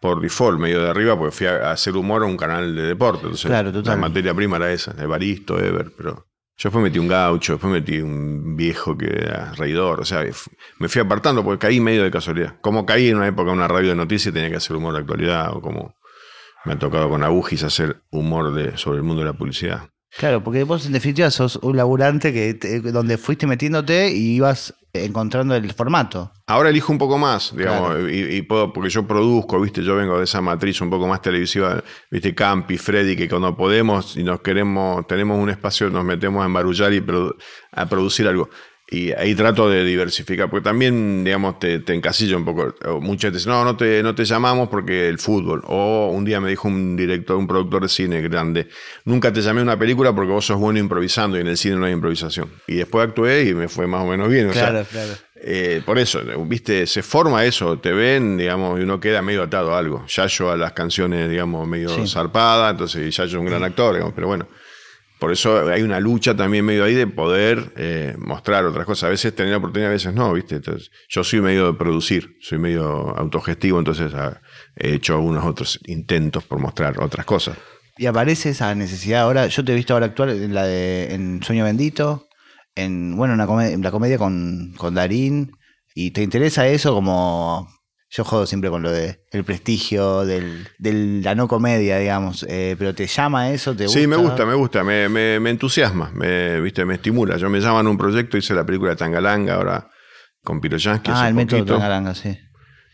por 0.00 0.20
default, 0.20 0.58
medio 0.60 0.82
de 0.82 0.90
arriba, 0.90 1.16
porque 1.18 1.32
fui 1.34 1.46
a, 1.46 1.70
hacer 1.70 1.96
humor 1.96 2.22
a 2.22 2.26
un 2.26 2.36
canal 2.36 2.74
de 2.74 2.82
deporte. 2.82 3.22
Entonces, 3.22 3.46
Claro, 3.46 3.72
total. 3.72 3.94
la 3.94 4.08
materia 4.08 4.34
prima 4.34 4.56
era 4.56 4.72
esa, 4.72 4.94
Evaristo, 5.02 5.58
Ever, 5.58 5.92
pero 5.96 6.26
yo 6.58 6.68
después 6.68 6.82
metí 6.82 6.98
un 6.98 7.08
gaucho, 7.08 7.52
después 7.52 7.70
metí 7.70 7.98
un 7.98 8.56
viejo 8.56 8.96
que 8.96 9.06
era 9.06 9.52
reidor, 9.54 10.00
o 10.00 10.04
sea, 10.06 10.24
me 10.78 10.88
fui 10.88 11.02
apartando 11.02 11.44
porque 11.44 11.66
caí 11.66 11.80
medio 11.80 12.02
de 12.02 12.10
casualidad. 12.10 12.58
Como 12.62 12.86
caí 12.86 13.08
en 13.08 13.16
una 13.18 13.26
época 13.26 13.50
en 13.50 13.58
una 13.58 13.68
radio 13.68 13.90
de 13.90 13.96
noticias 13.96 14.32
y 14.32 14.34
tenía 14.34 14.48
que 14.48 14.56
hacer 14.56 14.74
humor 14.74 14.94
de 14.94 15.00
actualidad, 15.00 15.54
o 15.54 15.60
como 15.60 15.96
me 16.64 16.72
ha 16.72 16.78
tocado 16.78 17.10
con 17.10 17.22
Agujis 17.22 17.62
hacer 17.62 18.02
humor 18.10 18.54
de, 18.54 18.76
sobre 18.78 18.98
el 18.98 19.02
mundo 19.02 19.22
de 19.22 19.28
la 19.28 19.36
publicidad. 19.36 19.90
Claro, 20.18 20.42
porque 20.42 20.64
vos 20.64 20.86
en 20.86 20.92
definitiva 20.92 21.30
sos 21.30 21.56
un 21.56 21.76
laburante 21.76 22.32
que 22.32 22.54
te- 22.54 22.80
donde 22.80 23.18
fuiste 23.18 23.46
metiéndote 23.46 24.10
y 24.12 24.36
ibas 24.36 24.74
encontrando 24.94 25.54
el 25.54 25.70
formato. 25.74 26.32
Ahora 26.46 26.70
elijo 26.70 26.90
un 26.90 26.98
poco 26.98 27.18
más, 27.18 27.54
digamos, 27.54 27.90
Claro. 27.90 28.08
y, 28.10 28.36
y 28.36 28.42
puedo, 28.42 28.72
porque 28.72 28.88
yo 28.88 29.06
produzco, 29.06 29.60
viste, 29.60 29.82
yo 29.82 29.94
vengo 29.96 30.16
de 30.16 30.24
esa 30.24 30.40
matriz 30.40 30.80
un 30.80 30.88
poco 30.88 31.06
más 31.06 31.20
televisiva, 31.20 31.82
viste, 32.10 32.34
Campi, 32.34 32.78
Freddy, 32.78 33.14
que 33.14 33.28
cuando 33.28 33.54
podemos 33.54 34.16
y 34.16 34.22
nos 34.24 34.40
queremos, 34.40 35.06
tenemos 35.06 35.38
un 35.38 35.50
espacio, 35.50 35.90
nos 35.90 36.04
metemos 36.04 36.42
a 36.42 36.46
embarullar 36.46 36.94
y 36.94 37.00
produ- 37.00 37.34
a 37.72 37.86
producir 37.86 38.26
algo. 38.26 38.48
Y 38.88 39.10
ahí 39.12 39.34
trato 39.34 39.68
de 39.68 39.84
diversificar, 39.84 40.48
porque 40.48 40.62
también, 40.62 41.24
digamos, 41.24 41.58
te, 41.58 41.80
te 41.80 41.92
encasilla 41.92 42.36
un 42.36 42.44
poco. 42.44 42.72
Muchas 43.00 43.32
veces, 43.32 43.48
no, 43.48 43.64
no 43.64 43.76
te, 43.76 44.00
no 44.00 44.14
te 44.14 44.24
llamamos 44.24 44.68
porque 44.68 45.08
el 45.08 45.18
fútbol. 45.18 45.62
O 45.66 46.10
un 46.14 46.24
día 46.24 46.40
me 46.40 46.48
dijo 46.50 46.68
un 46.68 46.94
director, 46.96 47.36
un 47.36 47.48
productor 47.48 47.82
de 47.82 47.88
cine 47.88 48.20
grande, 48.22 48.68
nunca 49.04 49.32
te 49.32 49.40
llamé 49.42 49.58
a 49.60 49.64
una 49.64 49.76
película 49.76 50.14
porque 50.14 50.30
vos 50.30 50.46
sos 50.46 50.58
bueno 50.60 50.78
improvisando 50.78 51.36
y 51.36 51.40
en 51.40 51.48
el 51.48 51.56
cine 51.56 51.74
no 51.74 51.86
hay 51.86 51.94
improvisación. 51.94 52.48
Y 52.68 52.76
después 52.76 53.08
actué 53.08 53.42
y 53.48 53.54
me 53.54 53.66
fue 53.66 53.88
más 53.88 54.02
o 54.02 54.06
menos 54.06 54.28
bien. 54.28 54.50
o 54.50 54.52
sea, 54.52 54.70
Claro, 54.70 54.86
claro. 54.88 55.12
eh, 55.34 55.82
por 55.84 55.98
eso, 55.98 56.20
viste, 56.46 56.86
se 56.86 57.02
forma 57.02 57.44
eso, 57.44 57.80
te 57.80 57.90
ven, 57.92 58.36
digamos, 58.36 58.78
y 58.78 58.84
uno 58.84 59.00
queda 59.00 59.20
medio 59.20 59.42
atado 59.42 59.74
a 59.74 59.78
algo. 59.80 60.04
Yayo 60.06 60.52
a 60.52 60.56
las 60.56 60.70
canciones, 60.74 61.28
digamos, 61.28 61.66
medio 61.66 61.88
Sí. 61.88 62.06
zarpada, 62.06 62.70
entonces 62.70 63.16
Yayo 63.16 63.30
es 63.30 63.40
un 63.40 63.46
gran 63.46 63.64
actor, 63.64 63.94
digamos, 63.94 64.14
pero 64.14 64.28
bueno. 64.28 64.46
Por 65.18 65.32
eso 65.32 65.68
hay 65.70 65.82
una 65.82 65.98
lucha 65.98 66.36
también 66.36 66.64
medio 66.64 66.84
ahí 66.84 66.94
de 66.94 67.06
poder 67.06 67.72
eh, 67.76 68.14
mostrar 68.18 68.64
otras 68.66 68.84
cosas. 68.84 69.04
A 69.04 69.10
veces 69.10 69.34
tener 69.34 69.52
la 69.52 69.58
oportunidad, 69.58 69.90
a 69.90 69.94
veces 69.94 70.12
no, 70.12 70.32
¿viste? 70.32 70.56
Entonces, 70.56 70.90
yo 71.08 71.24
soy 71.24 71.40
medio 71.40 71.72
de 71.72 71.78
producir, 71.78 72.36
soy 72.40 72.58
medio 72.58 73.16
autogestivo, 73.16 73.78
entonces 73.78 74.12
ah, 74.14 74.42
he 74.76 74.94
hecho 74.94 75.18
unos 75.18 75.44
otros 75.44 75.80
intentos 75.86 76.44
por 76.44 76.58
mostrar 76.58 77.00
otras 77.00 77.24
cosas. 77.24 77.56
Y 77.96 78.04
aparece 78.06 78.50
esa 78.50 78.74
necesidad 78.74 79.22
ahora. 79.22 79.46
Yo 79.46 79.64
te 79.64 79.72
he 79.72 79.74
visto 79.74 79.94
ahora 79.94 80.06
actuar 80.06 80.28
en 80.28 80.52
la 80.52 80.66
de 80.66 81.14
en 81.14 81.42
Sueño 81.42 81.64
Bendito, 81.64 82.28
en 82.74 83.16
bueno, 83.16 83.32
una 83.32 83.46
comedia, 83.46 83.78
la 83.78 83.90
comedia 83.90 84.18
con, 84.18 84.74
con 84.76 84.94
Darín. 84.94 85.52
¿Y 85.94 86.10
te 86.10 86.22
interesa 86.22 86.68
eso 86.68 86.92
como 86.92 87.70
yo 88.08 88.24
juego 88.24 88.46
siempre 88.46 88.70
con 88.70 88.82
lo 88.82 88.90
de 88.90 89.24
el 89.32 89.44
prestigio 89.44 90.24
del, 90.24 90.68
de 90.78 90.92
la 91.22 91.34
no 91.34 91.48
comedia, 91.48 91.98
digamos, 91.98 92.44
eh, 92.48 92.76
pero 92.78 92.94
te 92.94 93.06
llama 93.06 93.50
eso, 93.50 93.74
te 93.74 93.84
gusta. 93.84 93.98
Sí, 94.00 94.06
me 94.06 94.16
gusta, 94.16 94.46
me 94.46 94.54
gusta, 94.54 94.84
me, 94.84 95.08
me- 95.08 95.40
me 95.40 95.50
entusiasma, 95.50 96.10
me, 96.14 96.60
¿viste? 96.60 96.84
me 96.84 96.94
estimula. 96.94 97.36
Yo 97.36 97.50
me 97.50 97.60
llaman 97.60 97.86
un 97.86 97.98
proyecto, 97.98 98.36
hice 98.36 98.54
la 98.54 98.64
película 98.64 98.90
de 98.90 98.96
Tangalanga 98.96 99.54
ahora 99.54 99.90
con 100.42 100.60
Piroyansky. 100.60 101.10
Ah, 101.10 101.20
hace 101.22 101.28
el 101.28 101.34
método 101.34 101.58
poquito. 101.60 101.74
Tangalanga, 101.74 102.14
sí. 102.14 102.38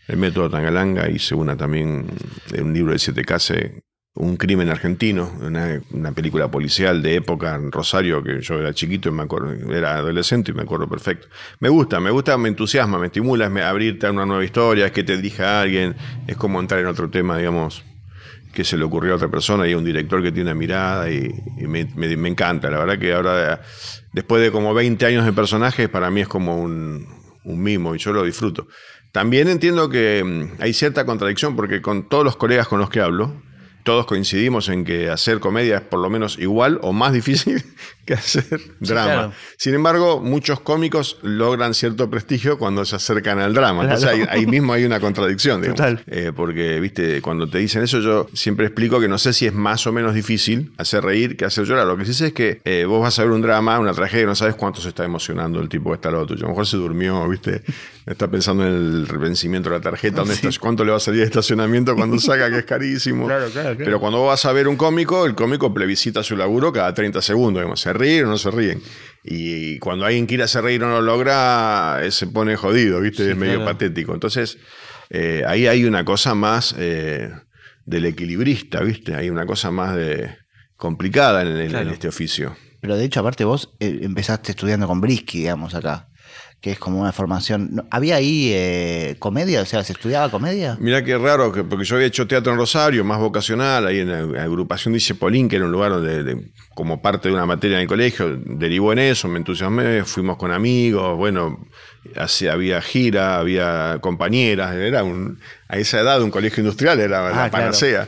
El 0.07 0.17
método 0.17 0.49
Tangalanga, 0.49 1.09
hice 1.09 1.35
una 1.35 1.55
también 1.55 2.07
de 2.49 2.61
un 2.61 2.73
libro 2.73 2.91
de 2.91 2.97
7K, 2.99 3.83
Un 4.15 4.37
crimen 4.37 4.69
argentino, 4.69 5.31
una, 5.41 6.11
película 6.11 6.51
policial 6.51 7.01
de 7.01 7.15
época 7.15 7.55
en 7.55 7.71
Rosario, 7.71 8.21
que 8.21 8.41
yo 8.41 8.59
era 8.59 8.71
chiquito 8.71 9.09
y 9.09 9.11
me 9.11 9.23
acuerdo, 9.23 9.51
era 9.73 9.95
adolescente 9.95 10.51
y 10.51 10.53
me 10.53 10.61
acuerdo 10.61 10.87
perfecto. 10.87 11.27
Me 11.59 11.69
gusta, 11.69 11.99
me 11.99 12.11
gusta, 12.11 12.37
me 12.37 12.49
entusiasma, 12.49 12.99
me 12.99 13.07
estimula, 13.07 13.47
es 13.47 13.63
abrirte 13.63 14.05
a 14.05 14.11
una 14.11 14.25
nueva 14.25 14.45
historia, 14.45 14.85
es 14.85 14.91
que 14.91 15.03
te 15.03 15.15
elija 15.15 15.61
alguien, 15.61 15.95
es 16.27 16.37
como 16.37 16.59
entrar 16.59 16.79
en 16.79 16.87
otro 16.87 17.09
tema, 17.09 17.39
digamos, 17.39 17.83
que 18.53 18.63
se 18.63 18.77
le 18.77 18.83
ocurrió 18.83 19.13
a 19.13 19.15
otra 19.15 19.29
persona 19.29 19.65
y 19.65 19.69
hay 19.69 19.75
un 19.75 19.83
director 19.83 20.21
que 20.21 20.31
tiene 20.31 20.51
una 20.51 20.59
mirada 20.59 21.09
y, 21.09 21.33
me 21.65 22.27
encanta. 22.27 22.69
La 22.69 22.77
verdad 22.77 22.99
que 22.99 23.13
ahora, 23.13 23.61
después 24.11 24.43
de 24.43 24.51
como 24.51 24.75
20 24.75 25.03
años 25.07 25.25
de 25.25 25.33
personajes, 25.33 25.89
para 25.89 26.11
mí 26.11 26.21
es 26.21 26.27
como 26.27 26.61
un, 26.61 27.07
un 27.43 27.61
mimo 27.61 27.95
y 27.95 27.97
yo 27.97 28.13
lo 28.13 28.23
disfruto. 28.23 28.67
También 29.11 29.47
entiendo 29.47 29.89
que 29.89 30.23
mm, 30.23 30.61
hay 30.61 30.73
cierta 30.73 31.05
contradicción 31.05 31.55
porque 31.55 31.81
con 31.81 32.09
todos 32.09 32.23
los 32.23 32.35
colegas 32.35 32.67
con 32.67 32.79
los 32.79 32.89
que 32.89 32.99
hablo, 32.99 33.41
todos 33.83 34.05
coincidimos 34.05 34.69
en 34.69 34.85
que 34.85 35.09
hacer 35.09 35.39
comedia 35.39 35.77
es 35.77 35.81
por 35.81 35.99
lo 35.99 36.09
menos 36.09 36.39
igual 36.39 36.79
o 36.81 36.93
más 36.93 37.13
difícil 37.13 37.63
que 38.05 38.13
hacer 38.13 38.59
drama. 38.79 39.11
claro. 39.11 39.31
Sin 39.57 39.73
embargo, 39.73 40.19
muchos 40.19 40.59
cómicos 40.59 41.17
logran 41.21 41.73
cierto 41.73 42.09
prestigio 42.09 42.57
cuando 42.57 42.83
se 42.85 42.95
acercan 42.95 43.39
al 43.39 43.53
drama. 43.53 43.83
Entonces 43.83 44.09
Claro. 44.09 44.29
ahí, 44.31 44.39
ahí 44.41 44.45
mismo 44.45 44.73
hay 44.73 44.83
una 44.85 44.99
contradicción. 44.99 45.61
digamos. 45.61 45.77
Total. 45.77 46.03
Eh, 46.07 46.31
porque, 46.35 46.79
viste, 46.79 47.21
cuando 47.21 47.47
te 47.49 47.59
dicen 47.59 47.83
eso, 47.83 47.99
yo 47.99 48.27
siempre 48.33 48.65
explico 48.67 48.99
que 48.99 49.07
no 49.07 49.17
sé 49.17 49.33
si 49.33 49.45
es 49.45 49.53
más 49.53 49.87
o 49.87 49.91
menos 49.91 50.13
difícil 50.13 50.73
hacer 50.77 51.03
reír 51.03 51.37
que 51.37 51.45
hacer 51.45 51.65
llorar. 51.65 51.87
Lo 51.87 51.97
que 51.97 52.05
sí 52.05 52.13
sé 52.13 52.27
es 52.27 52.33
que 52.33 52.61
eh, 52.65 52.85
vos 52.85 53.01
vas 53.01 53.17
a 53.19 53.23
ver 53.23 53.31
un 53.31 53.41
drama, 53.41 53.79
una 53.79 53.93
tragedia, 53.93 54.25
no 54.25 54.35
sabes 54.35 54.55
cuánto 54.55 54.81
se 54.81 54.89
está 54.89 55.05
emocionando 55.05 55.59
el 55.61 55.69
tipo 55.69 55.89
que 55.91 55.95
está 55.95 56.09
al 56.09 56.15
lado 56.15 56.25
tuyo. 56.27 56.41
A 56.41 56.47
lo 56.47 56.49
mejor 56.49 56.67
se 56.67 56.77
durmió, 56.77 57.27
viste, 57.29 57.63
está 58.05 58.29
pensando 58.29 58.65
en 58.67 58.73
el 58.73 59.17
vencimiento 59.17 59.69
de 59.69 59.77
la 59.77 59.81
tarjeta, 59.81 60.17
dónde 60.17 60.35
Sí. 60.43 60.47
está- 60.47 60.59
cuánto 60.59 60.83
le 60.83 60.91
va 60.91 60.97
a 60.97 60.99
salir 60.99 61.21
de 61.21 61.25
estacionamiento 61.25 61.95
cuando 61.95 62.19
saca, 62.19 62.49
que 62.49 62.57
es 62.59 62.65
carísimo. 62.65 63.25
Claro, 63.27 63.47
claro. 63.49 63.75
Pero 63.77 63.99
cuando 63.99 64.19
vos 64.19 64.27
vas 64.27 64.45
a 64.45 64.51
ver 64.51 64.67
un 64.67 64.75
cómico, 64.75 65.25
el 65.25 65.35
cómico 65.35 65.73
plebiscita 65.73 66.21
su 66.23 66.35
laburo 66.35 66.71
cada 66.73 66.93
30 66.93 67.21
segundos. 67.21 67.61
digamos, 67.61 67.79
¿Se 67.93 67.97
ríen 67.99 68.25
o 68.25 68.29
no 68.29 68.37
se 68.37 68.51
ríen? 68.51 68.81
Y 69.23 69.79
cuando 69.79 70.05
alguien 70.05 70.25
quiere 70.25 70.43
hacer 70.43 70.63
reír 70.63 70.77
y 70.81 70.83
no 70.83 70.89
lo 70.89 71.01
logra, 71.01 71.99
eh, 72.03 72.11
se 72.11 72.27
pone 72.27 72.55
jodido, 72.57 72.99
¿viste? 72.99 73.23
Sí, 73.23 73.29
es 73.31 73.37
medio 73.37 73.55
claro. 73.59 73.71
patético. 73.71 74.13
Entonces, 74.13 74.57
eh, 75.09 75.43
ahí 75.47 75.67
hay 75.67 75.85
una 75.85 76.03
cosa 76.03 76.35
más 76.35 76.75
eh, 76.77 77.29
del 77.85 78.05
equilibrista, 78.05 78.81
¿viste? 78.81 79.15
Hay 79.15 79.29
una 79.29 79.45
cosa 79.45 79.71
más 79.71 79.95
de 79.95 80.35
complicada 80.75 81.41
en, 81.43 81.55
en- 81.57 81.69
Claro. 81.69 81.87
en 81.87 81.93
este 81.93 82.07
oficio. 82.09 82.55
Pero 82.81 82.97
de 82.97 83.05
hecho, 83.05 83.21
aparte 83.21 83.45
vos 83.45 83.73
eh, 83.79 83.99
empezaste 84.01 84.51
estudiando 84.51 84.87
con 84.87 84.99
Brisky, 84.99 85.37
digamos, 85.39 85.73
acá, 85.73 86.09
que 86.63 86.71
es 86.71 86.79
como 86.79 87.01
una 87.01 87.11
formación. 87.11 87.85
¿Había 87.91 88.15
ahí 88.15 88.51
eh, 88.53 89.17
comedia? 89.19 89.61
O 89.61 89.65
sea, 89.65 89.83
¿se 89.83 89.91
estudiaba 89.91 90.31
comedia? 90.31 90.77
Mirá 90.79 91.03
qué 91.03 91.17
raro, 91.17 91.51
que, 91.51 91.61
porque 91.65 91.83
yo 91.83 91.95
había 91.95 92.07
hecho 92.07 92.25
teatro 92.25 92.53
en 92.53 92.57
Rosario, 92.57 93.03
más 93.03 93.19
vocacional, 93.19 93.85
ahí 93.85 93.99
en 93.99 94.31
la 94.33 94.43
agrupación 94.43 94.93
Dice 94.93 95.13
Polín, 95.13 95.49
que 95.49 95.57
era 95.57 95.65
un 95.65 95.73
lugar 95.73 95.91
donde, 95.91 96.23
de- 96.23 96.51
como 96.73 97.01
parte 97.01 97.27
de 97.27 97.33
una 97.33 97.45
materia 97.45 97.75
en 97.75 97.81
el 97.81 97.87
colegio, 97.89 98.39
derivó 98.45 98.93
en 98.93 98.99
eso, 98.99 99.27
me 99.27 99.39
entusiasmé, 99.39 100.05
fuimos 100.05 100.37
con 100.37 100.53
amigos, 100.53 101.17
bueno, 101.17 101.67
así, 102.15 102.47
había 102.47 102.81
gira, 102.81 103.39
había 103.39 103.97
compañeras, 103.99 104.73
era 104.73 105.03
un, 105.03 105.39
a 105.67 105.75
esa 105.77 105.99
edad 105.99 106.21
un 106.21 106.31
colegio 106.31 106.61
industrial, 106.61 106.97
era 107.01 107.23
la 107.23 107.43
Ah, 107.43 107.49
claro. 107.49 107.51
panacea. 107.51 108.07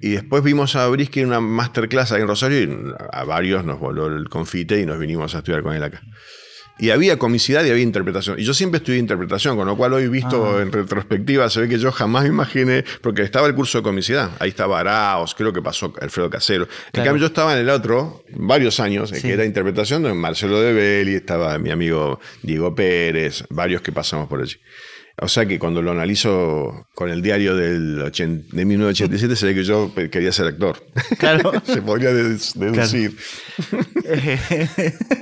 Y 0.00 0.08
después 0.12 0.42
vimos 0.42 0.74
a 0.74 0.88
Brisky 0.88 1.20
en 1.20 1.26
una 1.28 1.40
masterclass 1.40 2.12
ahí 2.12 2.22
en 2.22 2.28
Rosario 2.28 2.60
y 2.62 2.68
a 3.12 3.24
varios 3.24 3.62
nos 3.64 3.78
voló 3.78 4.06
el 4.06 4.30
confite 4.30 4.80
y 4.80 4.86
nos 4.86 4.98
vinimos 4.98 5.34
a 5.34 5.38
estudiar 5.38 5.62
con 5.62 5.74
él 5.74 5.84
acá. 5.84 6.00
Y 6.78 6.90
había 6.90 7.18
comicidad 7.18 7.64
y 7.64 7.70
había 7.70 7.82
interpretación. 7.82 8.40
Y 8.40 8.44
yo 8.44 8.54
siempre 8.54 8.78
estudié 8.78 8.98
interpretación, 8.98 9.56
con 9.56 9.66
lo 9.66 9.76
cual 9.76 9.92
hoy 9.92 10.08
visto 10.08 10.56
Ah. 10.58 10.62
en 10.62 10.72
retrospectiva 10.72 11.48
se 11.50 11.60
ve 11.60 11.68
que 11.68 11.78
yo 11.78 11.92
jamás 11.92 12.22
me 12.24 12.30
imaginé, 12.30 12.84
porque 13.02 13.22
estaba 13.22 13.46
el 13.46 13.54
curso 13.54 13.78
de 13.78 13.82
comicidad. 13.84 14.30
Ahí 14.40 14.48
estaba 14.48 14.80
Araos, 14.80 15.34
creo 15.34 15.52
que 15.52 15.62
pasó 15.62 15.92
Alfredo 16.00 16.28
Casero. 16.30 16.64
En 16.64 16.68
Claro. 16.92 17.06
cambio 17.10 17.20
yo 17.20 17.26
estaba 17.26 17.52
en 17.52 17.60
el 17.60 17.68
otro, 17.70 18.24
varios 18.34 18.80
años, 18.80 19.12
eh, 19.12 19.16
Sí. 19.16 19.22
que 19.28 19.32
era 19.34 19.44
interpretación 19.44 20.02
de 20.02 20.12
Marcelo 20.14 20.60
de 20.60 20.72
Belli, 20.72 21.14
estaba 21.14 21.56
mi 21.58 21.70
amigo 21.70 22.18
Diego 22.42 22.74
Pérez, 22.74 23.44
varios 23.50 23.82
que 23.82 23.92
pasamos 23.92 24.26
por 24.28 24.40
allí. 24.40 24.56
O 25.20 25.28
sea 25.28 25.44
que 25.46 25.58
cuando 25.58 25.82
lo 25.82 25.90
analizo 25.92 26.86
con 26.94 27.10
el 27.10 27.20
diario 27.22 27.54
del 27.54 28.00
ochen- 28.00 28.46
de 28.50 28.64
1987, 28.64 29.36
se 29.36 29.46
ve 29.46 29.54
que 29.54 29.64
yo 29.64 29.92
quería 30.10 30.32
ser 30.32 30.46
actor. 30.46 30.82
Claro. 31.18 31.52
se 31.64 31.82
podría 31.82 32.10
dedu- 32.12 32.54
deducir. 32.54 33.16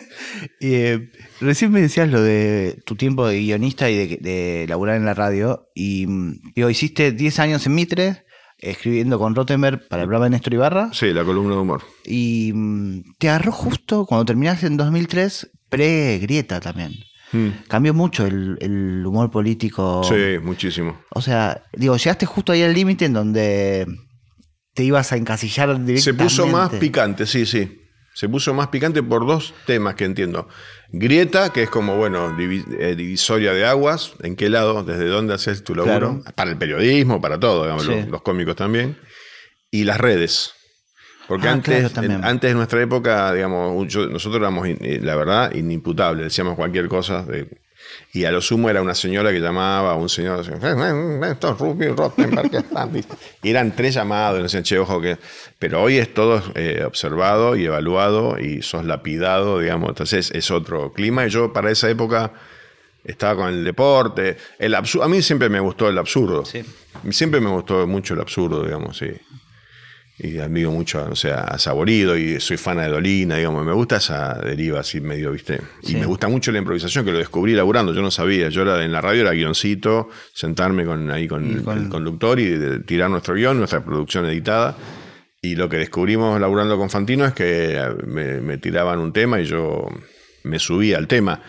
Eh, 0.60 1.10
recién 1.40 1.70
me 1.72 1.80
decías 1.80 2.08
lo 2.08 2.20
de 2.22 2.80
tu 2.86 2.94
tiempo 2.96 3.26
de 3.26 3.38
guionista 3.40 3.90
y 3.90 3.96
de, 3.96 4.16
de 4.18 4.66
laburar 4.68 4.96
en 4.96 5.04
la 5.04 5.14
radio. 5.14 5.68
Y 5.74 6.06
mm, 6.06 6.52
digo, 6.54 6.70
hiciste 6.70 7.12
10 7.12 7.38
años 7.40 7.66
en 7.66 7.74
Mitre, 7.74 8.24
escribiendo 8.58 9.18
con 9.18 9.34
Rottenberg 9.34 9.86
para 9.88 10.02
el 10.02 10.08
programa 10.08 10.26
de 10.26 10.30
Néstor 10.30 10.54
Ibarra. 10.54 10.90
Sí, 10.92 11.12
la 11.12 11.24
columna 11.24 11.54
de 11.54 11.60
humor. 11.60 11.82
Y 12.04 12.52
mm, 12.54 13.02
te 13.18 13.28
agarró 13.28 13.52
justo 13.52 14.06
cuando 14.06 14.24
terminaste 14.24 14.66
en 14.66 14.76
2003, 14.76 15.50
pre-Grieta 15.68 16.60
también. 16.60 16.92
Mm. 17.32 17.48
Cambió 17.68 17.94
mucho 17.94 18.26
el, 18.26 18.56
el 18.60 19.04
humor 19.06 19.30
político. 19.30 20.02
Sí, 20.04 20.38
muchísimo. 20.42 21.00
O 21.10 21.20
sea, 21.22 21.62
digo, 21.72 21.96
llegaste 21.96 22.26
justo 22.26 22.52
ahí 22.52 22.62
al 22.62 22.74
límite 22.74 23.04
en 23.04 23.12
donde 23.12 23.86
te 24.74 24.84
ibas 24.84 25.12
a 25.12 25.16
encasillar 25.16 25.68
directamente. 25.84 26.00
Se 26.02 26.14
puso 26.14 26.46
más 26.46 26.70
picante, 26.70 27.26
sí, 27.26 27.46
sí. 27.46 27.76
Se 28.12 28.28
puso 28.28 28.52
más 28.52 28.68
picante 28.68 29.02
por 29.02 29.24
dos 29.26 29.54
temas 29.66 29.94
que 29.94 30.04
entiendo. 30.04 30.48
Grieta, 30.92 31.52
que 31.52 31.62
es 31.62 31.70
como, 31.70 31.96
bueno, 31.96 32.36
divi- 32.36 32.66
eh, 32.78 32.96
divisoria 32.96 33.52
de 33.52 33.64
aguas. 33.64 34.14
¿En 34.22 34.34
qué 34.34 34.50
lado? 34.50 34.82
¿Desde 34.82 35.06
dónde 35.06 35.32
haces 35.34 35.62
tu 35.62 35.74
laburo? 35.76 36.20
Claro. 36.20 36.34
Para 36.34 36.50
el 36.50 36.58
periodismo, 36.58 37.20
para 37.20 37.38
todo, 37.38 37.62
digamos, 37.62 37.84
Sí. 37.84 37.92
los, 37.92 38.08
los 38.08 38.22
cómicos 38.22 38.56
también. 38.56 38.98
Y 39.70 39.84
las 39.84 39.98
redes. 39.98 40.52
Porque 41.30 41.46
Ah, 41.46 41.52
antes, 41.52 41.78
claro, 41.78 41.90
también. 41.94 42.18
en- 42.18 42.24
antes 42.24 42.50
de 42.50 42.54
nuestra 42.56 42.82
época, 42.82 43.32
digamos, 43.32 43.86
yo- 43.86 44.08
nosotros 44.08 44.40
éramos, 44.40 44.66
in- 44.66 45.06
la 45.06 45.14
verdad, 45.14 45.54
inimputables. 45.54 46.24
Decíamos 46.24 46.56
cualquier 46.56 46.88
cosa. 46.88 47.22
de- 47.22 47.46
y 48.12 48.24
a 48.24 48.32
lo 48.32 48.40
sumo 48.40 48.68
era 48.68 48.82
una 48.82 48.94
señora 48.96 49.30
que 49.30 49.38
llamaba, 49.40 49.94
un 49.94 50.08
señor, 50.08 50.44
decía, 50.44 50.56
"Eh, 50.56 50.74
eh, 50.76 51.20
esto 51.30 51.52
es 51.52 51.58
Rubio 51.58 51.94
Rottenberg, 51.94 52.50
¿qué 52.50 52.56
están?". 52.66 52.90
y 53.42 53.48
eran 53.48 53.74
tres 53.76 53.94
llamados, 53.94 54.40
y 54.40 54.42
no 54.42 54.48
sé, 54.48 54.62
che, 54.64 54.76
ojo 54.78 55.00
que. 55.00 55.18
Pero 55.58 55.80
hoy 55.82 55.98
es 55.98 56.12
todo 56.12 56.42
eh, 56.56 56.82
observado 56.84 57.54
y 57.56 57.64
evaluado 57.66 58.38
y 58.40 58.62
sos 58.62 58.84
lapidado, 58.84 59.60
digamos. 59.60 59.90
Entonces 59.90 60.32
es 60.34 60.50
otro 60.50 60.92
clima. 60.92 61.26
Y 61.26 61.30
yo 61.30 61.52
para 61.52 61.70
esa 61.70 61.88
época 61.88 62.32
estaba 63.04 63.36
con 63.36 63.48
el 63.54 63.64
deporte. 63.64 64.36
El 64.58 64.74
absu- 64.74 65.02
a 65.04 65.08
mí 65.08 65.22
siempre 65.22 65.48
me 65.48 65.60
gustó 65.60 65.88
el 65.88 65.96
absurdo. 65.98 66.44
Sí. 66.44 66.62
Siempre 67.10 67.40
me 67.40 67.50
gustó 67.50 67.86
mucho 67.86 68.14
el 68.14 68.20
absurdo, 68.20 68.64
digamos, 68.64 68.98
sí. 68.98 69.06
Y 70.22 70.38
admiro 70.38 70.70
mucho, 70.70 71.08
o 71.10 71.16
sea, 71.16 71.40
a 71.44 71.58
Saborido 71.58 72.14
y 72.14 72.38
soy 72.40 72.58
fan 72.58 72.76
de 72.76 72.88
Dolina, 72.88 73.36
digamos, 73.36 73.64
me 73.64 73.72
gusta 73.72 73.96
esa 73.96 74.34
deriva 74.34 74.80
así 74.80 75.00
medio, 75.00 75.32
¿viste? 75.32 75.60
Y 75.82 75.94
me 75.94 76.04
gusta 76.04 76.28
mucho 76.28 76.52
la 76.52 76.58
improvisación, 76.58 77.06
que 77.06 77.12
lo 77.12 77.18
descubrí 77.18 77.54
laburando, 77.54 77.94
yo 77.94 78.02
no 78.02 78.10
sabía, 78.10 78.50
yo 78.50 78.60
era 78.62 78.84
en 78.84 78.92
la 78.92 79.00
radio 79.00 79.22
era 79.22 79.30
guioncito, 79.32 80.10
sentarme 80.34 80.84
con, 80.84 81.10
ahí 81.10 81.26
con, 81.26 81.62
el 81.78 81.88
conductor 81.88 82.38
y 82.38 82.48
de- 82.50 82.80
tirar 82.80 83.08
nuestro 83.08 83.34
guion, 83.34 83.56
nuestra 83.56 83.82
producción 83.82 84.26
editada. 84.26 84.76
Y 85.40 85.54
lo 85.56 85.70
que 85.70 85.78
descubrimos 85.78 86.38
laburando 86.38 86.76
con 86.76 86.90
Fantino 86.90 87.24
es 87.24 87.32
que 87.32 87.80
me, 88.06 88.42
me 88.42 88.58
tiraban 88.58 88.98
un 88.98 89.14
tema 89.14 89.40
y 89.40 89.46
yo 89.46 89.86
me 90.44 90.58
subía 90.58 90.98
al 90.98 91.06
tema. 91.08 91.40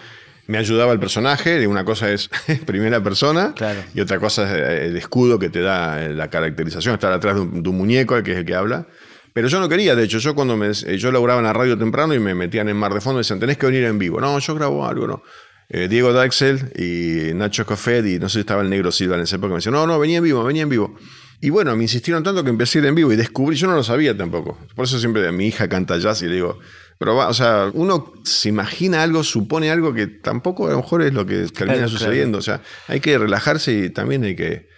Me 0.51 0.57
ayudaba 0.57 0.91
el 0.91 0.99
personaje, 0.99 1.65
una 1.65 1.85
cosa 1.85 2.11
es 2.11 2.29
primera 2.65 3.01
persona 3.01 3.53
Claro. 3.55 3.79
y 3.93 4.01
otra 4.01 4.19
cosa 4.19 4.43
es 4.43 4.49
eh, 4.51 4.85
el 4.87 4.97
escudo 4.97 5.39
que 5.39 5.49
te 5.49 5.61
da 5.61 6.03
eh, 6.03 6.13
la 6.13 6.29
caracterización, 6.29 6.93
estar 6.95 7.13
atrás 7.13 7.35
de 7.35 7.41
un, 7.41 7.63
de 7.63 7.69
un 7.69 7.77
muñeco, 7.77 8.21
que 8.21 8.33
es 8.33 8.37
el 8.39 8.45
que 8.45 8.53
habla. 8.55 8.85
Pero 9.33 9.47
yo 9.47 9.61
no 9.61 9.69
quería, 9.69 9.95
de 9.95 10.03
hecho, 10.03 10.17
yo 10.19 10.35
cuando 10.35 10.57
me, 10.57 10.67
eh, 10.71 10.97
yo 10.97 11.09
laburaba 11.11 11.39
en 11.39 11.45
la 11.45 11.53
radio 11.53 11.77
temprano 11.77 12.13
y 12.13 12.19
me 12.19 12.35
metían 12.35 12.67
en 12.67 12.75
Mar 12.75 12.93
de 12.93 12.99
Fondo 12.99 13.19
y 13.19 13.21
decían, 13.21 13.39
tenés 13.39 13.57
que 13.57 13.65
venir 13.65 13.85
en 13.85 13.97
vivo. 13.97 14.19
No, 14.19 14.37
yo 14.39 14.53
grabo 14.55 14.85
algo, 14.85 15.07
no. 15.07 15.23
Eh, 15.69 15.87
Diego 15.87 16.11
Daxel 16.11 16.73
y 16.77 17.33
Nacho 17.33 17.61
Escofet 17.61 18.05
y 18.05 18.19
no 18.19 18.27
sé 18.27 18.33
si 18.33 18.39
estaba 18.41 18.61
el 18.61 18.69
Negro 18.69 18.91
Silva 18.91 19.15
en 19.15 19.21
esa 19.21 19.37
época, 19.37 19.51
me 19.51 19.55
decían, 19.59 19.73
no, 19.73 19.87
no, 19.87 19.97
venía 19.99 20.17
en 20.17 20.23
vivo, 20.25 20.43
venía 20.43 20.63
en 20.63 20.69
vivo. 20.69 20.95
Y 21.39 21.49
bueno, 21.49 21.73
me 21.77 21.83
insistieron 21.83 22.23
tanto 22.23 22.43
que 22.43 22.49
empecé 22.49 22.79
a 22.79 22.81
ir 22.81 22.87
en 22.87 22.95
vivo 22.95 23.13
y 23.13 23.15
descubrí, 23.15 23.55
yo 23.55 23.67
no 23.67 23.75
lo 23.75 23.83
sabía 23.83 24.15
tampoco. 24.17 24.57
Por 24.75 24.83
eso 24.83 24.99
siempre 24.99 25.31
mi 25.31 25.47
hija 25.47 25.69
canta 25.69 25.97
jazz 25.97 26.21
y 26.23 26.27
le 26.27 26.35
digo, 26.35 26.59
pero 27.01 27.15
va, 27.15 27.29
o 27.29 27.33
sea, 27.33 27.71
uno 27.73 28.13
se 28.23 28.49
imagina 28.49 29.01
algo, 29.01 29.23
supone 29.23 29.71
algo 29.71 29.91
que 29.91 30.05
tampoco 30.05 30.67
a 30.67 30.69
lo 30.69 30.77
mejor 30.77 31.01
es 31.01 31.11
lo 31.11 31.25
que 31.25 31.47
termina 31.47 31.79
Claro, 31.79 31.89
sucediendo. 31.89 32.37
O 32.37 32.43
sea, 32.43 32.61
hay 32.87 32.99
que 32.99 33.17
relajarse 33.17 33.73
y 33.73 33.89
también 33.89 34.23
hay 34.23 34.35
que, 34.35 34.69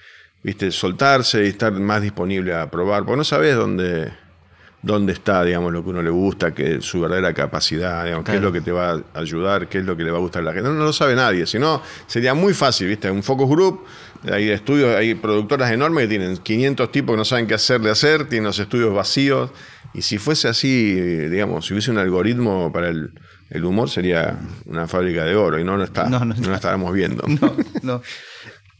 viste, 0.41 0.71
soltarse 0.71 1.43
y 1.43 1.49
estar 1.49 1.73
más 1.73 2.01
disponible 2.01 2.55
a 2.55 2.71
probar, 2.71 3.03
porque 3.03 3.17
no 3.17 3.23
sabes 3.25 3.57
dónde, 3.57 4.13
dónde 4.81 5.11
está, 5.11 5.43
digamos, 5.43 5.73
lo 5.73 5.83
que 5.83 5.89
uno 5.89 6.01
le 6.01 6.11
gusta, 6.11 6.53
que 6.53 6.79
su 6.79 7.01
verdadera 7.01 7.33
capacidad, 7.33 8.05
digamos, 8.05 8.23
qué 8.23 8.37
es 8.37 8.41
lo 8.41 8.53
que 8.53 8.61
te 8.61 8.71
va 8.71 8.91
a 8.91 9.19
ayudar, 9.19 9.67
qué 9.67 9.79
es 9.79 9.85
lo 9.85 9.97
que 9.97 10.05
le 10.05 10.11
va 10.11 10.19
a 10.19 10.21
gustar 10.21 10.43
a 10.43 10.45
la 10.45 10.53
gente. 10.53 10.69
No, 10.69 10.75
no 10.75 10.85
lo 10.85 10.93
sabe 10.93 11.17
nadie, 11.17 11.45
si 11.45 11.59
no, 11.59 11.81
sería 12.07 12.33
muy 12.33 12.53
fácil, 12.53 12.87
viste, 12.87 13.11
un 13.11 13.21
focus 13.21 13.49
group, 13.49 13.83
hay 14.31 14.49
estudios, 14.49 14.95
hay 14.95 15.15
productoras 15.15 15.69
enormes 15.73 16.03
que 16.03 16.07
tienen 16.07 16.37
500 16.37 16.89
tipos 16.89 17.15
que 17.15 17.17
no 17.17 17.25
saben 17.25 17.47
qué 17.47 17.55
hacer 17.55 17.81
de 17.81 17.89
hacer, 17.89 18.29
tienen 18.29 18.45
los 18.45 18.59
estudios 18.59 18.93
vacíos, 18.93 19.51
y 19.93 20.01
si 20.01 20.17
fuese 20.17 20.47
así, 20.47 20.93
digamos, 20.95 21.65
si 21.65 21.73
hubiese 21.73 21.91
un 21.91 21.97
algoritmo 21.97 22.71
para 22.71 22.89
el, 22.89 23.11
el 23.49 23.65
humor, 23.65 23.89
sería 23.89 24.39
una 24.65 24.87
fábrica 24.87 25.23
de 25.25 25.35
oro, 25.35 25.59
y 25.59 25.63
no 25.63 25.77
lo 25.77 25.83
está, 25.83 26.09
No, 26.09 26.23
no, 26.25 26.35
lo 26.35 26.55
estábamos 26.55 26.93
viendo. 26.93 27.23
No, 27.27 27.53
no. 27.81 28.01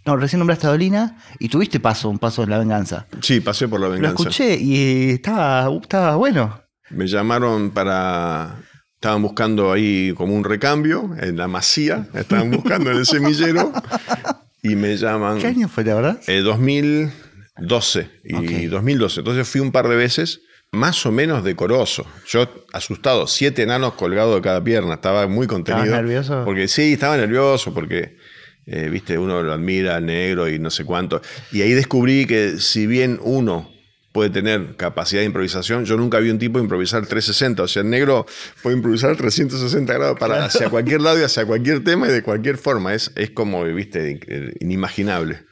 No, 0.06 0.18
recién 0.18 0.40
nombraste 0.40 0.68
a 0.68 0.72
Dolina 0.72 1.18
y 1.40 1.48
tuviste 1.48 1.80
paso, 1.80 2.10
un 2.10 2.20
paso 2.20 2.44
en 2.44 2.50
la 2.50 2.58
venganza. 2.60 3.08
Sí, 3.22 3.40
pasé 3.40 3.70
por 3.70 3.80
la 3.80 3.86
Lo 3.88 3.94
venganza. 3.94 4.22
escuché 4.22 4.58
y 4.58 5.12
estaba, 5.12 5.70
estaba 5.82 6.18
bueno. 6.18 6.62
Me 6.90 7.08
llamaron 7.08 7.72
para. 7.72 8.58
Estaban 8.96 9.22
buscando 9.22 9.72
ahí 9.72 10.14
como 10.18 10.34
un 10.36 10.44
recambio 10.44 11.12
en 11.22 11.38
la 11.38 11.48
masía, 11.48 12.08
estaban 12.14 12.52
buscando 12.52 12.92
en 12.92 12.98
el 12.98 13.06
semillero 13.06 13.72
y 14.62 14.76
me 14.76 14.98
llaman. 14.98 15.40
¿Qué 15.40 15.48
año 15.48 15.70
fue, 15.70 15.86
la 15.86 15.96
verdad? 15.96 16.20
Eh, 16.28 16.42
2012 16.42 18.10
y 18.26 18.36
Ok. 18.36 18.72
2012. 18.72 19.20
Entonces 19.22 19.48
fui 19.48 19.62
un 19.62 19.72
par 19.72 19.88
de 19.88 19.96
veces, 19.96 20.42
más 20.74 21.06
o 21.06 21.12
menos 21.12 21.44
decoroso. 21.44 22.06
Yo 22.28 22.50
asustado, 22.74 23.28
siete 23.28 23.62
enanos 23.62 23.94
colgados 23.94 24.36
de 24.36 24.42
cada 24.42 24.62
pierna, 24.64 24.96
estaba 24.96 25.28
muy 25.28 25.46
contenido. 25.46 25.86
¿Estabas 25.86 26.04
nervioso? 26.04 26.42
Porque 26.46 26.68
sí, 26.68 26.94
estaba 26.94 27.16
nervioso, 27.16 27.74
porque, 27.74 28.18
eh, 28.66 28.90
viste, 28.90 29.18
uno 29.20 29.44
lo 29.44 29.54
admira, 29.54 30.02
negro 30.02 30.50
y 30.50 30.58
no 30.58 30.72
sé 30.72 30.84
cuánto. 30.84 31.22
Y 31.52 31.62
ahí 31.62 31.74
descubrí 31.74 32.26
que 32.26 32.58
si 32.58 32.88
bien 32.88 33.20
uno 33.22 33.72
puede 34.14 34.32
tener 34.32 34.76
capacidad 34.76 35.22
de 35.22 35.28
improvisación, 35.28 35.86
yo 35.86 35.96
nunca 35.96 36.20
vi 36.20 36.32
un 36.32 36.40
tipo 36.40 36.60
improvisar 36.60 37.06
360, 37.06 37.64
o 37.64 37.68
sea, 37.68 37.84
el 37.84 37.92
negro 37.92 38.26
puede 38.64 38.76
improvisar 38.76 39.16
360 39.16 39.94
grados 39.94 40.20
para 40.20 40.46
hacia 40.46 40.70
cualquier 40.70 41.02
lado 41.02 41.20
y 41.20 41.24
hacia 41.24 41.46
cualquier 41.46 41.84
tema 41.84 42.08
y 42.08 42.12
de 42.12 42.24
cualquier 42.24 42.58
forma, 42.58 42.96
es, 42.96 43.12
es 43.16 43.30
como, 43.30 43.64
viste, 43.64 44.20
inimaginable. 44.60 45.46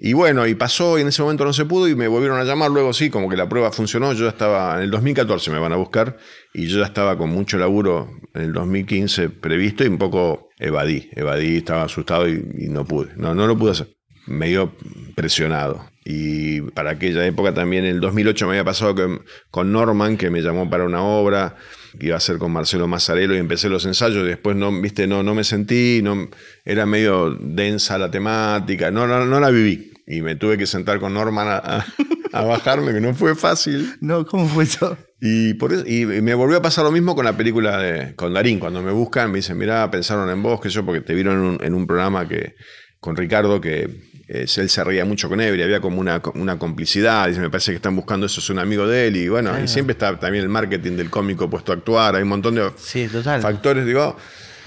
Y 0.00 0.12
bueno, 0.12 0.46
y 0.46 0.54
pasó 0.54 0.96
y 0.96 1.02
en 1.02 1.08
ese 1.08 1.22
momento 1.22 1.44
no 1.44 1.52
se 1.52 1.64
pudo 1.64 1.88
y 1.88 1.96
me 1.96 2.06
volvieron 2.06 2.38
a 2.38 2.44
llamar, 2.44 2.70
luego 2.70 2.92
sí, 2.92 3.10
como 3.10 3.28
que 3.28 3.36
la 3.36 3.48
prueba 3.48 3.72
funcionó, 3.72 4.12
yo 4.12 4.24
ya 4.24 4.30
estaba, 4.30 4.76
en 4.76 4.82
el 4.84 4.90
2014 4.92 5.50
me 5.50 5.58
van 5.58 5.72
a 5.72 5.76
buscar 5.76 6.16
y 6.54 6.68
yo 6.68 6.78
ya 6.78 6.86
estaba 6.86 7.18
con 7.18 7.30
mucho 7.30 7.58
laburo 7.58 8.08
en 8.34 8.42
el 8.42 8.52
2015 8.52 9.28
previsto 9.28 9.84
y 9.84 9.88
un 9.88 9.98
poco 9.98 10.50
evadí, 10.60 11.10
evadí, 11.16 11.56
estaba 11.56 11.82
asustado 11.82 12.28
y, 12.28 12.40
no 12.68 12.84
pude, 12.84 13.08
no, 13.16 13.34
no 13.34 13.48
lo 13.48 13.58
pude 13.58 13.72
hacer, 13.72 13.88
medio 14.28 14.72
presionado. 15.16 15.84
Y 16.04 16.62
para 16.62 16.92
aquella 16.92 17.26
época 17.26 17.52
también, 17.52 17.84
en 17.84 17.96
el 17.96 18.00
2008 18.00 18.46
me 18.46 18.52
había 18.52 18.64
pasado 18.64 18.94
que- 18.94 19.20
con 19.50 19.72
Norman, 19.72 20.16
que 20.16 20.30
me 20.30 20.40
llamó 20.40 20.70
para 20.70 20.84
una 20.84 21.02
obra 21.02 21.56
que 21.98 22.06
iba 22.06 22.14
a 22.14 22.18
hacer 22.18 22.38
con 22.38 22.50
Marcelo 22.50 22.86
Mazzarello 22.88 23.34
y 23.34 23.38
empecé 23.38 23.68
los 23.68 23.84
ensayos. 23.84 24.24
Y 24.24 24.28
después 24.28 24.56
no, 24.56 24.72
viste, 24.80 25.06
no, 25.06 25.22
no 25.22 25.34
me 25.34 25.44
sentí, 25.44 26.00
no, 26.02 26.28
era 26.64 26.86
medio 26.86 27.36
densa 27.38 27.98
la 27.98 28.10
temática, 28.10 28.90
no, 28.90 29.06
no, 29.06 29.26
no 29.26 29.38
la 29.38 29.50
viví. 29.50 29.87
Y 30.10 30.22
me 30.22 30.36
tuve 30.36 30.56
que 30.56 30.66
sentar 30.66 30.98
con 31.00 31.12
Norman 31.12 31.46
a, 31.48 31.56
a- 31.58 31.86
a 32.32 32.42
bajarme, 32.44 32.92
que 32.92 33.00
no 33.00 33.14
fue 33.14 33.34
fácil. 33.34 33.94
No, 34.00 34.24
¿cómo 34.24 34.48
fue 34.48 34.64
eso? 34.64 34.96
Y, 35.20 35.54
por 35.54 35.72
eso- 35.72 35.84
y 35.86 36.06
me 36.06 36.32
volvió 36.34 36.56
a 36.58 36.62
pasar 36.62 36.84
lo 36.84 36.90
mismo 36.92 37.14
con 37.14 37.24
la 37.26 37.36
película 37.36 37.78
de, 37.78 38.14
con 38.14 38.32
Darín. 38.32 38.58
Cuando 38.58 38.82
me 38.82 38.92
buscan, 38.92 39.30
me 39.30 39.36
dicen, 39.38 39.58
mirá, 39.58 39.90
pensaron 39.90 40.30
en 40.30 40.42
vos, 40.42 40.60
que 40.60 40.70
yo, 40.70 40.84
porque 40.84 41.00
te 41.02 41.14
vieron 41.14 41.34
en 41.34 41.40
un, 41.40 41.58
en 41.62 41.74
un 41.74 41.86
programa 41.86 42.26
que, 42.26 42.54
con 43.00 43.16
Ricardo 43.16 43.60
que 43.60 44.08
eh, 44.28 44.46
él 44.56 44.68
se 44.68 44.84
reía 44.84 45.04
mucho 45.04 45.28
con 45.28 45.40
él 45.40 45.58
y 45.58 45.62
había 45.62 45.80
como 45.80 46.00
una, 46.00 46.22
una 46.34 46.58
complicidad. 46.58 47.28
Dice, 47.28 47.40
me 47.40 47.50
parece 47.50 47.72
que 47.72 47.76
están 47.76 47.96
buscando 47.96 48.26
eso, 48.26 48.40
es 48.40 48.48
un 48.50 48.58
amigo 48.58 48.86
de 48.86 49.08
él. 49.08 49.16
Y 49.16 49.28
bueno, 49.28 49.50
Claro. 49.50 49.64
y 49.64 49.68
siempre 49.68 49.92
está 49.92 50.18
también 50.18 50.44
el 50.44 50.50
marketing 50.50 50.92
del 50.96 51.10
cómico 51.10 51.48
puesto 51.50 51.72
a 51.72 51.76
actuar. 51.76 52.14
Hay 52.16 52.22
un 52.22 52.28
montón 52.28 52.54
de 52.54 52.70
Sí, 52.76 53.08
total. 53.08 53.40
factores, 53.42 53.84
digo. 53.86 54.16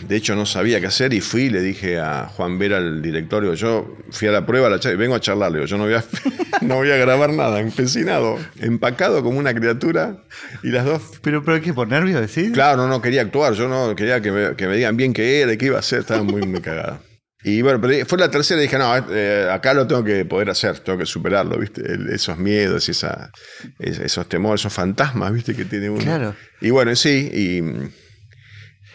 De 0.08 0.16
hecho 0.16 0.36
no 0.36 0.46
sabía 0.46 0.80
qué 0.80 0.88
hacer 0.88 1.14
y 1.14 1.22
fui 1.22 1.44
y 1.44 1.50
le 1.50 1.62
dije 1.62 2.00
a 2.00 2.28
Juan 2.28 2.58
Vera, 2.58 2.78
el 2.78 3.02
directorio, 3.02 3.54
yo 3.54 3.98
fui 4.12 4.28
a 4.28 4.32
la 4.32 4.46
prueba, 4.46 4.70
la 4.70 4.80
charla, 4.80 4.96
y 4.96 4.98
vengo 4.98 5.16
a 5.16 5.20
charlar, 5.20 5.52
le 5.52 5.60
digo, 5.60 5.68
yo 5.68 5.78
no 5.78 5.86
voy 5.86 5.94
a, 5.94 6.04
no 6.62 6.76
voy 6.76 6.92
a 6.92 6.98
grabar 6.98 7.32
nada, 7.34 7.60
empecinado, 7.60 8.38
empacado 8.60 9.24
como 9.24 9.40
una 9.40 9.54
criatura 9.54 10.24
y 10.64 10.70
las 10.70 10.86
dos... 10.86 11.02
¿Pero, 11.22 11.44
pero 11.44 11.62
qué, 11.62 11.74
por 11.74 11.88
nervios 11.88 12.20
decís? 12.22 12.52
Claro, 12.52 12.78
no, 12.78 12.88
no 12.88 13.02
quería 13.02 13.22
actuar, 13.22 13.54
yo 13.54 13.68
no 13.68 13.96
quería 13.96 14.22
que 14.22 14.32
me, 14.32 14.56
que 14.56 14.68
me 14.68 14.76
digan 14.76 14.98
bien 14.98 15.14
qué 15.14 15.42
era, 15.42 15.56
qué 15.58 15.68
iba 15.68 15.78
a 15.78 15.80
hacer, 15.80 16.00
estaba 16.00 16.24
muy, 16.24 16.42
muy 16.44 16.62
cagada. 16.62 17.02
Y 17.44 17.62
bueno, 17.64 17.82
pero 17.82 18.06
fue 18.06 18.20
la 18.20 18.30
tercera 18.30 18.60
y 18.60 18.64
dije, 18.64 18.78
no, 18.78 18.94
eh, 19.10 19.50
acá 19.52 19.74
lo 19.74 19.88
tengo 19.88 20.04
que 20.04 20.26
poder 20.26 20.52
hacer, 20.52 20.80
tengo 20.80 21.00
que 21.00 21.08
superarlo, 21.08 21.58
¿viste? 21.58 21.82
esos 22.14 22.38
miedos 22.38 22.88
y 22.88 22.92
esa, 22.92 23.32
esos 23.80 24.30
temores, 24.30 24.62
esos 24.62 24.74
fantasmas, 24.74 25.34
¿viste? 25.34 25.56
Que 25.56 25.66
tiene 25.66 25.90
uno. 25.90 26.04
Claro. 26.04 26.36
Y 26.62 26.70
bueno, 26.70 26.96
sí, 26.96 27.32
y, 27.34 27.62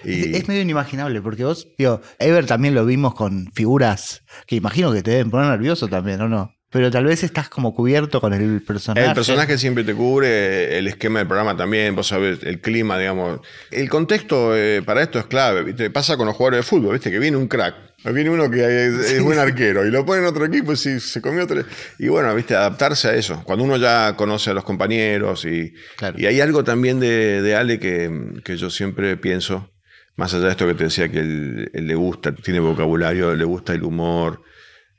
Es 0.04 0.48
medio 0.48 0.62
inimaginable, 0.62 1.20
porque 1.22 1.44
vos, 1.44 1.68
digo, 1.78 2.00
Ever 2.18 2.46
también 2.46 2.74
lo 2.74 2.84
vimos 2.84 3.14
con 3.14 3.50
figuras 3.52 4.22
que 4.46 4.56
imagino 4.56 4.92
que 4.92 5.02
te 5.02 5.12
deben 5.12 5.30
poner 5.30 5.48
nervioso 5.48 5.88
también, 5.88 6.20
¿o 6.20 6.28
no? 6.28 6.52
Pero 6.70 6.90
tal 6.90 7.04
vez 7.04 7.22
estás 7.22 7.48
como 7.48 7.74
cubierto 7.74 8.20
con 8.20 8.34
el 8.34 8.60
personaje. 8.60 9.06
El 9.06 9.14
personaje 9.14 9.56
siempre 9.56 9.84
te 9.84 9.94
cubre, 9.94 10.76
el 10.76 10.88
esquema 10.88 11.20
del 11.20 11.28
programa 11.28 11.56
también, 11.56 11.94
vos 11.94 12.08
sabés, 12.08 12.42
el 12.42 12.60
clima, 12.60 12.98
digamos. 12.98 13.40
El 13.70 13.88
contexto 13.88 14.54
eh, 14.56 14.82
para 14.82 15.02
esto 15.02 15.18
es 15.18 15.26
clave, 15.26 15.62
¿viste? 15.62 15.90
Pasa 15.90 16.16
con 16.16 16.26
los 16.26 16.34
jugadores 16.34 16.58
de 16.58 16.62
fútbol, 16.64 16.94
¿viste? 16.94 17.10
Que 17.10 17.20
viene 17.20 17.36
un 17.36 17.46
crack, 17.46 17.76
viene 18.12 18.30
uno 18.30 18.50
que 18.50 18.86
es, 18.88 19.22
buen 19.22 19.38
arquero 19.38 19.86
y 19.86 19.90
lo 19.90 20.04
pone 20.04 20.22
en 20.22 20.26
otro 20.26 20.44
equipo 20.44 20.72
y 20.72 20.76
si 20.76 20.98
se 20.98 21.22
comió 21.22 21.44
otro. 21.44 21.64
Y 22.00 22.08
bueno, 22.08 22.34
¿viste? 22.34 22.56
Adaptarse 22.56 23.08
a 23.08 23.14
eso. 23.14 23.42
Cuando 23.44 23.64
uno 23.64 23.76
ya 23.76 24.14
conoce 24.16 24.50
a 24.50 24.54
los 24.54 24.64
compañeros 24.64 25.44
y, 25.44 25.72
y 26.16 26.26
hay 26.26 26.40
algo 26.40 26.64
también 26.64 26.98
de, 26.98 27.42
de 27.42 27.54
Ale 27.54 27.78
que, 27.78 28.10
que 28.44 28.56
yo 28.56 28.70
siempre 28.70 29.16
pienso, 29.16 29.70
más 30.16 30.34
allá 30.34 30.46
de 30.46 30.50
esto 30.50 30.66
que 30.66 30.74
te 30.74 30.84
decía 30.84 31.08
que 31.08 31.20
él, 31.20 31.70
él 31.72 31.86
le 31.86 31.94
gusta, 31.94 32.34
tiene 32.34 32.60
vocabulario, 32.60 33.34
le 33.34 33.44
gusta 33.44 33.74
el 33.74 33.84
humor 33.84 34.42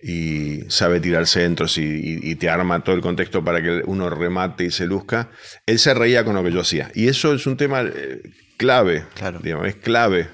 y 0.01 0.61
sabe 0.69 0.99
tirar 0.99 1.25
centros 1.25 1.77
y, 1.77 2.35
te 2.35 2.49
arma 2.49 2.83
todo 2.83 2.95
el 2.95 3.01
contexto 3.01 3.43
para 3.43 3.61
que 3.61 3.81
uno 3.85 4.09
remate 4.09 4.65
y 4.65 4.71
se 4.71 4.85
luzca, 4.85 5.31
él 5.65 5.79
se 5.79 5.93
reía 5.93 6.23
con 6.23 6.35
lo 6.35 6.43
que 6.43 6.51
yo 6.51 6.61
hacía. 6.61 6.91
Y 6.93 7.07
eso 7.07 7.33
es 7.33 7.47
un 7.47 7.57
tema 7.57 7.81
eh, 7.81 8.21
clave, 8.57 9.05
claro. 9.15 9.39
digamos, 9.41 9.67
es 9.67 9.75
clave, 9.75 10.29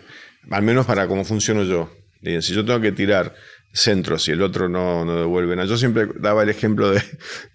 al 0.51 0.63
menos 0.63 0.85
para 0.85 1.07
cómo 1.07 1.23
funciono 1.23 1.63
yo. 1.63 1.89
Si 2.21 2.53
yo 2.53 2.65
tengo 2.65 2.79
que 2.79 2.91
tirar 2.91 3.35
centros 3.73 4.27
y 4.27 4.31
el 4.31 4.41
otro 4.41 4.69
no, 4.69 5.03
no 5.03 5.19
devuelve 5.19 5.55
nada. 5.55 5.67
Yo 5.67 5.77
siempre 5.77 6.07
daba 6.19 6.43
el 6.43 6.49
ejemplo 6.49 6.91
de 6.91 7.01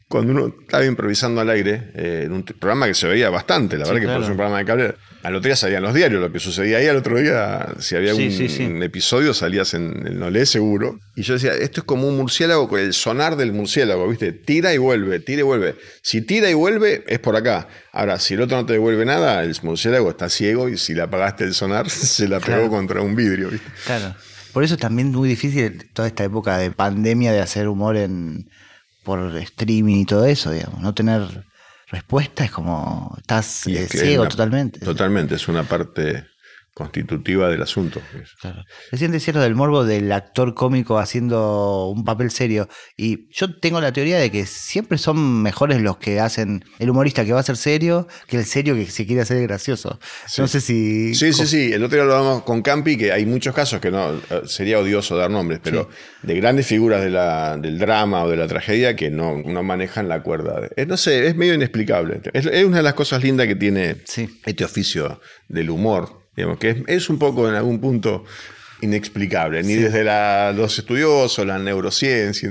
cuando 0.09 0.33
uno 0.33 0.55
estaba 0.63 0.85
improvisando 0.87 1.43
al 1.43 1.51
aire, 1.51 1.91
eh, 1.95 2.23
en 2.25 2.33
un 2.33 2.43
programa 2.43 2.87
que 2.87 2.95
se 2.95 3.07
veía 3.07 3.29
bastante, 3.29 3.77
la 3.77 3.85
verdad 3.85 4.01
que 4.01 4.07
por 4.07 4.31
un 4.31 4.37
programa 4.37 4.59
de 4.59 4.65
cable, 4.65 4.95
al 5.23 5.35
otro 5.35 5.49
día 5.49 5.57
salían 5.57 5.83
los 5.83 5.93
diarios, 5.93 6.21
lo 6.23 6.33
que 6.33 6.39
sucedía 6.39 6.79
ahí, 6.79 6.87
al 6.87 6.97
otro 6.97 7.19
día, 7.19 7.75
si 7.79 7.95
había 7.95 8.15
un, 8.15 8.83
episodio, 8.83 9.35
salías 9.35 9.75
en 9.75 10.07
el 10.07 10.19
Nolé 10.19 10.47
seguro. 10.47 10.99
Y 11.15 11.23
yo 11.23 11.35
decía, 11.35 11.53
esto 11.53 11.81
es 11.81 11.85
como 11.85 12.09
un 12.09 12.17
murciélago 12.17 12.69
con 12.69 12.81
el 12.81 12.95
sonar 12.95 13.37
del 13.37 13.53
murciélago, 13.53 14.09
¿viste? 14.09 14.33
Tira 14.33 14.73
y 14.73 14.79
vuelve, 14.79 15.21
tira 15.21 15.41
y 15.41 15.43
vuelve. 15.43 15.75
Si 16.01 16.23
tira 16.23 16.49
y 16.49 16.55
vuelve, 16.55 17.05
es 17.07 17.19
por 17.19 17.37
acá. 17.37 17.69
Ahora, 17.93 18.19
si 18.19 18.35
el 18.35 18.41
otro 18.41 18.57
no 18.57 18.65
te 18.65 18.75
devuelve 18.75 19.05
nada, 19.05 19.43
el 19.43 19.55
murciélago 19.63 20.09
está 20.09 20.31
ciego 20.31 20.71
y 20.71 20.79
si 20.79 20.95
le 20.95 21.03
apagaste 21.03 21.45
el 21.45 21.53
sonar, 21.53 21.91
se 21.91 22.29
la 22.29 22.41
pegó 22.41 22.71
contra 22.71 23.03
un 23.03 23.15
vidrio, 23.15 23.51
¿viste? 23.51 23.69
Claro. 23.85 24.15
Por 24.55 24.65
eso 24.65 24.75
es 24.75 24.81
también 24.81 25.11
muy 25.11 25.29
difícil 25.29 25.87
toda 25.93 26.09
esta 26.09 26.25
época 26.25 26.57
de 26.57 26.71
pandemia 26.71 27.33
de 27.33 27.41
hacer 27.41 27.69
humor 27.69 27.97
en 27.97 28.49
por 29.09 29.35
streaming 29.39 30.03
y 30.03 30.05
todo 30.05 30.27
eso, 30.27 30.51
digamos. 30.51 30.83
No 30.83 30.93
tener 30.93 31.23
respuesta 31.87 32.45
es 32.45 32.51
como 32.51 33.15
estás 33.17 33.67
eh, 33.67 33.89
ciego 33.89 34.29
totalmente. 34.29 34.81
Totalmente, 34.81 35.37
es 35.37 35.49
una 35.49 35.63
parte 35.63 36.27
constitutiva 36.79 37.49
del 37.49 37.61
asunto. 37.61 38.01
Claro. 38.41 38.63
Recién 38.93 39.11
decía 39.11 39.35
lo 39.35 39.41
del 39.41 39.57
morbo 39.57 39.85
del 39.85 40.13
actor 40.13 40.55
cómico 40.55 40.99
haciendo 40.99 41.89
un 41.89 42.05
papel 42.05 42.31
serio. 42.31 42.69
Y 42.97 43.29
yo 43.33 43.59
tengo 43.59 43.81
la 43.81 43.93
teoría 43.93 44.19
de 44.19 44.31
que 44.31 44.47
siempre 44.47 44.97
son 44.97 45.43
mejores 45.43 45.83
los 45.83 45.97
que 45.97 46.21
hacen 46.21 46.65
el 46.79 46.89
humorista 46.89 47.25
que 47.25 47.33
va 47.33 47.41
a 47.41 47.43
ser 47.43 47.57
serio 47.57 48.07
que 48.29 48.37
el 48.37 48.45
serio 48.45 48.77
que 48.77 48.87
se 48.87 49.07
quiere 49.07 49.23
hacer 49.23 49.43
gracioso. 49.43 49.99
No 50.39 50.47
sé 50.47 50.61
si. 50.61 51.15
Sí, 51.17 51.33
sí, 51.33 51.47
sí. 51.49 51.73
El 51.73 51.83
otro 51.83 51.97
día 51.97 52.05
lo 52.05 52.15
hablamos 52.15 52.43
con 52.45 52.63
Campi, 52.63 52.97
que 52.97 53.11
hay 53.11 53.27
muchos 53.27 53.53
casos 53.55 53.81
que 53.81 53.91
no 53.91 54.13
eh, 54.15 54.43
sería 54.47 54.79
odioso 54.79 55.17
dar 55.17 55.31
nombres, 55.31 55.59
pero 55.63 55.89
de 56.23 56.35
grandes 56.37 56.67
figuras 56.69 57.03
de 57.03 57.11
la, 57.11 57.57
del 57.57 57.79
drama 57.79 58.23
o 58.23 58.31
de 58.31 58.37
la 58.37 58.47
tragedia 58.47 58.95
que 58.95 59.11
no, 59.11 59.43
no 59.45 59.65
manejan 59.65 60.09
la 60.09 60.23
cuerda. 60.23 60.61
no 60.87 60.97
sé, 60.97 61.27
es 61.27 61.35
medio 61.35 61.55
inexplicable. 61.55 62.21
Es, 62.33 62.47
es, 62.47 62.65
una 62.65 62.77
de 62.77 62.83
las 62.85 62.95
cosas 62.95 63.21
lindas 63.25 63.49
que 63.49 63.57
tiene 63.57 63.97
este 64.45 64.65
oficio 64.65 65.21
del 65.49 65.71
humor 65.71 66.28
que 66.59 66.85
es, 66.87 67.11
un 67.11 67.19
poco 67.19 67.49
en 67.49 67.55
algún 67.55 67.81
punto 67.81 68.25
inexplicable, 68.81 69.63
ni 69.63 69.75
desde 69.75 70.05
los 70.55 70.79
estudiosos, 70.79 71.47
la 71.47 71.59
neurociencia, 71.59 72.51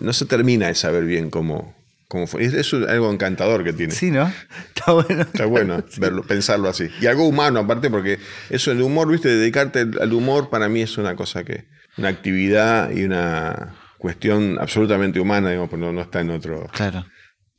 no 0.00 0.12
se 0.12 0.24
termina 0.26 0.68
de 0.68 0.74
saber 0.74 1.04
bien 1.04 1.30
cómo, 1.30 1.74
cómo 2.08 2.26
fue. 2.26 2.44
Es, 2.44 2.72
algo 2.72 3.12
encantador 3.12 3.64
que 3.64 3.72
tiene. 3.72 3.92
Sí, 3.92 4.10
¿no? 4.10 4.32
Está 4.74 4.92
bueno. 4.92 5.22
Está 5.22 5.46
bueno 5.46 5.84
verlo, 5.98 6.22
pensarlo 6.22 6.68
así. 6.68 6.88
Y 7.00 7.06
algo 7.06 7.26
humano 7.26 7.60
aparte, 7.60 7.90
porque 7.90 8.18
eso, 8.50 8.72
el 8.72 8.80
humor, 8.82 9.08
viste, 9.10 9.28
dedicarte 9.28 9.80
al 9.80 10.12
humor 10.12 10.48
para 10.48 10.68
mí 10.68 10.82
es 10.82 10.96
una 10.96 11.16
cosa 11.16 11.44
que, 11.44 11.64
una 11.96 12.08
actividad 12.08 12.90
y 12.90 13.04
una 13.04 13.74
cuestión 13.98 14.58
absolutamente 14.60 15.20
humana, 15.20 15.50
digamos, 15.50 15.70
pero 15.70 15.92
no, 15.92 16.00
está 16.00 16.20
en 16.20 16.30
otro... 16.30 16.68
Claro. 16.72 17.06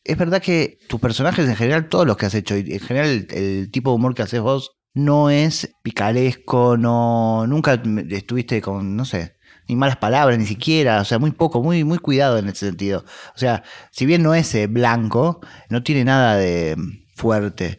Es 0.04 0.18
verdad 0.18 0.42
que 0.42 0.78
tus 0.88 1.00
personajes 1.00 1.48
en 1.48 1.56
general, 1.56 1.90
todos 1.90 2.06
los 2.06 2.16
que 2.16 2.28
has 2.28 2.36
hecho, 2.36 2.56
y 2.56 2.74
en 2.74 2.80
general 2.80 3.10
el, 3.10 3.28
el 3.36 3.72
tipo 3.72 3.90
de 3.90 3.96
humor 3.96 4.14
que 4.14 4.22
haces 4.22 4.40
vos, 4.40 4.75
no 4.96 5.30
es 5.30 5.76
picaresco, 5.84 6.78
no, 6.78 7.46
nunca 7.48 7.82
estuviste 8.10 8.62
con, 8.62 8.96
no 8.96 9.06
sé, 9.06 9.36
ni 9.68 9.76
malas 9.76 9.98
palabras, 9.98 10.40
ni 10.40 10.46
siquiera, 10.46 11.02
o 11.02 11.06
sea, 11.06 11.20
muy 11.20 11.32
poco, 11.32 11.62
muy, 11.62 11.84
muy 11.84 12.00
cuidado 12.00 12.38
en 12.38 12.48
ese 12.48 12.68
sentido. 12.68 13.06
O 13.36 13.38
sea, 13.38 13.64
si 13.92 14.06
bien 14.06 14.24
no 14.24 14.34
es 14.34 14.56
eh, 14.56 14.68
blanco, 14.68 15.42
no 15.70 15.84
tiene 15.84 16.06
nada 16.06 16.38
de 16.38 16.76
fuerte. 17.14 17.78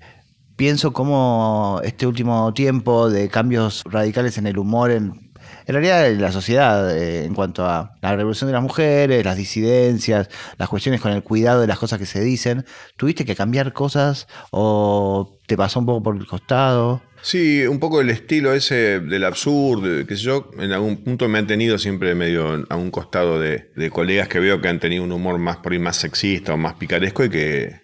Pienso 0.56 0.92
como 0.92 1.80
este 1.84 2.06
último 2.06 2.52
tiempo 2.54 3.10
de 3.10 3.28
cambios 3.28 3.82
radicales 3.84 4.38
en 4.38 4.46
el 4.46 4.58
humor, 4.58 4.90
en 4.90 5.26
en 5.66 5.74
realidad 5.74 6.08
la 6.16 6.32
sociedad 6.32 6.96
eh, 6.96 7.24
en 7.24 7.34
cuanto 7.34 7.66
a 7.66 7.96
la 8.00 8.16
revolución 8.16 8.48
de 8.48 8.52
las 8.52 8.62
mujeres, 8.62 9.24
las 9.24 9.36
disidencias, 9.36 10.28
las 10.58 10.68
cuestiones 10.68 11.00
con 11.00 11.12
el 11.12 11.22
cuidado 11.22 11.60
de 11.60 11.66
las 11.66 11.78
cosas 11.78 11.98
que 11.98 12.06
se 12.06 12.20
dicen, 12.20 12.64
¿tuviste 12.96 13.24
que 13.24 13.34
cambiar 13.34 13.72
cosas 13.72 14.28
o 14.50 15.35
te 15.46 15.56
pasó 15.56 15.80
un 15.80 15.86
poco 15.86 16.02
por 16.02 16.16
el 16.16 16.26
costado? 16.26 17.02
Sí, 17.22 17.66
un 17.66 17.80
poco 17.80 18.00
el 18.00 18.10
estilo 18.10 18.52
ese 18.52 19.00
del 19.00 19.24
absurdo, 19.24 20.06
que 20.06 20.16
sé 20.16 20.22
yo, 20.22 20.50
en 20.58 20.72
algún 20.72 21.02
punto 21.02 21.28
me 21.28 21.38
han 21.38 21.46
tenido 21.46 21.78
siempre 21.78 22.14
medio 22.14 22.64
a 22.68 22.76
un 22.76 22.90
costado 22.90 23.40
de, 23.40 23.90
colegas 23.90 24.28
que 24.28 24.38
veo 24.38 24.60
que 24.60 24.68
han 24.68 24.80
tenido 24.80 25.02
un 25.02 25.12
humor 25.12 25.38
más 25.38 25.56
por 25.56 25.72
ahí 25.72 25.78
más 25.78 25.96
sexista 25.96 26.54
o 26.54 26.56
más 26.56 26.74
picaresco 26.74 27.24
y 27.24 27.30
que, 27.30 27.80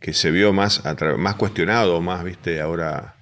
que 0.00 0.12
se 0.12 0.30
vio 0.30 0.52
más, 0.52 0.82
más 1.18 1.34
cuestionado, 1.34 2.00
más, 2.00 2.24
viste, 2.24 2.60
ahora 2.60 3.16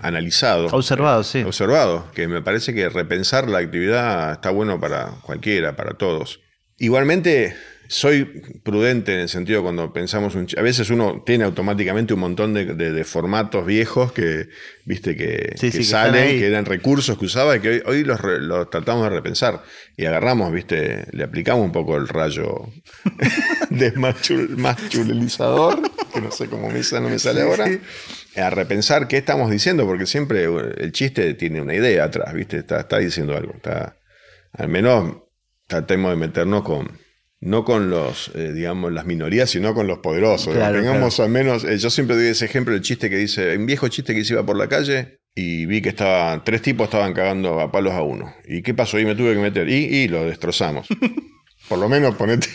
analizado. 0.00 0.66
Observado, 0.68 1.22
sí. 1.22 1.42
Observado, 1.42 2.10
que 2.12 2.26
me 2.26 2.42
parece 2.42 2.74
que 2.74 2.88
repensar 2.88 3.48
la 3.48 3.58
actividad 3.58 4.32
está 4.32 4.50
bueno 4.50 4.80
para 4.80 5.12
cualquiera, 5.22 5.76
para 5.76 5.94
todos. 5.94 6.40
Igualmente, 6.78 7.54
soy 7.90 8.24
prudente 8.62 9.14
en 9.14 9.20
el 9.20 9.28
sentido 9.28 9.64
cuando 9.64 9.92
pensamos 9.92 10.36
un 10.36 10.46
a 10.56 10.62
veces 10.62 10.90
uno 10.90 11.24
tiene 11.26 11.42
automáticamente 11.42 12.14
un 12.14 12.20
montón 12.20 12.54
de, 12.54 13.04
formatos 13.04 13.66
viejos 13.66 14.12
que 14.12 14.46
viste 14.84 15.16
que, 15.16 15.56
salen 15.82 16.38
que, 16.38 16.46
eran 16.46 16.66
recursos 16.66 17.18
que 17.18 17.24
usaba 17.24 17.56
y 17.56 17.60
que 17.60 17.82
hoy, 17.84 18.04
los, 18.04 18.20
tratamos 18.70 19.02
de 19.02 19.10
repensar 19.10 19.64
y 19.96 20.04
agarramos 20.04 20.52
viste 20.52 21.06
le 21.10 21.24
aplicamos 21.24 21.64
un 21.64 21.72
poco 21.72 21.96
el 21.96 22.06
rayo 22.06 22.68
desmachulizador 23.70 25.80
que 26.14 26.20
no 26.20 26.30
sé 26.30 26.46
cómo 26.46 26.70
me, 26.70 26.82
no 26.92 27.08
me 27.08 27.18
sale 27.18 27.42
ahora 27.42 27.66
a 28.36 28.50
repensar 28.50 29.08
qué 29.08 29.16
estamos 29.16 29.50
diciendo, 29.50 29.84
porque 29.86 30.06
siempre 30.06 30.44
el 30.44 30.92
chiste 30.92 31.34
tiene 31.34 31.60
una 31.60 31.74
idea 31.74 32.04
atrás, 32.04 32.32
¿viste? 32.32 32.58
Está, 32.58 32.78
está 32.80 32.98
diciendo 32.98 33.36
algo. 33.36 33.54
Está, 33.54 33.96
al 34.52 34.68
menos 34.68 35.16
tratemos 35.66 36.10
de 36.10 36.16
meternos 36.16 36.62
con, 36.62 36.96
no 37.40 37.64
con 37.64 37.90
los, 37.90 38.30
eh, 38.34 38.52
digamos, 38.52 38.92
las 38.92 39.06
minorías, 39.06 39.50
sino 39.50 39.74
con 39.74 39.86
los 39.86 39.98
poderosos. 39.98 40.54
Tengamos 40.54 41.20
al 41.20 41.30
menos, 41.30 41.64
eh, 41.64 41.78
yo 41.78 41.90
siempre 41.90 42.16
doy 42.16 42.26
ese 42.26 42.44
ejemplo, 42.44 42.74
el 42.74 42.82
chiste 42.82 43.08
que 43.08 43.16
dice, 43.16 43.56
un 43.56 43.66
viejo 43.66 43.88
chiste 43.88 44.14
que 44.14 44.24
se 44.24 44.34
iba 44.34 44.44
por 44.44 44.56
la 44.56 44.68
calle 44.68 45.20
y 45.34 45.64
vi 45.66 45.80
que 45.80 45.88
estaban, 45.90 46.44
tres 46.44 46.60
tipos 46.60 46.84
estaban 46.84 47.14
cagando 47.14 47.60
a 47.60 47.72
palos 47.72 47.94
a 47.94 48.02
uno. 48.02 48.34
¿Y 48.46 48.62
qué 48.62 48.74
pasó? 48.74 48.98
Y 48.98 49.06
me 49.06 49.14
tuve 49.14 49.34
que 49.34 49.40
meter. 49.40 49.68
Y, 49.68 49.86
y 49.86 50.08
lo 50.08 50.24
destrozamos. 50.24 50.86
por 51.68 51.78
lo 51.78 51.88
menos 51.88 52.14
ponete 52.16 52.48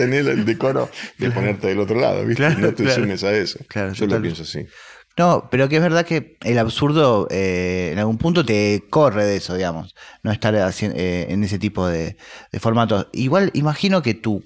tener 0.00 0.28
el 0.28 0.44
decoro 0.44 0.90
de 1.18 1.30
ponerte 1.30 1.68
del 1.68 1.78
otro 1.78 2.00
lado, 2.00 2.24
¿viste? 2.24 2.48
no 2.56 2.72
te 2.72 2.88
sumes 2.90 3.22
a 3.24 3.36
eso. 3.36 3.58
Yo 3.94 4.06
lo 4.06 4.20
pienso 4.20 4.42
así. 4.42 4.66
No, 5.16 5.48
pero 5.50 5.68
que 5.68 5.76
es 5.76 5.82
verdad 5.82 6.06
que 6.06 6.38
el 6.42 6.58
absurdo 6.58 7.26
eh, 7.30 7.90
en 7.92 7.98
algún 7.98 8.16
punto 8.16 8.44
te 8.44 8.84
corre 8.88 9.24
de 9.26 9.36
eso, 9.36 9.54
digamos. 9.54 9.94
No 10.22 10.32
estar 10.32 10.54
eh, 10.54 11.26
en 11.28 11.44
ese 11.44 11.58
tipo 11.58 11.86
de, 11.86 12.16
formatos. 12.58 13.08
Igual 13.12 13.50
imagino 13.54 14.02
que 14.02 14.14
tú, 14.14 14.42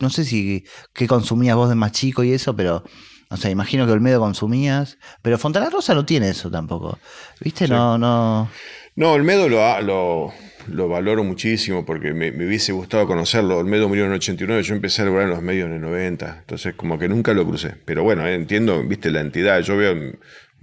no 0.00 0.10
sé 0.10 0.24
si 0.24 0.64
qué 0.92 1.06
consumías 1.06 1.56
vos 1.56 1.68
de 1.68 1.76
más 1.76 1.92
chico 1.92 2.24
y 2.24 2.32
eso, 2.32 2.54
pero 2.56 2.84
O 3.30 3.36
sea, 3.38 3.50
imagino 3.50 3.86
que 3.86 3.92
Olmedo 3.92 4.20
consumías, 4.20 4.98
pero 5.22 5.38
Fontana 5.38 5.70
Rosa 5.70 5.94
no 5.94 6.04
tiene 6.04 6.28
eso 6.28 6.50
tampoco. 6.50 6.98
¿Viste? 7.40 7.66
No, 7.66 7.96
no. 7.96 8.50
No, 8.94 9.12
Olmedo 9.12 9.48
lo, 9.48 9.80
lo, 9.80 10.34
lo 10.68 10.88
valoro 10.88 11.24
muchísimo 11.24 11.84
porque 11.84 12.12
me, 12.12 12.30
hubiese 12.30 12.72
gustado 12.72 13.06
conocerlo. 13.06 13.58
Olmedo 13.58 13.88
murió 13.88 14.04
en 14.04 14.10
el 14.10 14.16
89, 14.16 14.62
yo 14.62 14.74
empecé 14.74 15.02
a 15.02 15.04
lograr 15.06 15.24
en 15.24 15.30
los 15.30 15.42
medios 15.42 15.66
en 15.66 15.74
el 15.74 15.80
90, 15.80 16.38
entonces 16.40 16.74
como 16.74 16.98
que 16.98 17.08
nunca 17.08 17.34
lo 17.34 17.46
crucé. 17.46 17.74
Pero 17.84 18.02
bueno, 18.02 18.26
eh, 18.26 18.34
entiendo, 18.34 18.82
viste, 18.82 19.10
la 19.10 19.20
entidad, 19.20 19.60
yo 19.60 19.76
veo 19.76 19.94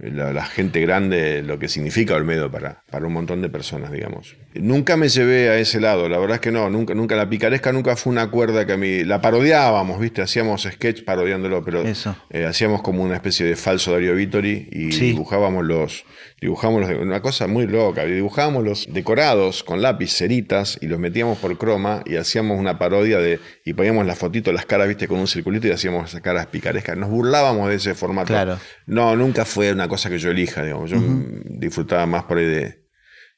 la, 0.02 0.44
gente 0.44 0.80
grande, 0.80 1.42
lo 1.42 1.58
que 1.58 1.68
significa 1.68 2.14
Olmedo 2.14 2.50
para, 2.50 2.82
para 2.90 3.06
un 3.06 3.12
montón 3.12 3.42
de 3.42 3.48
personas, 3.48 3.92
digamos. 3.92 4.36
Nunca 4.54 4.96
me 4.96 5.08
llevé 5.08 5.48
a 5.48 5.58
ese 5.58 5.80
lado, 5.80 6.08
la 6.08 6.18
verdad 6.18 6.36
es 6.36 6.40
que 6.40 6.50
no, 6.50 6.70
nunca, 6.70 6.94
nunca 6.94 7.16
la 7.16 7.28
picaresca 7.28 7.72
nunca 7.72 7.96
fue 7.96 8.12
una 8.12 8.30
cuerda 8.30 8.66
que 8.66 8.72
a 8.72 8.76
mí, 8.76 9.04
la 9.04 9.20
parodiábamos, 9.20 10.00
¿viste? 10.00 10.22
Hacíamos 10.22 10.62
sketch 10.62 11.04
parodiándolo, 11.04 11.64
pero 11.64 11.84
eh, 12.30 12.44
hacíamos 12.44 12.82
como 12.82 13.02
una 13.02 13.14
especie 13.14 13.46
de 13.46 13.56
falso 13.56 13.92
Darío 13.92 14.14
Vittori 14.14 14.68
y 14.70 14.86
dibujábamos 14.88 15.64
los, 15.64 16.04
dibujamos 16.40 16.88
una 16.88 17.20
cosa 17.20 17.46
muy 17.46 17.66
loca, 17.66 18.04
dibujábamos 18.04 18.64
los 18.64 18.92
decorados 18.92 19.62
con 19.62 19.82
lápiz, 19.82 20.12
ceritas, 20.12 20.78
y 20.80 20.86
los 20.86 20.98
metíamos 20.98 21.38
por 21.38 21.56
croma 21.58 22.02
y 22.06 22.16
hacíamos 22.16 22.58
una 22.58 22.78
parodia 22.78 23.18
de, 23.18 23.40
y 23.64 23.74
poníamos 23.74 24.06
la 24.06 24.14
fotito, 24.14 24.52
las 24.52 24.66
caras, 24.66 24.88
viste, 24.88 25.06
con 25.06 25.18
un 25.18 25.28
circulito 25.28 25.66
y 25.66 25.70
hacíamos 25.70 26.08
esas 26.08 26.22
caras 26.22 26.46
picarescas. 26.46 26.96
Nos 26.96 27.10
burlábamos 27.10 27.68
de 27.68 27.76
ese 27.76 27.94
formato. 27.94 28.28
Claro. 28.28 28.58
No, 28.86 29.14
nunca 29.16 29.44
fue 29.44 29.72
una 29.72 29.88
cosa 29.90 30.08
que 30.08 30.18
yo 30.18 30.30
elija, 30.30 30.64
digamos. 30.64 30.90
Yo 30.90 30.98
disfrutaba 31.44 32.06
más 32.06 32.24
por 32.24 32.38
ahí 32.38 32.46
de, 32.46 32.86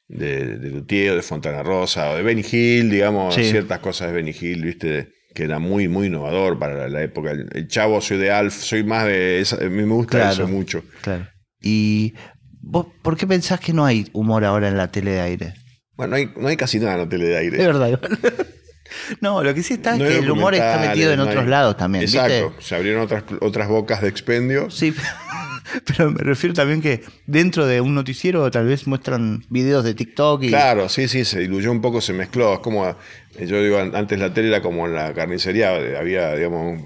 de, 0.07 0.57
de 0.57 1.15
de 1.15 1.21
Fontana 1.21 1.63
Rosa, 1.63 2.11
o 2.11 2.15
de 2.15 2.23
Benny 2.23 2.45
Hill, 2.49 2.89
digamos, 2.89 3.35
ciertas 3.35 3.79
cosas 3.79 4.07
de 4.07 4.13
Benny 4.13 4.33
Hill, 4.39 4.63
viste, 4.63 5.09
que 5.35 5.43
era 5.43 5.59
muy, 5.59 5.89
muy 5.89 6.07
innovador 6.07 6.57
para 6.57 6.87
la, 6.87 7.03
época. 7.03 7.31
El, 7.31 7.67
chavo, 7.67 7.99
soy 7.99 8.17
de 8.17 8.31
Alf, 8.31 8.53
soy 8.53 8.83
más 8.85 9.05
de 9.05 9.41
esa, 9.41 9.57
me 9.57 9.83
gusta 9.83 10.31
eso 10.31 10.47
mucho. 10.47 10.83
Claro. 11.01 11.27
Y 11.61 12.13
¿Vos 12.65 12.87
por 13.01 13.17
qué 13.17 13.27
pensás 13.27 13.59
que 13.59 13.73
no 13.73 13.83
hay 13.83 14.07
humor 14.13 14.45
ahora 14.45 14.69
en 14.69 14.77
la 14.77 14.87
tele 14.87 15.11
de 15.11 15.19
aire? 15.19 15.53
Bueno, 15.95 16.11
no 16.11 16.15
hay, 16.15 16.31
no 16.37 16.47
hay 16.47 16.55
casi 16.55 16.79
nada 16.79 16.93
en 16.93 16.99
la 17.01 17.09
tele 17.09 17.25
de 17.25 17.37
aire. 17.37 17.57
Es 17.59 17.67
verdad. 17.67 17.99
no, 19.21 19.43
lo 19.43 19.53
que 19.53 19.61
sí 19.63 19.73
está 19.73 19.95
es 19.95 19.99
que 20.01 20.19
el 20.19 20.31
humor 20.31 20.55
está 20.55 20.79
metido 20.79 21.11
en 21.11 21.19
otros 21.19 21.45
lados 21.45 21.75
también. 21.75 22.05
Exacto, 22.05 22.55
se 22.59 22.75
abrieron 22.75 23.01
otras, 23.01 23.25
otras 23.41 23.67
bocas 23.67 24.01
de 24.01 24.07
expendio. 24.07 24.71
Sí, 24.71 24.95
pero 25.85 26.11
me 26.11 26.19
refiero 26.19 26.53
también 26.53 26.81
que 26.81 27.01
dentro 27.25 27.65
de 27.65 27.81
un 27.81 27.95
noticiero 27.95 28.49
tal 28.51 28.67
vez 28.67 28.87
muestran 28.87 29.43
videos 29.49 29.83
de 29.83 29.93
TikTok. 29.93 30.43
Y... 30.43 30.49
Claro, 30.49 30.89
sí, 30.89 31.07
sí, 31.07 31.25
se 31.25 31.39
diluyó 31.39 31.71
un 31.71 31.81
poco, 31.81 32.01
se 32.01 32.13
mezcló. 32.13 32.55
Es 32.55 32.59
como, 32.59 32.85
yo 33.39 33.63
digo, 33.63 33.79
antes 33.79 34.19
la 34.19 34.33
tele 34.33 34.49
era 34.49 34.61
como 34.61 34.85
en 34.87 34.93
la 34.93 35.13
carnicería, 35.13 35.75
había, 35.97 36.35
digamos, 36.35 36.81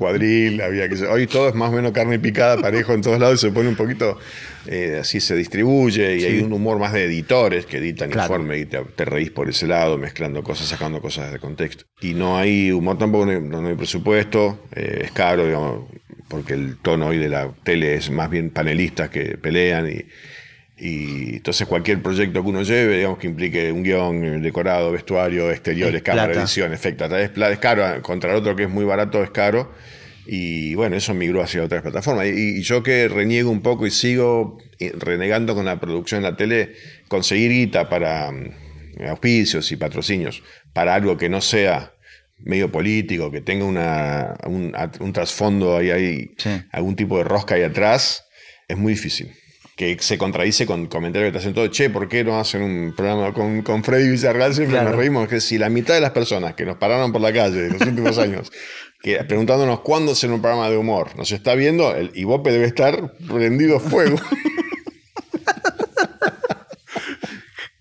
cuadril, 0.00 0.62
había 0.62 0.88
que 0.88 1.04
hoy 1.04 1.26
todo 1.26 1.50
es 1.50 1.54
más 1.54 1.68
o 1.68 1.72
menos 1.72 1.92
carne 1.92 2.18
picada, 2.18 2.56
parejo 2.56 2.94
en 2.94 3.02
todos 3.02 3.20
lados, 3.20 3.38
se 3.38 3.50
pone 3.50 3.68
un 3.68 3.76
poquito, 3.76 4.18
eh, 4.66 4.96
así 4.98 5.20
se 5.20 5.36
distribuye 5.36 6.16
y 6.16 6.24
hay 6.24 6.40
un 6.40 6.54
humor 6.54 6.78
más 6.78 6.94
de 6.94 7.04
editores 7.04 7.66
que 7.66 7.76
editan 7.76 8.10
informe 8.10 8.58
y 8.60 8.64
te, 8.64 9.04
reís 9.04 9.30
por 9.30 9.50
ese 9.50 9.66
lado, 9.66 9.98
mezclando 9.98 10.42
cosas, 10.42 10.68
sacando 10.68 11.02
cosas 11.02 11.30
de 11.30 11.38
contexto. 11.38 11.84
Y 12.00 12.14
no 12.14 12.38
hay 12.38 12.72
humor 12.72 12.96
tampoco, 12.96 13.26
no 13.26 13.68
hay, 13.68 13.74
presupuesto, 13.74 14.60
eh, 14.74 15.02
es 15.04 15.10
caro, 15.12 15.44
digamos, 15.44 15.84
porque 16.30 16.54
el 16.54 16.76
tono 16.76 17.08
hoy 17.08 17.18
de 17.18 17.28
la 17.28 17.52
tele 17.64 17.96
es 17.96 18.08
más 18.08 18.30
bien 18.30 18.50
panelistas 18.50 19.10
que 19.10 19.36
pelean 19.36 19.90
y, 19.90 20.04
y 20.78 21.36
entonces 21.36 21.66
cualquier 21.66 22.00
proyecto 22.00 22.42
que 22.42 22.48
uno 22.48 22.62
lleve, 22.62 22.98
digamos 22.98 23.18
que 23.18 23.26
implique 23.26 23.70
un 23.72 23.82
guion, 23.82 24.40
decorado, 24.40 24.92
vestuario, 24.92 25.50
exteriores, 25.50 26.02
cámara, 26.02 26.32
edición, 26.32 26.72
efecto, 26.72 27.04
es, 27.16 27.32
es 27.36 27.58
caro, 27.58 28.00
contra 28.00 28.30
el 28.30 28.36
otro 28.36 28.54
que 28.54 28.62
es 28.62 28.70
muy 28.70 28.84
barato 28.84 29.22
es 29.22 29.30
caro. 29.30 29.72
Y 30.24 30.74
bueno, 30.76 30.96
eso 30.96 31.12
migró 31.12 31.42
hacia 31.42 31.64
otras 31.64 31.82
plataformas. 31.82 32.28
Y, 32.28 32.62
yo 32.62 32.84
que 32.84 33.08
reniego 33.08 33.50
un 33.50 33.62
poco 33.62 33.84
y 33.86 33.90
sigo 33.90 34.58
eh, 34.78 34.92
renegando 34.96 35.56
con 35.56 35.64
la 35.64 35.80
producción 35.80 36.18
en 36.18 36.30
la 36.30 36.36
tele, 36.36 36.74
conseguir 37.08 37.50
guita 37.50 37.88
para 37.88 38.30
mm, 38.30 39.06
auspicios 39.08 39.72
y 39.72 39.76
patrocinios, 39.76 40.44
para 40.72 40.94
algo 40.94 41.16
que 41.16 41.28
no 41.28 41.40
sea 41.40 41.94
medio 42.44 42.70
político, 42.70 43.30
que 43.30 43.40
tenga 43.40 43.64
una, 43.64 44.36
un, 44.46 45.12
trasfondo 45.12 45.76
ahí, 45.76 45.90
ahí 45.90 46.30
algún 46.72 46.96
tipo 46.96 47.18
de 47.18 47.24
rosca 47.24 47.54
ahí 47.54 47.62
atrás, 47.62 48.24
es 48.68 48.76
muy 48.76 48.94
difícil 48.94 49.32
que 49.80 49.96
se 49.98 50.18
contradice 50.18 50.66
con 50.66 50.88
comentarios 50.88 51.28
que 51.28 51.32
te 51.32 51.38
hacen 51.38 51.54
todo, 51.54 51.66
che, 51.68 51.88
¿por 51.88 52.06
qué 52.06 52.22
no 52.22 52.38
hacen 52.38 52.60
un 52.60 52.94
programa 52.94 53.32
con, 53.32 53.62
con 53.62 53.82
Freddy 53.82 54.10
Villarreal? 54.10 54.52
Siempre 54.52 54.82
nos 54.82 54.94
reímos, 54.94 55.26
que 55.26 55.40
si 55.40 55.56
la 55.56 55.70
mitad 55.70 55.94
de 55.94 56.02
las 56.02 56.10
personas 56.10 56.54
que 56.54 56.66
nos 56.66 56.76
pararon 56.76 57.12
por 57.12 57.22
la 57.22 57.32
calle 57.32 57.64
en 57.64 57.72
los 57.72 57.80
últimos 57.80 58.18
años, 58.18 58.52
que, 59.02 59.16
preguntándonos 59.24 59.80
cuándo 59.80 60.12
hacer 60.12 60.30
un 60.30 60.42
programa 60.42 60.68
de 60.68 60.76
humor, 60.76 61.16
nos 61.16 61.32
está 61.32 61.54
viendo, 61.54 61.96
el 61.96 62.10
Ibope 62.12 62.52
debe 62.52 62.66
estar 62.66 63.14
prendido 63.26 63.80
fuego. 63.80 64.18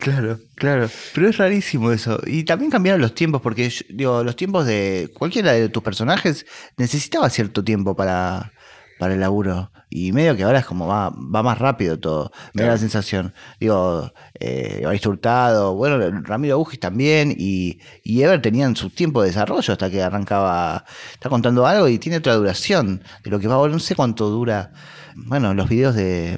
Claro, 0.09 0.39
claro. 0.55 0.89
Pero 1.13 1.29
es 1.29 1.37
rarísimo 1.37 1.91
eso. 1.91 2.19
Y 2.25 2.43
también 2.43 2.71
cambiaron 2.71 2.99
los 2.99 3.13
tiempos, 3.13 3.41
porque 3.41 3.71
digo, 3.89 4.23
los 4.23 4.35
tiempos 4.35 4.65
de 4.65 5.11
cualquiera 5.13 5.51
de 5.51 5.69
tus 5.69 5.83
personajes 5.83 6.47
necesitaba 6.77 7.29
cierto 7.29 7.63
tiempo 7.63 7.95
para, 7.95 8.51
para 8.97 9.13
el 9.13 9.19
laburo. 9.19 9.71
Y 9.87 10.11
medio 10.11 10.35
que 10.35 10.43
ahora 10.43 10.59
es 10.59 10.65
como 10.65 10.87
va, 10.87 11.11
va 11.11 11.43
más 11.43 11.59
rápido 11.59 11.99
todo. 11.99 12.31
Me 12.53 12.63
da 12.63 12.69
la 12.69 12.77
sensación. 12.79 13.35
Digo, 13.59 14.11
eh, 14.39 14.83
Hurtado, 15.05 15.75
bueno, 15.75 15.99
Ramiro 16.23 16.57
Ugis 16.57 16.79
también, 16.79 17.35
y, 17.37 17.79
y 18.03 18.23
Ever 18.23 18.41
tenían 18.41 18.75
su 18.75 18.89
tiempo 18.89 19.21
de 19.21 19.27
desarrollo 19.27 19.73
hasta 19.73 19.91
que 19.91 20.01
arrancaba. 20.01 20.85
Está 21.13 21.29
contando 21.29 21.67
algo 21.67 21.87
y 21.87 21.99
tiene 21.99 22.17
otra 22.17 22.33
duración 22.33 23.03
de 23.23 23.29
lo 23.29 23.39
que 23.39 23.47
va 23.47 23.67
No 23.67 23.79
sé 23.79 23.93
cuánto 23.93 24.29
dura. 24.29 24.71
Bueno, 25.15 25.53
los 25.53 25.69
videos 25.69 25.93
de 25.95 26.37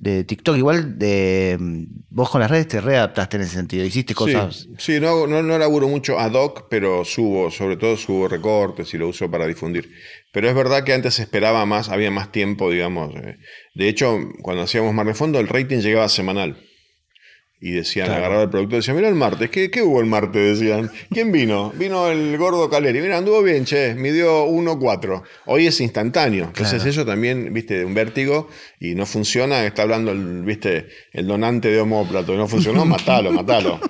de 0.00 0.24
TikTok. 0.24 0.56
Igual 0.56 0.98
de 0.98 1.56
vos 2.10 2.30
con 2.30 2.40
las 2.40 2.50
redes 2.50 2.68
te 2.68 2.80
readaptaste 2.80 3.36
en 3.36 3.42
ese 3.42 3.54
sentido, 3.54 3.84
hiciste 3.84 4.14
cosas. 4.14 4.68
Sí, 4.78 5.00
no, 5.00 5.26
no, 5.26 5.42
no, 5.42 5.58
laburo 5.58 5.88
mucho 5.88 6.18
ad 6.18 6.32
hoc, 6.32 6.66
pero 6.68 7.04
subo, 7.04 7.50
sobre 7.50 7.76
todo 7.76 7.96
subo 7.96 8.28
recortes 8.28 8.92
y 8.94 8.98
lo 8.98 9.08
uso 9.08 9.30
para 9.30 9.46
difundir. 9.46 9.90
Pero 10.32 10.48
es 10.48 10.54
verdad 10.54 10.84
que 10.84 10.92
antes 10.92 11.18
esperaba 11.18 11.64
más, 11.66 11.88
había 11.88 12.10
más 12.10 12.32
tiempo, 12.32 12.70
digamos. 12.70 13.14
Eh. 13.16 13.36
De 13.74 13.88
hecho, 13.88 14.18
cuando 14.42 14.62
hacíamos 14.62 14.94
Mar 14.94 15.06
de 15.06 15.14
Fondo, 15.14 15.40
el 15.40 15.48
rating 15.48 15.78
llegaba 15.78 16.08
semanal. 16.08 16.56
Y 17.60 17.72
decían, 17.72 18.06
claro. 18.06 18.20
agarraba 18.20 18.42
el 18.44 18.50
productor 18.50 18.74
y 18.74 18.78
decían, 18.78 18.96
mira 18.96 19.08
el 19.08 19.16
martes, 19.16 19.50
¿qué, 19.50 19.68
¿qué, 19.68 19.82
hubo 19.82 20.00
el 20.00 20.06
martes? 20.06 20.60
Decían, 20.60 20.92
¿quién 21.10 21.32
vino? 21.32 21.70
Vino 21.70 22.08
el 22.08 22.38
gordo 22.38 22.70
Caleri. 22.70 23.00
Mira, 23.00 23.18
anduvo 23.18 23.42
bien, 23.42 23.64
che, 23.64 23.94
midió 23.94 24.46
1.4. 24.46 25.22
Hoy 25.46 25.66
es 25.66 25.80
instantáneo. 25.80 26.44
Entonces 26.46 26.84
eso 26.84 27.04
también, 27.04 27.52
viste, 27.52 27.84
un 27.84 27.94
vértigo 27.94 28.48
y 28.78 28.94
no 28.94 29.06
funciona. 29.06 29.66
Está 29.66 29.82
hablando, 29.82 30.12
el, 30.12 30.44
viste, 30.44 30.86
el 31.12 31.26
donante 31.26 31.68
de 31.68 31.80
homóplato 31.80 32.32
y 32.32 32.36
no 32.36 32.46
funcionó, 32.46 32.84
matalo, 32.86 33.32
matalo. 33.32 33.80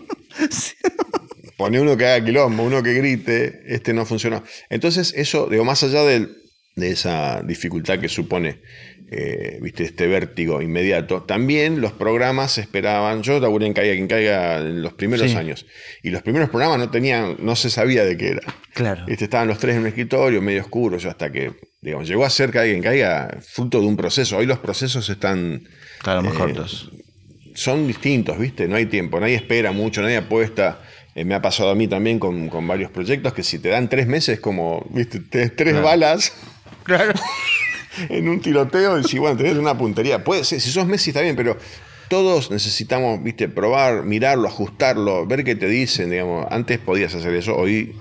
Pone 1.59 1.79
uno 1.79 1.95
que 1.97 2.07
haga 2.07 2.25
quilombo, 2.25 2.63
uno 2.63 2.83
que 2.83 2.95
grite, 2.95 3.65
este 3.67 3.93
no 3.93 4.07
funcionó. 4.07 4.43
Entonces 4.71 5.13
eso, 5.15 5.47
digo, 5.51 5.65
más 5.65 5.83
allá 5.83 6.05
de, 6.05 6.29
de 6.75 6.91
esa 6.91 7.43
dificultad 7.43 7.99
que 7.99 8.09
supone 8.09 8.61
eh, 9.11 9.59
viste, 9.63 9.85
este 9.85 10.07
vértigo 10.07 10.61
inmediato. 10.61 11.23
También 11.23 11.81
los 11.81 11.93
programas 11.93 12.59
esperaban, 12.59 13.23
yo 13.23 13.41
laburé 13.41 13.67
en 13.67 13.73
Caiga 13.73 13.95
quien 13.95 14.07
caiga 14.07 14.59
en 14.59 14.83
los 14.83 14.93
primeros 14.93 15.35
años, 15.35 15.67
y 16.03 16.11
los 16.11 16.23
primeros 16.23 16.51
programas 16.51 16.79
no 16.79 16.91
tenían, 16.91 17.37
no 17.39 17.57
se 17.57 17.71
sabía 17.71 18.05
de 18.05 18.17
qué 18.19 18.29
era. 18.33 18.43
Claro. 18.75 19.05
Este, 19.09 19.25
estaban 19.25 19.49
los 19.49 19.59
tres 19.59 19.77
en 19.77 19.83
un 19.83 19.89
escritorio, 19.89 20.43
medio 20.43 20.61
oscuro, 20.61 20.99
yo 20.99 21.09
hasta 21.09 21.33
que, 21.33 21.53
digamos, 21.81 22.07
llegó 22.07 22.25
a 22.25 22.31
ser 22.31 22.51
Caiga 22.51 22.71
quien 22.71 22.83
caiga 22.83 23.39
fruto 23.41 23.81
de 23.81 23.87
un 23.87 23.97
proceso. 23.97 24.37
Hoy 24.37 24.47
los 24.47 24.59
procesos 24.59 25.09
están... 25.09 25.63
Claro, 26.01 26.23
más 26.23 26.35
eh, 26.35 26.39
cortos. 26.39 26.91
Son 27.55 27.87
distintos, 27.87 28.39
¿viste? 28.39 28.69
No 28.69 28.77
hay 28.77 28.87
tiempo, 28.87 29.19
nadie 29.19 29.37
espera 29.37 29.73
mucho, 29.73 30.03
nadie 30.03 30.19
apuesta. 30.19 30.81
Eh, 31.15 31.25
me 31.25 31.35
ha 31.35 31.43
pasado 31.43 31.71
a 31.71 31.75
mí 31.75 31.89
también 31.89 32.19
con, 32.19 32.51
varios 32.69 32.91
proyectos 32.91 33.33
que 33.33 33.43
si 33.43 33.59
te 33.59 33.71
dan 33.71 33.89
tres 33.89 34.07
meses, 34.07 34.39
como, 34.39 34.87
¿viste? 34.91 35.19
Tres, 35.21 35.83
balas. 35.83 36.33
Claro. 36.85 37.15
en 38.09 38.29
un 38.29 38.41
tiroteo 38.41 38.99
y 38.99 39.05
si, 39.05 39.19
bueno, 39.19 39.37
tenés 39.37 39.57
una 39.57 39.77
puntería. 39.77 40.25
Puede 40.25 40.45
ser, 40.45 40.61
si 40.61 40.71
sos 40.71 40.87
Messi 40.87 41.11
está 41.11 41.21
bien, 41.21 41.37
pero 41.37 41.57
todos 42.09 42.51
necesitamos, 42.51 43.23
viste, 43.23 43.49
probar, 43.49 44.05
mirarlo, 44.05 44.49
ajustarlo, 44.49 45.27
ver 45.27 45.45
qué 45.45 45.55
te 45.55 45.69
dicen, 45.69 46.11
digamos. 46.11 46.47
Antes 46.51 46.79
podías 46.79 47.15
hacer 47.15 47.35
eso, 47.35 47.57
hoy, 47.57 47.95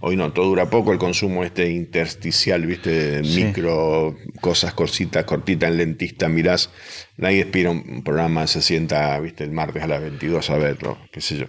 hoy 0.00 0.16
no, 0.16 0.32
todo 0.32 0.46
dura 0.46 0.70
poco 0.70 0.92
el 0.92 0.98
consumo 0.98 1.44
este 1.44 1.70
intersticial, 1.70 2.64
viste, 2.66 3.20
micro, 3.22 4.16
cosas 4.40 4.74
cortitas, 4.74 5.24
cortitas 5.24 5.70
en 5.70 5.78
lentista, 5.78 6.28
mirás, 6.28 6.70
nadie 7.16 7.40
espera 7.40 7.70
un 7.70 8.02
programa, 8.04 8.46
se 8.46 8.62
sienta, 8.62 9.18
viste, 9.20 9.44
el 9.44 9.50
martes 9.50 9.82
a 9.82 9.86
las 9.88 10.00
22 10.00 10.50
a 10.50 10.56
verlo, 10.56 10.98
qué 11.12 11.20
sé 11.20 11.36
yo. 11.36 11.46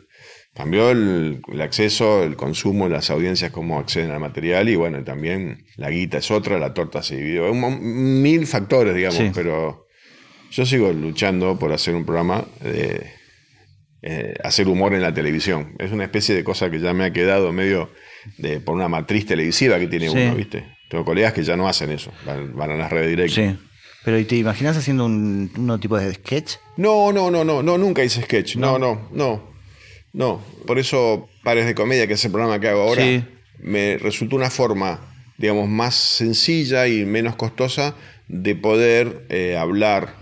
Cambió 0.54 0.92
el, 0.92 1.42
acceso, 1.62 2.24
el 2.24 2.36
consumo, 2.36 2.90
las 2.90 3.10
audiencias, 3.10 3.52
cómo 3.52 3.80
acceden 3.80 4.12
al 4.12 4.20
material 4.20 4.68
y 4.68 4.76
bueno, 4.76 5.04
también 5.04 5.66
la 5.78 5.90
guita 5.90 6.18
es 6.18 6.32
otra, 6.32 6.60
la 6.60 6.74
torta 6.74 7.02
se 7.02 7.16
dividió. 7.16 7.54
mil 7.54 8.46
factores, 8.48 8.96
digamos, 8.96 9.32
pero 9.34 9.88
yo 10.52 10.66
sigo 10.66 10.92
luchando 10.92 11.58
por 11.58 11.72
hacer 11.72 11.95
un 11.95 12.04
programa 12.04 12.45
de 12.62 13.20
eh, 14.02 14.34
hacer 14.43 14.68
humor 14.68 14.93
en 14.93 15.02
la 15.02 15.14
televisión. 15.14 15.76
Es 15.78 15.91
una 15.91 16.06
especie 16.06 16.34
de 16.34 16.43
cosa 16.43 16.70
que 16.72 16.80
ya 16.80 16.93
me 16.93 17.06
ha 17.06 17.14
quedado 17.14 17.52
medio 17.52 17.91
de, 18.38 18.60
por 18.60 18.76
una 18.76 18.88
matriz 18.88 19.26
televisiva 19.26 19.78
que 19.78 19.88
tiene 19.88 20.10
uno, 20.10 20.36
¿viste? 20.36 20.66
Tengo 20.89 21.06
colegas 21.06 21.34
que 21.34 21.43
ya 21.43 21.56
no 21.56 21.68
hacen 21.68 21.91
eso, 21.91 22.12
van, 22.26 22.72
a 22.72 22.76
las 22.76 22.91
redes 22.91 23.10
directas. 23.10 23.36
Sí. 23.36 23.58
Pero 24.04 24.18
¿y 24.18 24.26
te 24.26 24.38
imaginas 24.38 24.78
haciendo 24.78 25.06
un, 25.06 25.78
tipo 25.82 25.97
de 25.97 26.14
sketch? 26.14 26.56
No, 26.78 27.12
no, 27.12 27.30
no, 27.30 27.43
no, 27.43 27.62
no, 27.62 27.78
nunca 27.78 28.04
hice 28.04 28.22
sketch. 28.24 28.56
No, 28.56 28.80
no, 28.80 29.10
no. 29.12 29.12
No. 29.12 29.49
Por 30.66 30.80
eso 30.80 31.30
Pares 31.43 31.66
de 31.66 31.76
Comedia, 31.76 32.07
que 32.07 32.14
es 32.14 32.26
el 32.26 32.32
programa 32.32 32.60
que 32.60 32.70
hago 32.70 32.82
ahora, 32.82 33.03
me 33.60 33.97
resultó 33.97 34.36
una 34.36 34.49
forma, 34.49 34.99
digamos, 35.38 35.68
más 35.68 35.95
sencilla 35.95 36.88
y 36.88 37.05
menos 37.05 37.36
costosa 37.36 37.95
de 38.28 38.55
poder 38.55 39.26
eh, 39.30 39.57
hablar 39.57 40.20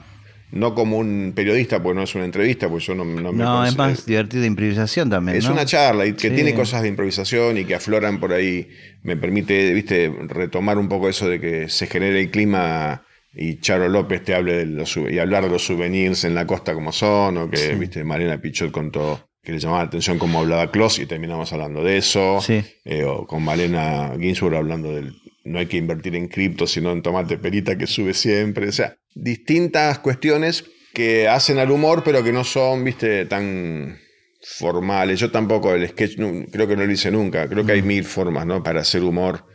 no 0.51 0.73
como 0.75 0.97
un 0.97 1.33
periodista, 1.35 1.83
porque 1.83 1.95
no 1.97 2.03
es 2.03 2.15
una 2.15 2.25
entrevista, 2.25 2.69
pues 2.69 2.85
yo 2.85 2.95
no, 2.95 3.03
no 3.03 3.33
me 3.33 3.43
No, 3.43 3.65
es 3.65 3.77
más 3.77 4.05
divertido 4.05 4.41
de 4.41 4.47
improvisación 4.47 5.09
también. 5.09 5.37
Es 5.37 5.45
una 5.45 5.65
charla 5.65 6.05
y 6.05 6.13
que 6.13 6.31
tiene 6.31 6.53
cosas 6.53 6.81
de 6.81 6.87
improvisación 6.87 7.57
y 7.57 7.65
que 7.65 7.75
afloran 7.75 8.19
por 8.19 8.31
ahí. 8.33 8.69
Me 9.03 9.17
permite, 9.17 9.73
viste, 9.73 10.11
retomar 10.27 10.77
un 10.77 10.87
poco 10.87 11.09
eso 11.09 11.27
de 11.27 11.39
que 11.39 11.69
se 11.69 11.87
genere 11.87 12.21
el 12.21 12.31
clima 12.31 13.03
y 13.33 13.59
Charo 13.59 13.89
López 13.89 14.23
te 14.23 14.33
hable 14.33 14.53
de 14.53 14.65
los 14.65 14.97
y 14.97 15.19
hablar 15.19 15.43
de 15.43 15.49
los 15.49 15.65
souvenirs 15.65 16.23
en 16.23 16.33
la 16.33 16.47
costa 16.47 16.73
como 16.73 16.91
son, 16.91 17.37
o 17.37 17.49
que, 17.49 17.75
viste, 17.75 18.03
Mariana 18.03 18.41
Pichot 18.41 18.71
contó 18.71 19.26
que 19.43 19.51
le 19.51 19.59
llamaba 19.59 19.83
la 19.83 19.87
atención 19.87 20.19
cómo 20.19 20.39
hablaba 20.39 20.71
Kloss 20.71 20.99
y 20.99 21.05
terminamos 21.05 21.53
hablando 21.53 21.83
de 21.83 21.97
eso. 21.97 22.39
Eh, 22.49 23.03
o 23.03 23.25
con 23.25 23.43
Malena 23.43 24.13
Ginsburg 24.19 24.55
hablando 24.55 24.93
del 24.93 25.13
no 25.47 25.59
hay 25.59 25.67
que 25.67 25.77
invertir 25.77 26.15
en 26.15 26.27
cripto, 26.27 26.67
sino 26.67 26.91
en 26.91 27.01
tomate 27.01 27.37
perita 27.37 27.77
que 27.77 27.87
sube 27.87 28.13
siempre. 28.13 28.67
O 28.67 28.71
sea, 28.71 28.97
distintas 29.15 29.99
cuestiones 29.99 30.65
que 30.93 31.27
hacen 31.27 31.57
al 31.57 31.71
humor, 31.71 32.03
pero 32.03 32.23
que 32.23 32.33
no 32.33 32.43
son, 32.43 32.83
viste, 32.83 33.25
tan 33.25 33.97
formales. 34.41 35.19
Yo 35.19 35.31
tampoco 35.31 35.73
el 35.73 35.87
sketch, 35.87 36.17
creo 36.51 36.67
que 36.67 36.75
no 36.75 36.85
lo 36.85 36.91
hice 36.91 37.11
nunca. 37.11 37.47
Creo 37.47 37.65
que 37.65 37.73
hay 37.73 37.81
mil 37.81 38.03
formas, 38.03 38.45
¿no? 38.45 38.61
Para 38.61 38.81
hacer 38.81 39.03
humor. 39.03 39.45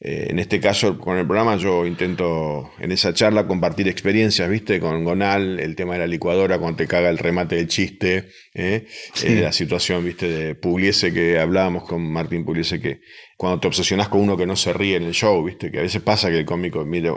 Eh, 0.00 0.28
en 0.30 0.38
este 0.38 0.60
caso, 0.60 0.96
con 0.98 1.18
el 1.18 1.26
programa, 1.26 1.56
yo 1.56 1.84
intento 1.84 2.70
en 2.78 2.92
esa 2.92 3.12
charla 3.12 3.48
compartir 3.48 3.88
experiencias, 3.88 4.48
¿viste? 4.48 4.78
Con 4.78 5.02
Gonal, 5.02 5.58
el 5.58 5.74
tema 5.74 5.94
de 5.94 6.00
la 6.00 6.06
licuadora, 6.06 6.58
cuando 6.58 6.76
te 6.76 6.86
caga 6.86 7.10
el 7.10 7.18
remate 7.18 7.56
del 7.56 7.66
chiste, 7.66 8.28
¿eh? 8.54 8.86
Eh, 9.24 9.40
la 9.42 9.52
situación, 9.52 10.04
¿viste? 10.04 10.28
De 10.28 10.54
Pugliese, 10.54 11.12
que 11.12 11.38
hablábamos 11.38 11.82
con 11.82 12.12
Martín 12.12 12.44
Pugliese, 12.44 12.80
que 12.80 13.00
cuando 13.38 13.60
te 13.60 13.68
obsesionas 13.68 14.08
con 14.08 14.20
uno 14.20 14.36
que 14.36 14.46
no 14.46 14.56
se 14.56 14.72
ríe 14.72 14.96
en 14.96 15.04
el 15.04 15.12
show, 15.12 15.44
¿viste? 15.44 15.70
Que 15.70 15.78
a 15.78 15.82
veces 15.82 16.02
pasa 16.02 16.28
que 16.28 16.38
el 16.38 16.44
cómico, 16.44 16.84
mire, 16.84 17.12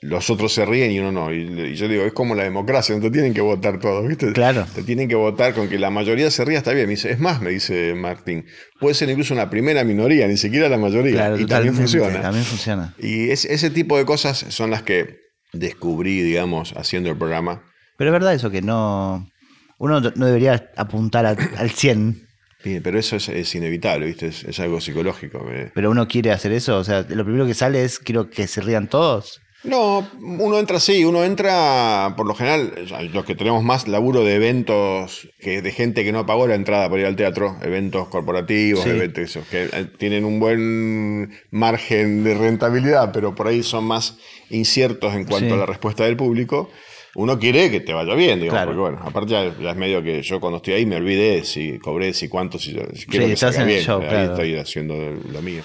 los 0.00 0.28
otros 0.28 0.52
se 0.52 0.66
ríen 0.66 0.90
y 0.90 0.98
uno 0.98 1.12
no. 1.12 1.32
Y, 1.32 1.76
yo 1.76 1.86
digo, 1.86 2.02
es 2.02 2.12
como 2.12 2.34
la 2.34 2.42
democracia, 2.42 2.96
no 2.96 3.00
te 3.00 3.12
tienen 3.12 3.32
que 3.32 3.42
votar 3.42 3.78
todos, 3.78 4.04
¿viste? 4.08 4.32
Claro. 4.32 4.66
Te 4.74 4.82
tienen 4.82 5.08
que 5.08 5.14
votar 5.14 5.54
con 5.54 5.68
que 5.68 5.78
la 5.78 5.90
mayoría 5.90 6.32
se 6.32 6.44
ría, 6.44 6.58
está 6.58 6.72
bien. 6.72 6.86
Me 6.86 6.94
dice, 6.94 7.12
es 7.12 7.20
más, 7.20 7.40
me 7.40 7.50
dice 7.50 7.94
Martín, 7.94 8.44
puede 8.80 8.96
ser 8.96 9.08
incluso 9.08 9.34
una 9.34 9.50
primera 9.50 9.84
minoría, 9.84 10.26
ni 10.26 10.36
siquiera 10.36 10.68
la 10.68 10.78
mayoría. 10.78 11.32
y 11.38 11.46
también 11.46 11.76
funciona. 11.76 12.20
También 12.20 12.44
funciona. 12.44 12.96
Y 12.98 13.30
ese 13.30 13.70
tipo 13.70 13.96
de 13.96 14.04
cosas 14.04 14.44
son 14.48 14.72
las 14.72 14.82
que 14.82 15.20
descubrí, 15.52 16.22
digamos, 16.22 16.74
haciendo 16.76 17.08
el 17.08 17.16
programa. 17.16 17.62
Pero 17.96 18.10
es 18.10 18.12
verdad 18.12 18.34
eso, 18.34 18.50
que 18.50 18.62
no. 18.62 19.28
Uno 19.78 20.00
no 20.00 20.26
debería 20.26 20.72
apuntar 20.76 21.24
al 21.24 21.70
100 21.70 22.31
pero 22.82 22.98
eso 22.98 23.16
es, 23.16 23.54
inevitable, 23.54 24.06
¿viste? 24.06 24.26
Es, 24.26 24.60
algo 24.60 24.80
psicológico. 24.80 25.44
Pero 25.74 25.90
uno 25.90 26.08
quiere 26.08 26.32
hacer 26.32 26.52
eso, 26.52 26.78
o 26.78 26.84
sea, 26.84 27.04
lo 27.08 27.24
primero 27.24 27.46
que 27.46 27.54
sale 27.54 27.84
es 27.84 27.98
quiero 27.98 28.30
que 28.30 28.46
se 28.46 28.60
rían 28.60 28.88
todos. 28.88 29.40
No, 29.64 30.08
uno 30.20 30.58
entra 30.58 30.78
así, 30.78 31.04
uno 31.04 31.22
entra, 31.22 32.14
por 32.16 32.26
lo 32.26 32.34
general, 32.34 32.72
los 33.12 33.24
que 33.24 33.36
tenemos 33.36 33.62
más 33.62 33.86
laburo 33.86 34.24
de 34.24 34.34
eventos, 34.34 35.28
que 35.38 35.62
de 35.62 35.70
gente 35.70 36.02
que 36.02 36.10
no 36.10 36.26
pagó 36.26 36.48
la 36.48 36.56
entrada 36.56 36.88
por 36.88 36.98
ir 36.98 37.06
al 37.06 37.14
teatro, 37.14 37.56
eventos 37.62 38.08
corporativos, 38.08 38.84
eventos 38.86 39.38
que 39.48 39.68
eh, 39.72 39.86
tienen 39.98 40.24
un 40.24 40.40
buen 40.40 41.32
margen 41.52 42.24
de 42.24 42.34
rentabilidad, 42.34 43.12
pero 43.12 43.36
por 43.36 43.46
ahí 43.46 43.62
son 43.62 43.84
más 43.84 44.18
inciertos 44.50 45.14
en 45.14 45.26
cuanto 45.26 45.54
a 45.54 45.58
la 45.58 45.66
respuesta 45.66 46.04
del 46.04 46.16
público 46.16 46.68
uno 47.14 47.38
quiere 47.38 47.70
que 47.70 47.80
te 47.80 47.92
vaya 47.92 48.14
bien, 48.14 48.40
digamos, 48.40 48.64
porque 48.64 48.80
bueno, 48.80 48.98
aparte 49.02 49.32
ya, 49.32 49.44
es 49.44 49.76
medio 49.76 50.02
que 50.02 50.22
yo 50.22 50.40
cuando 50.40 50.58
estoy 50.58 50.74
ahí 50.74 50.86
me 50.86 50.96
olvidé 50.96 51.44
si 51.44 51.78
cobré, 51.78 52.14
si 52.14 52.28
cuánto, 52.28 52.58
si, 52.58 52.74
quiero 53.08 53.26
que 53.26 53.36
salga 53.36 53.64
bien, 53.64 53.84
ahí 53.88 54.24
estoy 54.24 54.56
haciendo 54.56 54.94
lo 54.96 55.42
mío. 55.42 55.62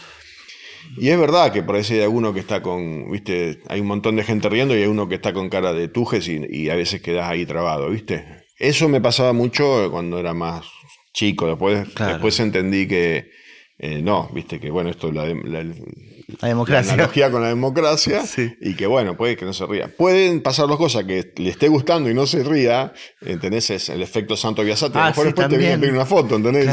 Y 0.97 1.09
es 1.09 1.19
verdad 1.19 1.51
que 1.51 1.63
por 1.63 1.75
ahí 1.75 1.83
hay 1.89 2.01
alguno 2.01 2.33
que 2.33 2.39
está 2.39 2.61
con, 2.61 3.11
viste, 3.11 3.59
hay 3.67 3.81
un 3.81 3.87
montón 3.87 4.15
de 4.15 4.23
gente 4.23 4.49
riendo 4.49 4.75
y 4.75 4.81
hay 4.81 4.87
uno 4.87 5.07
que 5.07 5.15
está 5.15 5.33
con 5.33 5.49
cara 5.49 5.73
de 5.73 5.87
tujes 5.87 6.27
y, 6.27 6.69
a 6.69 6.75
veces 6.75 7.01
quedas 7.01 7.29
ahí 7.29 7.45
trabado, 7.45 7.89
viste. 7.89 8.25
Eso 8.57 8.89
me 8.89 9.01
pasaba 9.01 9.33
mucho 9.33 9.89
cuando 9.91 10.19
era 10.19 10.33
más 10.33 10.65
chico, 11.13 11.47
después, 11.47 11.87
después 11.95 12.39
entendí 12.39 12.87
que 12.87 13.29
eh, 13.79 14.01
no, 14.01 14.29
viste 14.33 14.59
que 14.59 14.71
bueno, 14.71 14.89
esto 14.89 15.11
la, 15.11 15.25
la, 15.27 15.63
la 16.41 16.49
democracia. 16.49 16.93
analogía 16.93 17.31
con 17.31 17.41
la 17.41 17.47
democracia 17.47 18.21
y 18.59 18.75
que 18.75 18.85
bueno, 18.85 19.15
puede 19.15 19.37
que 19.37 19.45
no 19.45 19.53
se 19.53 19.65
ría. 19.65 19.87
Pueden 19.87 20.41
pasar 20.41 20.67
dos 20.67 20.77
cosas, 20.77 21.05
que 21.05 21.31
le 21.37 21.49
esté 21.49 21.69
gustando 21.69 22.09
y 22.09 22.13
no 22.13 22.27
se 22.27 22.43
ría, 22.43 22.93
¿entendés? 23.21 23.69
Es 23.69 23.89
el 23.89 24.01
efecto 24.01 24.35
Santo 24.35 24.63
Biasati. 24.63 24.97
a 24.97 24.99
lo 24.99 25.05
ah, 25.05 25.09
mejor 25.09 25.25
después 25.25 25.47
te 25.47 25.57
viene 25.57 25.89
una 25.89 26.05
foto, 26.05 26.35
¿entendés? 26.35 26.65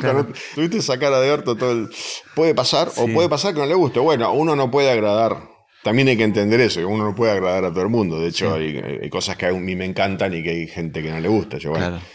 Claro, 0.00 0.26
tuviste 0.54 0.78
esa 0.78 0.98
cara 0.98 1.20
de 1.20 1.30
harto 1.30 1.56
todo 1.56 1.72
el... 1.72 1.88
Puede 2.34 2.54
pasar 2.54 2.90
o 2.96 3.06
puede 3.08 3.28
pasar 3.28 3.54
que 3.54 3.60
no 3.60 3.66
le 3.66 3.74
guste. 3.74 4.00
Bueno, 4.00 4.32
uno 4.32 4.56
no 4.56 4.70
puede 4.70 4.90
agradar 4.90 5.58
también 5.82 6.08
hay 6.08 6.16
que 6.16 6.24
entender 6.24 6.60
eso, 6.60 6.80
que 6.80 6.84
uno 6.84 7.04
no 7.04 7.14
puede 7.14 7.32
agradar 7.32 7.64
a 7.64 7.70
todo 7.70 7.82
el 7.82 7.88
mundo. 7.88 8.20
De 8.20 8.28
hecho, 8.28 8.54
hay, 8.54 9.08
cosas 9.08 9.36
que 9.36 9.46
a 9.46 9.52
mí 9.52 9.76
me 9.76 9.84
encantan 9.84 10.34
y 10.34 10.42
que 10.42 10.50
hay 10.50 10.66
gente 10.66 11.02
que 11.02 11.10
no 11.10 11.20
le 11.20 11.28
gusta. 11.28 11.56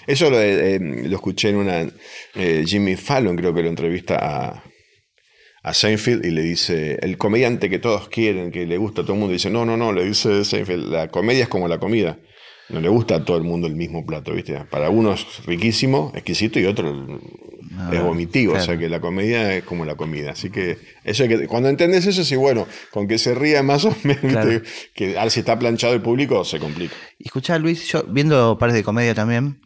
Eso 0.06 0.30
lo, 0.30 0.40
eh, 0.40 0.80
lo, 0.80 1.16
escuché 1.16 1.50
en 1.50 1.56
una. 1.56 1.88
Eh, 2.36 2.64
Jimmy 2.68 2.96
Fallon, 2.96 3.36
creo 3.36 3.54
que 3.54 3.64
lo 3.64 3.70
entrevista 3.70 4.20
a, 4.22 4.64
a 5.64 5.74
Seinfeld 5.74 6.26
y 6.26 6.32
le 6.32 6.42
dice, 6.44 7.00
el 7.02 7.18
comediante 7.18 7.70
que 7.70 7.80
todos 7.80 8.10
quieren, 8.10 8.52
que 8.52 8.66
le 8.66 8.78
gusta 8.78 9.02
a 9.02 9.06
todo 9.06 9.14
el 9.14 9.20
mundo, 9.20 9.34
dice, 9.34 9.50
no, 9.50 9.66
no, 9.66 9.78
no, 9.78 9.94
le 9.94 10.04
dice 10.06 10.44
Seinfeld, 10.44 10.92
la 10.92 11.08
comedia 11.08 11.44
es 11.44 11.50
como 11.50 11.68
la 11.68 11.80
comida. 11.80 12.20
No 12.70 12.80
le 12.80 12.90
gusta 12.90 13.16
a 13.16 13.26
todo 13.26 13.38
el 13.38 13.44
mundo 13.44 13.68
el 13.68 13.76
mismo 13.76 14.06
plato, 14.06 14.34
¿viste? 14.34 14.56
Para 14.70 14.90
uno 14.90 15.14
es 15.14 15.46
riquísimo, 15.46 16.12
exquisito 16.16 16.60
y 16.60 16.66
otro 16.66 17.20
es 17.92 18.02
vomitivo. 18.02 18.54
O 18.54 18.60
sea 18.60 18.78
que 18.78 18.90
la 18.90 19.00
comedia 19.00 19.56
es 19.56 19.64
como 19.64 19.86
la 19.86 19.96
comida. 19.96 20.32
Así 20.32 20.50
que, 20.50 20.78
eso 21.04 21.28
que 21.28 21.48
cuando 21.48 21.70
entendés 21.70 22.06
eso, 22.08 22.24
sí, 22.24 22.36
bueno, 22.36 22.66
con 22.92 23.08
que 23.08 23.18
se 23.18 23.36
ría 23.36 23.64
más 23.64 23.86
o 23.86 23.96
menos, 24.04 24.62
que 24.96 25.18
ahora 25.18 25.30
si 25.30 25.42
está 25.42 25.60
planchado 25.60 25.94
el 25.94 26.02
público, 26.02 26.44
se 26.46 26.60
complica. 26.60 26.96
Y 27.20 27.28
escuchá, 27.28 27.60
Luis, 27.60 27.86
yo 27.88 28.04
viendo 28.04 28.58
pares 28.58 28.76
de 28.76 28.84
comedia 28.84 29.14
también, 29.14 29.62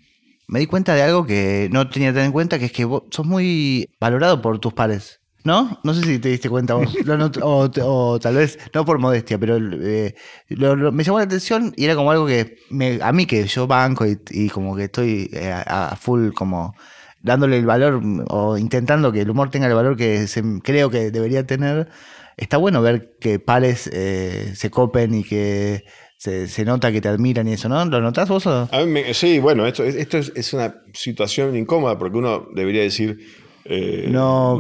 me 0.48 0.60
di 0.60 0.66
cuenta 0.66 0.96
de 0.96 1.04
algo 1.04 1.26
que 1.26 1.70
no 1.72 1.90
tenía 1.90 2.14
tan 2.14 2.26
en 2.26 2.32
cuenta, 2.32 2.60
que 2.60 2.66
es 2.66 2.72
que 2.72 2.86
vos 2.86 3.04
sos 3.12 3.26
muy 3.26 3.90
valorado 4.00 4.42
por 4.42 4.60
tus 4.60 4.74
pares. 4.74 5.22
¿No? 5.48 5.80
No 5.82 5.94
sé 5.94 6.02
si 6.04 6.20
te 6.20 6.28
diste 6.28 6.50
cuenta 6.50 6.76
o, 6.76 8.20
tal 8.20 8.36
vez, 8.36 8.60
no 8.74 8.84
por 8.84 9.00
modestia, 9.00 9.40
pero 9.40 9.56
eh, 9.56 10.14
me 10.50 11.06
llamó 11.06 11.20
la 11.20 11.24
atención 11.24 11.74
y 11.78 11.86
era 11.86 11.96
como 11.96 12.12
algo 12.12 12.28
que 12.28 12.58
a 13.02 13.14
mí 13.14 13.26
que 13.26 13.48
yo 13.48 13.66
banco 13.66 14.06
y, 14.06 14.50
como 14.50 14.76
que 14.76 14.84
estoy 14.84 15.30
eh, 15.32 15.54
a, 15.54 15.96
full 15.96 16.34
como 16.34 16.76
dándole 17.22 17.60
el 17.60 17.66
valor 17.66 18.02
o 18.28 18.58
intentando 18.58 19.14
que 19.14 19.22
el 19.22 19.30
humor 19.30 19.50
tenga 19.50 19.68
el 19.68 19.74
valor 19.74 19.96
que 19.96 20.26
creo 20.66 20.90
que 20.90 21.12
debería 21.12 21.48
tener. 21.48 21.88
Está 22.36 22.58
bueno 22.58 22.82
ver 22.82 23.16
que 23.18 23.40
pares 23.40 23.90
eh, 23.94 24.52
se 24.54 24.70
copen 24.70 25.14
y 25.14 25.24
que 25.24 25.86
se, 26.18 26.66
nota 26.66 26.92
que 26.92 27.00
te 27.00 27.08
admiran 27.08 27.48
y 27.48 27.54
eso, 27.54 27.70
¿no? 27.70 27.86
¿Lo 27.86 28.02
notas 28.02 28.28
vos? 28.28 28.46
O? 28.48 28.68
sí, 29.14 29.40
bueno, 29.40 29.66
esto, 29.66 29.86
esto 29.86 30.18
es, 30.18 30.54
una 30.54 30.84
situación 30.94 31.56
incómoda 31.56 31.98
porque 31.98 32.18
uno 32.18 32.50
debería 32.54 32.82
decir, 32.82 33.47
eh, 33.70 34.08
no, 34.10 34.58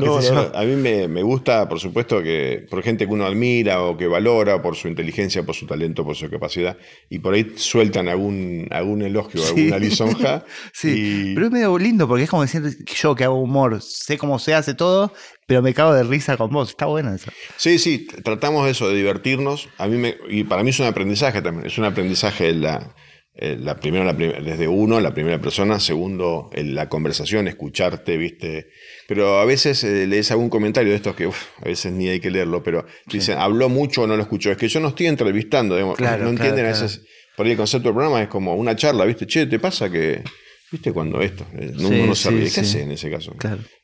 a 0.54 0.64
mí 0.64 0.76
me, 0.76 1.22
gusta, 1.24 1.70
por 1.70 1.80
supuesto, 1.80 2.22
que 2.22 2.66
por 2.70 2.84
gente 2.84 3.08
que 3.08 3.14
uno 3.14 3.26
admira 3.26 3.82
o 3.82 3.96
que 3.96 4.06
valora 4.06 4.62
por 4.62 4.76
su 4.76 4.90
inteligencia, 4.90 5.44
por 5.44 5.56
su 5.56 5.66
talento, 5.66 6.04
por 6.04 6.16
su 6.16 6.30
capacidad, 6.30 6.78
y 7.10 7.20
por 7.20 7.34
ahí 7.34 7.54
sueltan 7.56 8.10
algún, 8.10 8.68
algún 8.70 9.02
elogio, 9.02 9.42
alguna 9.46 9.80
lisonja. 9.80 10.44
sí, 10.74 11.32
pero 11.36 11.48
es 11.48 11.52
medio 11.52 11.78
lindo 11.78 12.08
porque 12.08 12.26
es 12.26 12.30
como 12.30 12.42
decir 12.42 12.62
que 12.86 12.96
yo 12.96 13.16
que 13.16 13.24
hago 13.24 13.42
humor, 13.42 13.82
sé 13.82 14.18
cómo 14.18 14.40
se 14.40 14.54
hace 14.54 14.74
todo, 14.74 15.14
pero 15.46 15.62
me 15.62 15.74
cago 15.74 15.94
de 15.94 16.04
risa 16.04 16.36
con 16.36 16.50
vos. 16.50 16.70
Está 16.70 16.86
bueno 16.88 17.14
eso. 17.14 17.32
Sí, 17.56 17.80
sí, 17.80 18.08
tratamos 18.24 18.70
eso, 18.70 18.90
de 18.90 18.96
divertirnos. 18.96 19.70
A 19.78 19.88
mí 19.88 19.98
me, 19.98 20.18
y 20.30 20.44
para 20.44 20.64
mí 20.64 20.72
es 20.72 20.80
un 20.80 20.88
aprendizaje 20.88 21.42
también, 21.42 21.66
es 21.66 21.78
un 21.78 21.86
aprendizaje 21.86 22.54
la 22.54 22.94
la 23.40 23.76
primera, 23.80 24.14
desde 24.14 24.68
uno, 24.68 25.00
la 25.00 25.14
primera 25.14 25.40
persona, 25.40 25.80
segundo, 25.80 26.50
la 26.54 26.90
conversación, 26.90 27.48
escucharte, 27.48 28.18
viste. 28.18 28.70
Pero 29.08 29.40
a 29.40 29.46
veces 29.46 29.84
eh, 29.86 30.06
lees 30.06 30.32
algún 30.32 30.50
comentario 30.50 30.92
de 30.92 30.98
estos 30.98 31.16
que 31.16 31.26
a 31.26 31.66
veces 31.66 31.94
ni 31.94 32.10
hay 32.10 32.20
que 32.20 32.30
leerlo, 32.30 32.62
pero 32.62 32.86
dicen, 33.06 33.38
habló 33.38 33.70
mucho 33.70 34.02
o 34.02 34.08
no 34.08 34.18
lo 34.18 34.22
escuchó. 34.22 34.52
Es 34.52 34.58
que 34.58 34.68
yo 34.68 34.82
no 34.82 34.90
estoy 34.90 35.08
entrevistando, 35.08 35.76
digamos, 35.76 35.98
no 36.00 36.30
entienden 36.30 36.66
a 36.66 36.70
veces. 36.70 37.02
Por 37.36 37.46
ahí 37.46 37.54
el 37.54 37.58
concepto 37.58 37.88
del 37.88 37.96
programa 37.96 38.22
es 38.22 38.28
como 38.28 38.56
una 38.56 38.76
charla, 38.76 39.06
viste, 39.06 39.26
che, 39.26 39.46
¿te 39.46 39.60
pasa 39.60 39.90
que, 39.90 40.24
viste, 40.72 40.92
cuando 40.92 41.22
esto? 41.22 41.46
Eh, 41.54 41.72
no, 41.76 41.88
uno 41.88 42.08
no 42.08 42.16
se 42.16 42.32
ríe. 42.32 42.52
¿Qué 42.52 42.62
hace 42.62 42.82
en 42.82 42.92
ese 42.92 43.10
caso? 43.10 43.34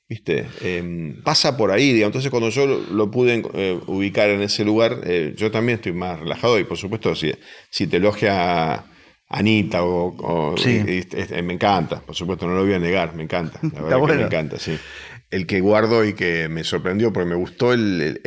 ¿Viste? 0.10 0.46
Em, 0.62 1.24
pasa 1.24 1.56
por 1.56 1.72
ahí, 1.72 1.94
digamos. 1.94 2.10
Entonces, 2.10 2.30
cuando 2.30 2.50
yo 2.50 2.66
lo, 2.66 3.10
pude 3.10 3.42
ubicar 3.88 4.30
en 4.30 4.42
ese 4.42 4.66
lugar, 4.66 5.08
yo 5.36 5.52
también 5.52 5.78
estoy 5.78 5.94
más 5.94 6.20
relajado 6.20 6.60
y, 6.60 6.66
por 6.66 6.78
supuesto, 6.78 7.16
si, 7.16 7.32
si 7.70 7.88
te 7.88 7.98
elogia 7.98 8.84
Anita 9.34 9.84
o, 9.84 10.56
me 10.56 11.54
encanta, 11.54 12.02
por 12.02 12.14
supuesto, 12.14 12.46
no 12.46 12.54
lo 12.54 12.64
voy 12.64 12.74
a 12.74 12.80
negar, 12.80 13.16
me 13.16 13.24
encanta, 13.24 13.60
la 13.64 13.82
verdad 13.82 14.06
que 14.06 14.14
me 14.14 14.24
encanta, 14.24 14.60
sí. 14.60 14.78
El 15.34 15.48
que 15.48 15.62
guardo 15.62 16.06
y 16.06 16.14
que 16.14 16.48
me 16.48 16.64
sorprendió 16.64 17.12
porque 17.12 17.30
me 17.30 17.36
gustó 17.36 17.74
el, 17.74 18.22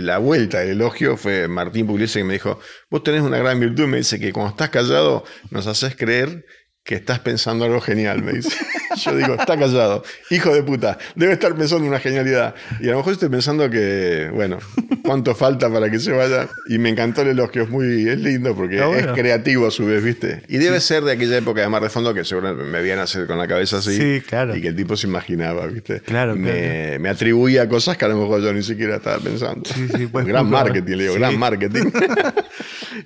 la 0.00 0.16
vuelta 0.16 0.60
del 0.60 0.70
elogio 0.70 1.18
fue 1.18 1.48
Martín 1.48 1.86
Pugliese 1.86 2.20
que 2.20 2.24
me 2.24 2.32
dijo, 2.32 2.58
vos 2.88 3.02
tenés 3.02 3.20
una 3.20 3.36
gran 3.36 3.60
virtud, 3.60 3.86
me 3.86 3.98
dice 3.98 4.18
que 4.18 4.32
cuando 4.32 4.52
estás 4.52 4.70
callado 4.70 5.24
nos 5.50 5.66
haces 5.66 5.96
creer 5.96 6.46
que 6.84 6.96
estás 6.96 7.18
pensando 7.18 7.64
algo 7.64 7.80
genial, 7.80 8.22
me 8.22 8.34
dice. 8.34 8.50
Yo 8.96 9.16
digo, 9.16 9.34
está 9.34 9.58
callado, 9.58 10.04
hijo 10.30 10.54
de 10.54 10.62
puta, 10.62 10.98
debe 11.16 11.32
estar 11.32 11.54
pensando 11.56 11.88
una 11.88 11.98
genialidad. 11.98 12.54
Y 12.78 12.88
a 12.88 12.92
lo 12.92 12.98
mejor 12.98 13.14
estoy 13.14 13.30
pensando 13.30 13.70
que, 13.70 14.30
bueno, 14.32 14.58
cuánto 15.02 15.34
falta 15.34 15.72
para 15.72 15.90
que 15.90 15.98
se 15.98 16.12
vaya. 16.12 16.48
Y 16.68 16.78
me 16.78 16.90
encantó 16.90 17.22
el 17.22 17.28
elogio, 17.28 17.62
es 17.62 17.70
muy, 17.70 18.06
es 18.06 18.18
lindo 18.18 18.54
porque 18.54 18.82
bueno. 18.82 19.12
es 19.12 19.18
creativo 19.18 19.66
a 19.66 19.70
su 19.70 19.86
vez, 19.86 20.04
¿viste? 20.04 20.42
Y 20.46 20.58
debe 20.58 20.78
ser 20.80 21.04
de 21.04 21.12
aquella 21.12 21.38
época 21.38 21.62
de 21.62 21.68
Mar 21.68 21.82
de 21.82 21.88
Fondo 21.88 22.12
que 22.12 22.22
seguramente 22.22 22.64
me 22.64 22.82
veían 22.82 22.98
hacer 22.98 23.26
con 23.26 23.38
la 23.38 23.48
cabeza 23.48 23.78
así. 23.78 23.96
Sí, 23.96 24.22
claro. 24.26 24.54
Y 24.54 24.60
que 24.60 24.68
el 24.68 24.76
tipo 24.76 24.94
se 24.94 25.06
imaginaba, 25.06 25.66
¿viste? 25.66 26.00
Claro, 26.00 26.36
me, 26.36 26.98
me 26.98 27.08
atribuía 27.08 27.66
cosas 27.66 27.96
que 27.96 28.04
a 28.04 28.08
lo 28.08 28.18
mejor 28.18 28.42
yo 28.42 28.52
ni 28.52 28.62
siquiera 28.62 28.96
estaba 28.96 29.18
pensando. 29.18 29.62
Sí, 29.64 29.88
sí, 29.96 30.06
pues, 30.06 30.26
gran 30.26 30.44
muy 30.44 30.50
probable. 30.50 30.74
marketing, 30.74 30.96
le 30.96 31.02
digo, 31.04 31.14
gran 31.14 31.38
marketing. 31.38 31.84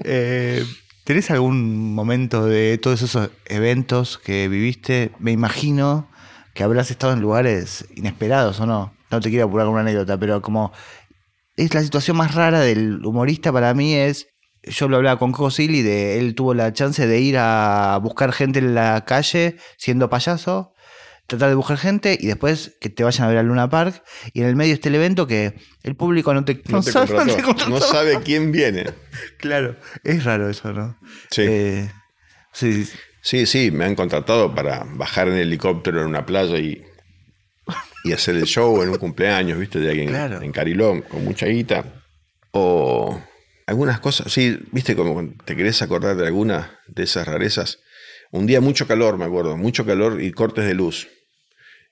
Eh, 0.04 0.62
¿Tenés 1.08 1.30
algún 1.30 1.94
momento 1.94 2.44
de 2.44 2.76
todos 2.76 3.00
esos 3.00 3.30
eventos 3.46 4.18
que 4.18 4.46
viviste? 4.46 5.10
Me 5.18 5.32
imagino 5.32 6.06
que 6.52 6.62
habrás 6.62 6.90
estado 6.90 7.14
en 7.14 7.22
lugares 7.22 7.86
inesperados 7.96 8.60
o 8.60 8.66
no. 8.66 8.92
No 9.10 9.20
te 9.20 9.30
quiero 9.30 9.46
apurar 9.46 9.64
con 9.64 9.72
una 9.72 9.80
anécdota, 9.80 10.18
pero 10.18 10.42
como 10.42 10.70
es 11.56 11.72
la 11.72 11.80
situación 11.82 12.18
más 12.18 12.34
rara 12.34 12.60
del 12.60 13.02
humorista 13.06 13.50
para 13.50 13.72
mí 13.72 13.94
es, 13.94 14.28
yo 14.64 14.86
lo 14.86 14.98
hablaba 14.98 15.18
con 15.18 15.32
Coco 15.32 15.50
Silly, 15.50 15.80
de 15.80 16.18
él 16.18 16.34
tuvo 16.34 16.52
la 16.52 16.74
chance 16.74 17.06
de 17.06 17.20
ir 17.20 17.38
a 17.38 17.98
buscar 18.02 18.30
gente 18.32 18.58
en 18.58 18.74
la 18.74 19.06
calle 19.06 19.56
siendo 19.78 20.10
payaso, 20.10 20.74
tratar 21.28 21.48
de 21.50 21.54
buscar 21.54 21.76
gente 21.78 22.18
y 22.20 22.26
después 22.26 22.76
que 22.80 22.88
te 22.90 23.04
vayan 23.04 23.24
a 23.26 23.28
ver 23.28 23.38
al 23.38 23.46
Luna 23.46 23.70
Park 23.70 24.02
y 24.32 24.40
en 24.40 24.46
el 24.48 24.56
medio 24.56 24.74
está 24.74 24.88
el 24.88 24.96
evento 24.96 25.26
que 25.28 25.54
el 25.84 25.94
público 25.94 26.34
no 26.34 26.44
te, 26.44 26.60
No 26.68 26.82
te 26.82 26.90
sabe- 26.90 27.14
no 27.68 27.78
te 27.78 27.84
sabe 27.86 28.20
quién 28.24 28.50
viene. 28.50 28.86
Claro, 29.38 29.76
es 30.04 30.24
raro 30.24 30.48
eso, 30.50 30.72
¿no? 30.72 30.98
Sí. 31.30 31.42
Eh, 31.46 31.90
sí, 32.52 32.84
sí. 32.84 32.96
Sí, 33.20 33.46
sí, 33.46 33.70
me 33.70 33.84
han 33.84 33.94
contratado 33.94 34.54
para 34.54 34.84
bajar 34.94 35.28
en 35.28 35.34
helicóptero 35.34 36.00
en 36.00 36.06
una 36.08 36.24
playa 36.24 36.56
y, 36.58 36.82
y 38.04 38.12
hacer 38.12 38.36
el 38.36 38.44
show 38.44 38.82
en 38.82 38.88
un 38.88 38.96
cumpleaños, 38.96 39.58
¿viste? 39.58 39.80
De 39.80 39.90
alguien 39.90 40.08
Claro. 40.08 40.40
en 40.40 40.50
Carilón, 40.50 41.02
con 41.02 41.24
mucha 41.24 41.44
guita. 41.46 41.84
O 42.52 43.20
algunas 43.66 44.00
cosas, 44.00 44.32
sí, 44.32 44.58
¿viste? 44.72 44.96
Como 44.96 45.30
te 45.44 45.56
querés 45.56 45.82
acordar 45.82 46.16
de 46.16 46.26
alguna 46.26 46.78
de 46.86 47.02
esas 47.02 47.26
rarezas. 47.28 47.78
Un 48.30 48.46
día 48.46 48.60
mucho 48.60 48.86
calor, 48.86 49.18
me 49.18 49.24
acuerdo, 49.26 49.56
mucho 49.58 49.84
calor 49.84 50.22
y 50.22 50.32
cortes 50.32 50.64
de 50.64 50.74
luz. 50.74 51.08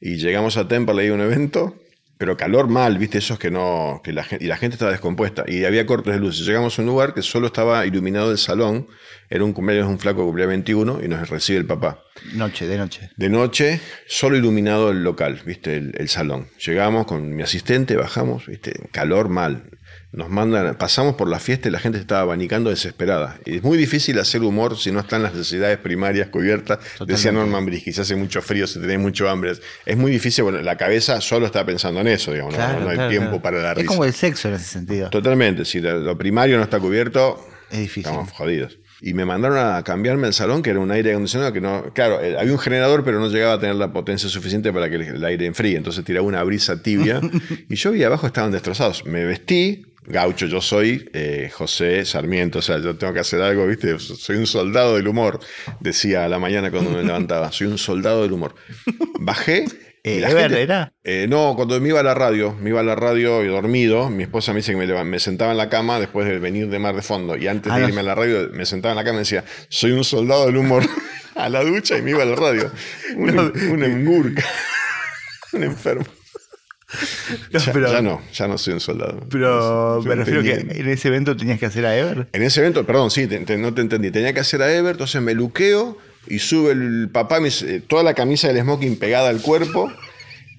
Y 0.00 0.16
llegamos 0.16 0.56
a 0.56 0.68
Temperley 0.68 1.08
a 1.08 1.14
un 1.14 1.20
evento, 1.20 1.74
pero 2.18 2.36
calor 2.36 2.68
mal, 2.68 2.98
¿viste? 2.98 3.18
Esos 3.18 3.38
que 3.38 3.50
no. 3.50 4.00
Que 4.02 4.12
la 4.12 4.24
gente, 4.24 4.44
y 4.44 4.48
la 4.48 4.56
gente 4.56 4.74
estaba 4.74 4.90
descompuesta. 4.90 5.44
Y 5.46 5.64
había 5.64 5.84
cortes 5.84 6.14
de 6.14 6.20
luz. 6.20 6.40
Y 6.40 6.44
llegamos 6.44 6.78
a 6.78 6.82
un 6.82 6.88
lugar 6.88 7.14
que 7.14 7.22
solo 7.22 7.46
estaba 7.46 7.84
iluminado 7.86 8.30
el 8.30 8.38
salón. 8.38 8.88
Era 9.28 9.44
un 9.44 9.52
cumpleaños 9.52 9.86
de 9.88 9.92
un 9.92 9.98
flaco 9.98 10.24
cumplía 10.24 10.46
21 10.46 11.00
y 11.04 11.08
nos 11.08 11.28
recibe 11.28 11.58
el 11.58 11.66
papá. 11.66 12.02
Noche, 12.34 12.66
de 12.66 12.78
noche. 12.78 13.10
De 13.16 13.28
noche, 13.28 13.80
solo 14.06 14.36
iluminado 14.36 14.90
el 14.90 15.02
local, 15.02 15.42
¿viste? 15.44 15.76
El, 15.76 15.94
el 15.98 16.08
salón. 16.08 16.48
Llegamos 16.64 17.06
con 17.06 17.34
mi 17.34 17.42
asistente, 17.42 17.96
bajamos, 17.96 18.46
¿viste? 18.46 18.72
Calor 18.92 19.28
mal. 19.28 19.75
Nos 20.12 20.30
mandan, 20.30 20.76
pasamos 20.76 21.14
por 21.16 21.28
la 21.28 21.38
fiesta 21.38 21.68
y 21.68 21.72
la 21.72 21.78
gente 21.78 21.98
estaba 21.98 22.22
abanicando 22.22 22.70
desesperada. 22.70 23.38
Y 23.44 23.56
es 23.56 23.62
muy 23.62 23.76
difícil 23.76 24.18
hacer 24.18 24.42
humor 24.42 24.78
si 24.78 24.90
no 24.90 25.00
están 25.00 25.22
las 25.22 25.34
necesidades 25.34 25.76
primarias 25.78 26.28
cubiertas. 26.28 26.78
Decía. 27.06 27.32
Norman 27.32 27.66
Brisky, 27.66 27.92
si 27.92 28.00
hace 28.00 28.16
mucho 28.16 28.40
frío, 28.40 28.66
si 28.66 28.80
tenés 28.80 28.98
mucho 28.98 29.28
hambre. 29.28 29.52
Es 29.84 29.96
muy 29.96 30.10
difícil, 30.10 30.44
bueno, 30.44 30.62
la 30.62 30.76
cabeza 30.76 31.20
solo 31.20 31.46
está 31.46 31.66
pensando 31.66 32.00
en 32.00 32.06
eso, 32.08 32.32
digamos, 32.32 32.52
no- 32.54 32.58
Claro, 32.58 32.80
no, 32.80 32.88
hay 32.88 32.94
claro, 32.94 33.10
tiempo 33.10 33.28
claro. 33.28 33.42
para 33.42 33.58
la 33.62 33.72
Es 33.72 33.76
risa. 33.78 33.88
como 33.88 34.04
el 34.04 34.14
sexo 34.14 34.48
en 34.48 34.54
ese 34.54 34.64
sentido. 34.64 35.10
Totalmente, 35.10 35.64
si 35.66 35.80
lo, 35.80 36.16
primario 36.16 36.56
no 36.56 36.62
está 36.62 36.80
cubierto, 36.80 37.44
Es 37.70 37.78
difícil. 37.80 38.04
estamos 38.10 38.32
jodidos. 38.32 38.78
Y 39.02 39.12
me 39.12 39.26
mandaron 39.26 39.58
a 39.58 39.82
cambiarme 39.82 40.26
el 40.28 40.32
salón, 40.32 40.62
que 40.62 40.70
era 40.70 40.78
un 40.80 40.90
aire 40.90 41.10
acondicionado 41.10 41.52
que 41.52 41.60
no. 41.60 41.92
Claro, 41.94 42.22
eh, 42.22 42.34
había 42.38 42.52
un 42.52 42.58
generador, 42.58 43.04
pero 43.04 43.20
no 43.20 43.28
llegaba 43.28 43.52
a 43.54 43.60
tener 43.60 43.74
la 43.76 43.92
potencia 43.92 44.30
suficiente 44.30 44.72
para 44.72 44.88
que 44.88 44.94
el, 44.94 45.02
el 45.02 45.24
aire 45.26 45.44
enfríe. 45.44 45.76
Entonces 45.76 46.02
tiraba 46.02 46.26
una 46.26 46.42
brisa 46.42 46.80
tibia. 46.80 47.20
y 47.68 47.74
yo 47.74 47.90
vi 47.90 48.02
abajo 48.04 48.26
estaban 48.26 48.52
destrozados. 48.52 49.04
Me 49.04 49.26
vestí, 49.26 49.84
gaucho 50.06 50.46
yo 50.46 50.60
soy, 50.60 51.08
eh, 51.12 51.50
José 51.52 52.04
Sarmiento, 52.04 52.60
o 52.60 52.62
sea, 52.62 52.78
yo 52.78 52.96
tengo 52.96 53.12
que 53.12 53.20
hacer 53.20 53.40
algo, 53.42 53.66
¿viste? 53.66 53.98
Soy 53.98 54.36
un 54.36 54.46
soldado 54.46 54.96
del 54.96 55.08
humor, 55.08 55.40
decía 55.80 56.24
a 56.24 56.28
la 56.28 56.38
mañana 56.38 56.70
cuando 56.70 56.90
me 56.90 57.02
levantaba. 57.02 57.50
Soy 57.52 57.66
un 57.66 57.78
soldado 57.78 58.22
del 58.22 58.32
humor. 58.32 58.54
Bajé. 59.20 59.64
Eh, 60.04 60.20
la 60.20 60.28
gente- 60.30 60.62
¿era? 60.62 60.92
eh, 61.02 61.26
no, 61.28 61.54
cuando 61.56 61.80
me 61.80 61.88
iba 61.88 61.98
a 61.98 62.02
la 62.04 62.14
radio, 62.14 62.54
me 62.60 62.70
iba 62.70 62.78
a 62.78 62.84
la 62.84 62.94
radio 62.94 63.42
y 63.42 63.48
dormido, 63.48 64.08
mi 64.08 64.22
esposa 64.22 64.52
me 64.52 64.58
dice 64.60 64.70
que 64.70 64.76
me, 65.04 65.18
sentaba 65.18 65.50
en 65.50 65.56
la 65.58 65.68
cama 65.68 65.98
después 65.98 66.28
de 66.28 66.38
venir 66.38 66.68
de 66.68 66.78
Mar 66.78 66.94
de 66.94 67.02
Fondo 67.02 67.36
y 67.36 67.48
antes 67.48 67.72
Ah, 67.72 67.76
de 67.76 67.82
no. 67.82 67.88
irme 67.88 68.02
a 68.02 68.04
la 68.04 68.14
radio 68.14 68.48
me 68.52 68.64
sentaba 68.66 68.92
en 68.92 68.98
la 68.98 69.02
cama 69.04 69.16
y 69.16 69.18
decía, 69.22 69.44
soy 69.68 69.90
un 69.90 70.04
soldado 70.04 70.46
del 70.46 70.58
humor 70.58 70.84
a 71.34 71.48
la 71.48 71.64
ducha 71.64 71.98
y 71.98 72.02
me 72.02 72.10
iba 72.12 72.22
a 72.22 72.26
la 72.26 72.36
radio. 72.36 72.70
Un, 73.16 73.34
No. 73.34 73.42
un 73.72 73.82
engurca, 73.82 74.44
un 75.54 75.64
enfermo. 75.64 76.06
No, 77.52 77.58
Ya, 77.58 77.72
pero 77.72 77.90
ya 77.92 78.00
no, 78.02 78.20
ya 78.32 78.46
no 78.46 78.58
soy 78.58 78.74
un 78.74 78.80
soldado. 78.80 79.26
pero 79.30 80.00
me 80.04 80.14
refiero 80.14 80.42
que 80.42 80.52
en 80.54 80.88
ese 80.88 81.08
evento 81.08 81.36
tenías 81.36 81.58
que 81.58 81.66
hacer 81.66 81.84
a 81.86 81.96
Ever. 81.96 82.28
En 82.32 82.42
ese 82.42 82.60
evento, 82.60 82.84
perdón, 82.86 83.10
sí, 83.10 83.26
te- 83.26 83.40
te- 83.40 83.58
no 83.58 83.74
te 83.74 83.80
entendí. 83.80 84.10
Tenía 84.10 84.32
que 84.32 84.40
hacer 84.40 84.62
a 84.62 84.72
Ever, 84.72 84.92
entonces 84.92 85.20
me 85.20 85.34
luqueo 85.34 85.98
y 86.28 86.38
sube 86.38 86.72
el 86.72 87.08
papá, 87.12 87.38
me 87.40 87.46
dice, 87.46 87.76
eh, 87.76 87.80
toda 87.80 88.02
la 88.02 88.14
camisa 88.14 88.48
del 88.48 88.60
smoking 88.62 88.98
pegada 88.98 89.28
al 89.30 89.40
cuerpo. 89.40 89.92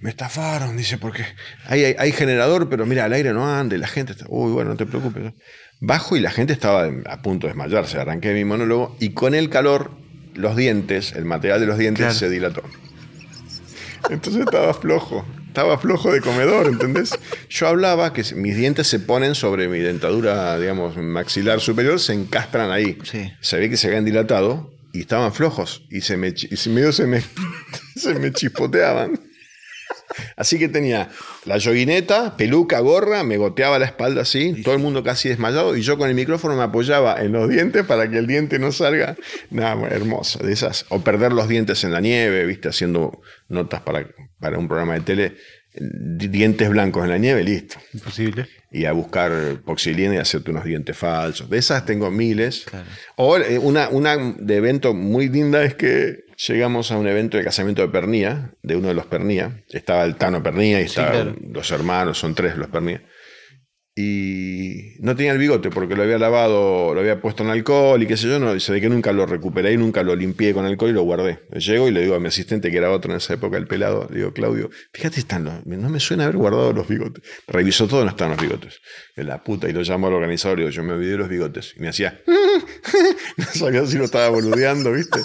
Me 0.01 0.09
estafaron, 0.11 0.77
dice, 0.77 0.97
porque 0.97 1.23
hay, 1.65 1.83
hay, 1.85 1.95
hay 1.97 2.11
generador, 2.11 2.69
pero 2.69 2.85
mira, 2.85 3.05
el 3.07 3.13
aire 3.13 3.33
no 3.33 3.47
anda 3.51 3.75
y 3.75 3.79
la 3.79 3.87
gente 3.87 4.11
está. 4.11 4.25
Uy, 4.27 4.51
bueno, 4.51 4.71
no 4.71 4.75
te 4.77 4.85
preocupes. 4.85 5.33
Bajo 5.79 6.15
y 6.17 6.19
la 6.19 6.29
gente 6.31 6.53
estaba 6.53 6.87
a 7.07 7.21
punto 7.21 7.47
de 7.47 7.53
desmayarse. 7.53 7.97
Arranqué 7.99 8.33
mi 8.33 8.43
monólogo 8.45 8.95
y 8.99 9.09
con 9.13 9.33
el 9.33 9.49
calor, 9.49 9.91
los 10.35 10.55
dientes, 10.55 11.13
el 11.13 11.25
material 11.25 11.59
de 11.61 11.65
los 11.67 11.77
dientes 11.77 12.03
Claro. 12.05 12.13
se 12.19 12.29
dilató. 12.29 12.63
Entonces 14.09 14.41
estaba 14.43 14.73
flojo, 14.73 15.25
estaba 15.57 15.79
flojo 15.79 16.11
de 16.11 16.21
comedor, 16.21 16.67
¿entendés? 16.67 17.17
Yo 17.49 17.67
hablaba 17.67 18.13
que 18.13 18.23
mis 18.35 18.55
dientes 18.55 18.85
se 18.85 18.99
ponen 18.99 19.33
sobre 19.33 19.67
mi 19.67 19.79
dentadura, 19.79 20.55
digamos, 20.59 20.97
maxilar 20.97 21.61
superior, 21.61 21.99
se 21.99 22.13
encastran 22.13 22.69
ahí. 22.69 22.99
Sí. 23.03 23.33
Se 23.41 23.57
ve 23.57 23.67
que 23.67 23.75
se 23.75 23.87
habían 23.87 24.05
dilatado 24.05 24.71
y 24.93 24.99
estaban 24.99 25.33
flojos 25.33 25.83
y 25.89 26.01
se 26.01 26.15
me, 26.15 26.27
y 26.27 26.69
medio 26.69 26.91
se 26.91 27.07
me, 27.07 27.23
se 27.95 28.13
me 28.19 28.31
chispoteaban. 28.31 29.19
Así 30.35 30.59
que 30.59 30.67
tenía 30.69 31.09
la 31.45 31.57
yoguineta, 31.57 32.35
peluca, 32.37 32.79
gorra, 32.79 33.23
me 33.23 33.37
goteaba 33.37 33.79
la 33.79 33.85
espalda 33.85 34.21
así, 34.21 34.61
todo 34.63 34.75
el 34.75 34.81
mundo 34.81 35.03
casi 35.03 35.29
desmayado, 35.29 35.75
y 35.75 35.81
yo 35.81 35.97
con 35.97 36.09
el 36.09 36.15
micrófono 36.15 36.55
me 36.55 36.63
apoyaba 36.63 37.21
en 37.21 37.31
los 37.31 37.49
dientes 37.49 37.85
para 37.85 38.09
que 38.09 38.17
el 38.17 38.27
diente 38.27 38.59
no 38.59 38.71
salga. 38.71 39.15
Nada, 39.49 39.87
hermoso, 39.89 40.39
de 40.39 40.53
esas. 40.53 40.85
O 40.89 41.01
perder 41.01 41.33
los 41.33 41.47
dientes 41.47 41.83
en 41.83 41.91
la 41.93 42.01
nieve, 42.01 42.45
viste, 42.45 42.67
haciendo 42.69 43.21
notas 43.47 43.81
para, 43.81 44.07
para 44.39 44.57
un 44.57 44.67
programa 44.67 44.93
de 44.95 45.01
tele, 45.01 45.35
di- 45.73 46.27
dientes 46.27 46.69
blancos 46.69 47.03
en 47.03 47.09
la 47.09 47.17
nieve, 47.17 47.43
listo. 47.43 47.77
Imposible. 47.93 48.47
Y 48.69 48.83
a 48.85 48.91
buscar 48.91 49.61
poxilina 49.65 50.15
y 50.15 50.17
hacerte 50.17 50.51
unos 50.51 50.65
dientes 50.65 50.97
falsos. 50.97 51.49
De 51.49 51.57
esas 51.57 51.85
tengo 51.85 52.11
miles. 52.11 52.65
Claro. 52.69 52.85
O 53.15 53.37
eh, 53.37 53.57
una, 53.57 53.87
una 53.89 54.17
de 54.37 54.55
evento 54.57 54.93
muy 54.93 55.29
linda 55.29 55.63
es 55.63 55.75
que 55.75 56.26
llegamos 56.37 56.91
a 56.91 56.97
un 56.97 57.07
evento 57.07 57.37
de 57.37 57.43
casamiento 57.43 57.81
de 57.81 57.89
Pernía, 57.89 58.51
de 58.61 58.75
uno 58.75 58.89
de 58.89 58.93
los 58.93 59.05
Pernía. 59.07 59.63
Estaba 59.69 60.03
el 60.03 60.15
Tano 60.15 60.43
Pernía 60.43 60.79
y 60.79 60.83
Sí, 60.83 60.99
estaban 60.99 61.11
claro. 61.11 61.35
los 61.51 61.71
hermanos, 61.71 62.17
son 62.19 62.35
tres 62.35 62.57
los 62.57 62.67
Pernía. 62.69 63.03
Y 63.99 64.93
no 64.99 65.15
tenía 65.15 65.31
el 65.31 65.39
bigote 65.39 65.71
porque 65.71 65.95
lo 65.95 66.03
había 66.03 66.19
lavado, 66.19 66.93
lo 66.93 66.99
había 66.99 67.19
puesto 67.19 67.41
en 67.41 67.49
alcohol 67.49 68.03
y 68.03 68.05
qué 68.05 68.15
sé 68.15 68.27
yo, 68.27 68.37
no, 68.37 68.59
se 68.59 68.71
ve 68.71 68.79
que 68.79 68.89
nunca 68.89 69.11
lo 69.11 69.25
recuperé 69.25 69.73
y 69.73 69.77
nunca 69.77 70.03
lo 70.03 70.15
limpié 70.15 70.53
con 70.53 70.65
alcohol 70.65 70.91
y 70.91 70.93
lo 70.93 71.01
guardé. 71.01 71.39
Llego 71.53 71.87
y 71.87 71.91
le 71.91 72.01
digo 72.01 72.13
a 72.13 72.19
mi 72.19 72.27
asistente, 72.27 72.69
que 72.69 72.77
era 72.77 72.91
otro 72.91 73.09
en 73.11 73.17
esa 73.17 73.33
época, 73.33 73.57
el 73.57 73.65
pelado, 73.65 74.07
le 74.11 74.17
digo, 74.17 74.33
Claudio, 74.33 74.69
fíjate, 74.93 75.19
están 75.19 75.45
los, 75.45 75.65
no 75.65 75.89
me 75.89 75.99
suena 75.99 76.25
haber 76.25 76.37
guardado 76.37 76.73
los 76.73 76.87
bigotes. 76.87 77.23
Revisó 77.47 77.87
todo, 77.87 78.03
no 78.03 78.11
estaban 78.11 78.33
los 78.37 78.41
bigotes. 78.43 78.79
De 79.15 79.23
la 79.23 79.43
puta, 79.43 79.67
y 79.67 79.73
lo 79.73 79.81
llamó 79.81 80.05
al 80.07 80.13
organizador 80.13 80.59
y 80.59 80.61
digo, 80.61 80.69
yo 80.69 80.83
me 80.83 80.93
olvidé 80.93 81.17
los 81.17 81.27
bigotes. 81.27 81.73
Y 81.75 81.79
me 81.79 81.87
hacía, 81.87 82.21
no 83.37 83.45
sabía 83.45 83.83
si 83.87 83.97
lo 83.97 84.03
estaba 84.03 84.29
boludeando, 84.29 84.91
¿viste? 84.91 85.21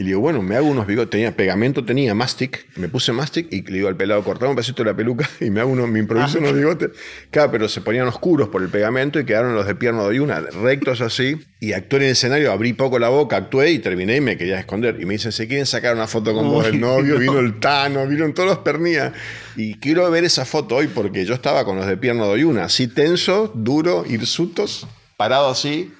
Y 0.00 0.02
le 0.02 0.06
digo, 0.06 0.20
bueno, 0.20 0.40
me 0.40 0.56
hago 0.56 0.66
unos 0.66 0.86
bigotes. 0.86 1.10
Tenía 1.10 1.36
pegamento, 1.36 1.84
tenía 1.84 2.14
mastic. 2.14 2.66
Me 2.76 2.88
puse 2.88 3.12
mastic 3.12 3.52
y 3.52 3.60
le 3.60 3.70
digo 3.70 3.88
al 3.88 3.96
pelado, 3.96 4.24
cortame 4.24 4.48
un 4.48 4.56
pedacito 4.56 4.82
de 4.82 4.92
la 4.92 4.96
peluca 4.96 5.28
y 5.42 5.50
me 5.50 5.60
hago 5.60 5.72
unos, 5.72 5.90
me 5.90 5.98
improviso 5.98 6.38
unos 6.38 6.54
bigotes. 6.54 6.92
Claro, 7.30 7.50
pero 7.50 7.68
se 7.68 7.82
ponían 7.82 8.08
oscuros 8.08 8.48
por 8.48 8.62
el 8.62 8.70
pegamento 8.70 9.20
y 9.20 9.26
quedaron 9.26 9.54
los 9.54 9.66
de 9.66 9.74
pierna 9.74 10.08
de 10.08 10.18
una, 10.18 10.40
rectos 10.40 11.02
así. 11.02 11.38
Y 11.60 11.74
actué 11.74 11.98
en 11.98 12.04
el 12.06 12.10
escenario, 12.12 12.50
abrí 12.50 12.72
poco 12.72 12.98
la 12.98 13.10
boca, 13.10 13.36
actué 13.36 13.72
y 13.72 13.78
terminé 13.78 14.16
y 14.16 14.20
me 14.22 14.38
quería 14.38 14.58
esconder. 14.58 14.96
Y 15.02 15.04
me 15.04 15.12
dicen, 15.12 15.32
¿se 15.32 15.46
quieren 15.46 15.66
sacar 15.66 15.94
una 15.94 16.06
foto 16.06 16.32
con 16.32 16.48
vos 16.48 16.64
Uy, 16.64 16.70
del 16.70 16.80
novio? 16.80 17.14
no. 17.16 17.20
Vino 17.20 17.38
el 17.38 17.60
Tano, 17.60 18.06
vieron 18.06 18.32
todos 18.32 18.48
los 18.48 18.58
pernía. 18.60 19.12
Y 19.54 19.74
quiero 19.80 20.10
ver 20.10 20.24
esa 20.24 20.46
foto 20.46 20.76
hoy 20.76 20.86
porque 20.86 21.26
yo 21.26 21.34
estaba 21.34 21.66
con 21.66 21.76
los 21.76 21.86
de 21.86 21.98
pierna 21.98 22.24
de 22.24 22.42
una, 22.46 22.64
así 22.64 22.88
tenso, 22.88 23.52
duro, 23.54 24.06
hirsutos, 24.08 24.86
parado 25.18 25.50
así. 25.50 25.92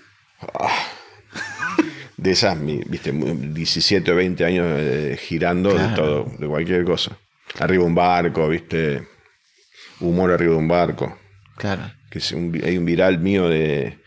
De 2.21 2.31
esas, 2.33 2.57
viste, 2.65 3.13
mu- 3.13 3.35
17 3.35 4.11
o 4.13 4.17
20 4.17 4.45
años 4.45 4.67
eh, 4.79 5.19
girando 5.21 5.73
de 5.73 5.95
todo, 5.97 6.27
de 6.39 6.47
cualquier 6.47 6.85
cosa. 6.85 7.17
arriba 7.59 7.85
un 7.85 7.95
barco, 7.95 8.49
¿viste? 8.49 9.03
Humor 10.01 10.31
arriba 10.33 10.53
de 10.53 10.59
un 10.59 10.69
barco. 10.69 11.19
Claro. 11.57 11.83
Que 12.11 12.19
es 12.19 12.33
un- 12.33 12.59
hay 12.65 12.77
un 12.77 12.85
viral 12.85 13.19
mío 13.21 13.49
de, 13.49 13.99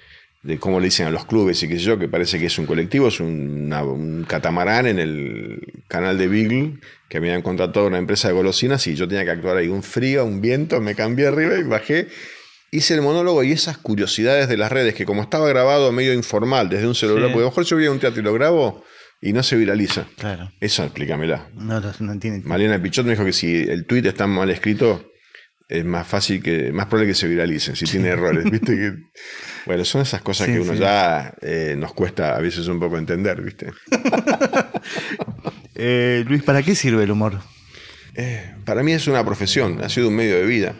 de 0.43 0.57
cómo 0.59 0.79
le 0.79 0.85
dicen 0.85 1.07
a 1.07 1.11
los 1.11 1.25
clubes 1.25 1.61
y 1.63 1.67
qué 1.67 1.75
sé 1.75 1.81
yo, 1.85 1.97
que 1.99 2.07
parece 2.07 2.39
que 2.39 2.45
es 2.47 2.57
un 2.59 2.65
colectivo, 2.65 3.07
es 3.07 3.19
una- 3.19 3.83
un 3.83 4.25
catamarán 4.27 4.87
en 4.87 4.99
el 4.99 5.83
canal 5.87 6.17
de 6.17 6.27
Beagle, 6.27 6.73
que 7.09 7.19
me 7.19 7.27
habían 7.29 7.41
contratado 7.41 7.87
una 7.87 7.97
empresa 7.97 8.27
de 8.27 8.33
golosinas 8.33 8.85
y 8.87 8.95
yo 8.95 9.07
tenía 9.07 9.23
que 9.25 9.31
actuar 9.31 9.57
ahí. 9.57 9.67
Un 9.67 9.83
frío, 9.83 10.25
un 10.25 10.41
viento, 10.41 10.81
me 10.81 10.95
cambié 10.95 11.27
arriba 11.27 11.57
y 11.57 11.63
bajé. 11.63 12.07
Hice 12.75 12.95
el 12.95 13.01
monólogo 13.01 13.43
y 13.43 13.51
esas 13.51 13.77
curiosidades 13.77 14.47
de 14.49 14.57
las 14.57 14.71
redes, 14.71 14.95
que 14.95 15.05
como 15.05 15.21
estaba 15.21 15.47
grabado 15.47 15.91
medio 15.91 16.13
informal 16.13 16.69
desde 16.69 16.87
un 16.87 16.95
celular, 16.95 17.27
Sí. 17.27 17.33
porque 17.33 17.39
a 17.43 17.45
lo 17.45 17.49
mejor 17.49 17.65
yo 17.65 17.75
voy 17.77 17.85
a 17.85 17.91
un 17.91 17.99
teatro 17.99 18.19
y 18.21 18.23
lo 18.23 18.33
grabo 18.33 18.83
y 19.21 19.31
no 19.33 19.43
se 19.43 19.55
viraliza. 19.55 20.07
Claro. 20.17 20.51
Eso 20.59 20.83
explícamela. 20.83 21.49
No, 21.53 21.79
no, 21.79 21.93
no 21.99 22.19
tiene. 22.19 22.41
Malena 22.43 22.81
Pichot 22.81 23.05
me 23.05 23.11
dijo 23.11 23.23
que 23.25 23.33
si 23.33 23.61
el 23.61 23.85
tweet 23.85 24.07
está 24.07 24.25
mal 24.27 24.49
escrito, 24.49 25.09
es 25.69 25.85
más 25.85 26.05
fácil 26.07 26.41
que, 26.41 26.71
más 26.71 26.87
probable 26.87 27.11
que 27.11 27.15
se 27.15 27.27
viralice, 27.27 27.75
si 27.75 27.85
tiene 27.85 28.09
errores. 28.09 28.43
¿viste? 28.49 28.75
Que- 28.75 28.93
bueno, 29.65 29.85
son 29.85 30.01
esas 30.01 30.21
cosas 30.21 30.47
Sí, 30.47 30.53
que 30.53 30.59
uno 30.59 30.73
sí. 30.73 30.79
ya 30.79 31.33
eh, 31.41 31.75
nos 31.77 31.93
cuesta 31.93 32.35
a 32.35 32.39
veces 32.39 32.67
un 32.67 32.79
poco 32.79 32.97
entender, 32.97 33.41
¿viste? 33.41 33.67
Eh, 35.75 36.23
Luis, 36.27 36.43
¿para 36.43 36.61
qué 36.61 36.75
sirve 36.75 37.03
el 37.03 37.11
humor? 37.11 37.39
Eh, 38.15 38.53
para 38.65 38.83
mí 38.83 38.91
es 38.93 39.07
una 39.07 39.25
profesión, 39.25 39.81
ha 39.83 39.89
sido 39.89 40.07
un 40.09 40.15
medio 40.15 40.35
de 40.35 40.45
vida. 40.45 40.75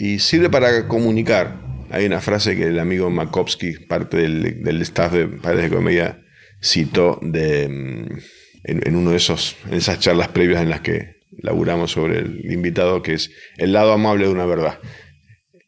Y 0.00 0.20
sirve 0.20 0.48
para 0.48 0.86
comunicar. 0.86 1.56
Hay 1.90 2.06
una 2.06 2.20
frase 2.20 2.54
que 2.54 2.68
el 2.68 2.78
amigo 2.78 3.10
Makovsky, 3.10 3.80
parte 3.86 4.18
del, 4.18 4.80
staff 4.82 5.12
de 5.12 5.26
Padres 5.26 5.68
de 5.68 5.76
Comedia, 5.76 6.22
citó 6.62 7.18
mm, 7.20 7.34
en, 7.34 8.22
en 8.62 8.96
uno 8.96 9.10
de 9.10 9.16
esos, 9.16 9.56
en 9.66 9.74
esas 9.74 9.98
charlas 9.98 10.28
previas 10.28 10.62
en 10.62 10.70
las 10.70 10.82
que 10.82 11.16
laburamos 11.42 11.90
sobre 11.90 12.20
el 12.20 12.52
invitado, 12.52 13.02
que 13.02 13.14
es 13.14 13.32
el 13.56 13.72
lado 13.72 13.92
amable 13.92 14.26
de 14.26 14.30
una 14.30 14.46
verdad. 14.46 14.78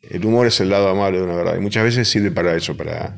El 0.08 0.24
humor 0.24 0.46
es 0.46 0.60
el 0.60 0.68
lado 0.70 0.88
amable 0.88 1.18
de 1.18 1.24
una 1.24 1.34
verdad. 1.34 1.56
Y 1.56 1.60
muchas 1.60 1.82
veces 1.82 2.06
sirve 2.06 2.30
para 2.30 2.54
eso, 2.54 2.76
para 2.76 3.16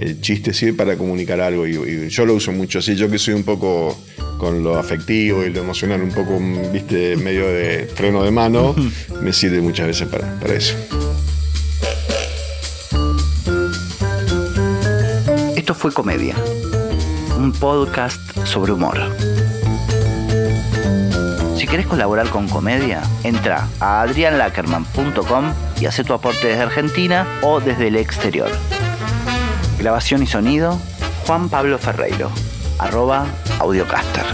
el 0.00 0.20
chiste 0.20 0.54
sirve 0.54 0.72
para 0.72 0.96
comunicar 0.96 1.40
algo. 1.40 1.66
Y, 1.66 1.76
y 1.76 2.08
yo 2.08 2.24
lo 2.24 2.34
uso 2.34 2.52
mucho 2.52 2.78
así. 2.78 2.96
Yo 2.96 3.10
que 3.10 3.18
soy 3.18 3.34
un 3.34 3.44
poco 3.44 3.96
con 4.38 4.64
lo 4.64 4.78
afectivo 4.78 5.44
y 5.44 5.50
lo 5.50 5.60
emocional, 5.60 6.00
un 6.00 6.12
poco, 6.12 6.38
viste, 6.72 7.14
medio 7.16 7.46
de 7.46 7.86
freno 7.94 8.22
de 8.22 8.30
mano, 8.30 8.74
me 9.20 9.34
sirve 9.34 9.60
muchas 9.60 9.86
veces 9.86 10.08
para, 10.08 10.40
para 10.40 10.54
eso. 10.54 10.74
Esto 15.54 15.74
fue 15.74 15.92
Comedia, 15.92 16.34
un 17.36 17.52
podcast 17.52 18.18
sobre 18.46 18.72
humor. 18.72 18.98
Si 21.58 21.66
querés 21.66 21.86
colaborar 21.86 22.30
con 22.30 22.48
Comedia, 22.48 23.02
entra 23.22 23.68
a 23.78 24.00
adrianlackerman.com 24.00 25.52
y 25.78 25.84
haz 25.84 26.02
tu 26.02 26.14
aporte 26.14 26.48
desde 26.48 26.62
Argentina 26.62 27.40
o 27.42 27.60
desde 27.60 27.88
el 27.88 27.96
exterior. 27.96 28.50
Grabación 29.80 30.22
y 30.22 30.26
sonido, 30.26 30.78
Juan 31.26 31.48
Pablo 31.48 31.78
Ferreiro, 31.78 32.30
arroba 32.78 33.26
audiocaster. 33.60 34.26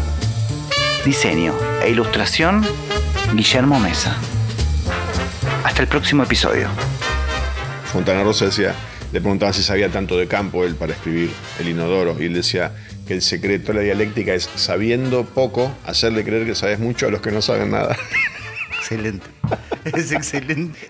Diseño 1.04 1.54
e 1.84 1.90
ilustración, 1.90 2.66
Guillermo 3.32 3.78
Mesa. 3.78 4.16
Hasta 5.62 5.82
el 5.82 5.88
próximo 5.88 6.24
episodio. 6.24 6.68
Fontana 7.92 8.24
Rosa 8.24 8.46
decía, 8.46 8.74
le 9.12 9.20
preguntaban 9.20 9.54
si 9.54 9.62
sabía 9.62 9.88
tanto 9.88 10.18
de 10.18 10.26
campo 10.26 10.64
él 10.64 10.74
para 10.74 10.94
escribir 10.94 11.30
El 11.60 11.68
Inodoro, 11.68 12.16
y 12.18 12.24
él 12.24 12.34
decía 12.34 12.72
que 13.06 13.14
el 13.14 13.22
secreto 13.22 13.68
de 13.68 13.74
la 13.74 13.84
dialéctica 13.84 14.34
es 14.34 14.50
sabiendo 14.56 15.24
poco, 15.26 15.70
hacerle 15.86 16.24
creer 16.24 16.44
que 16.44 16.56
sabes 16.56 16.80
mucho 16.80 17.06
a 17.06 17.10
los 17.10 17.20
que 17.20 17.30
no 17.30 17.40
saben 17.40 17.70
nada. 17.70 17.96
Excelente. 18.80 19.26
Es 19.84 20.10
excelente. 20.10 20.88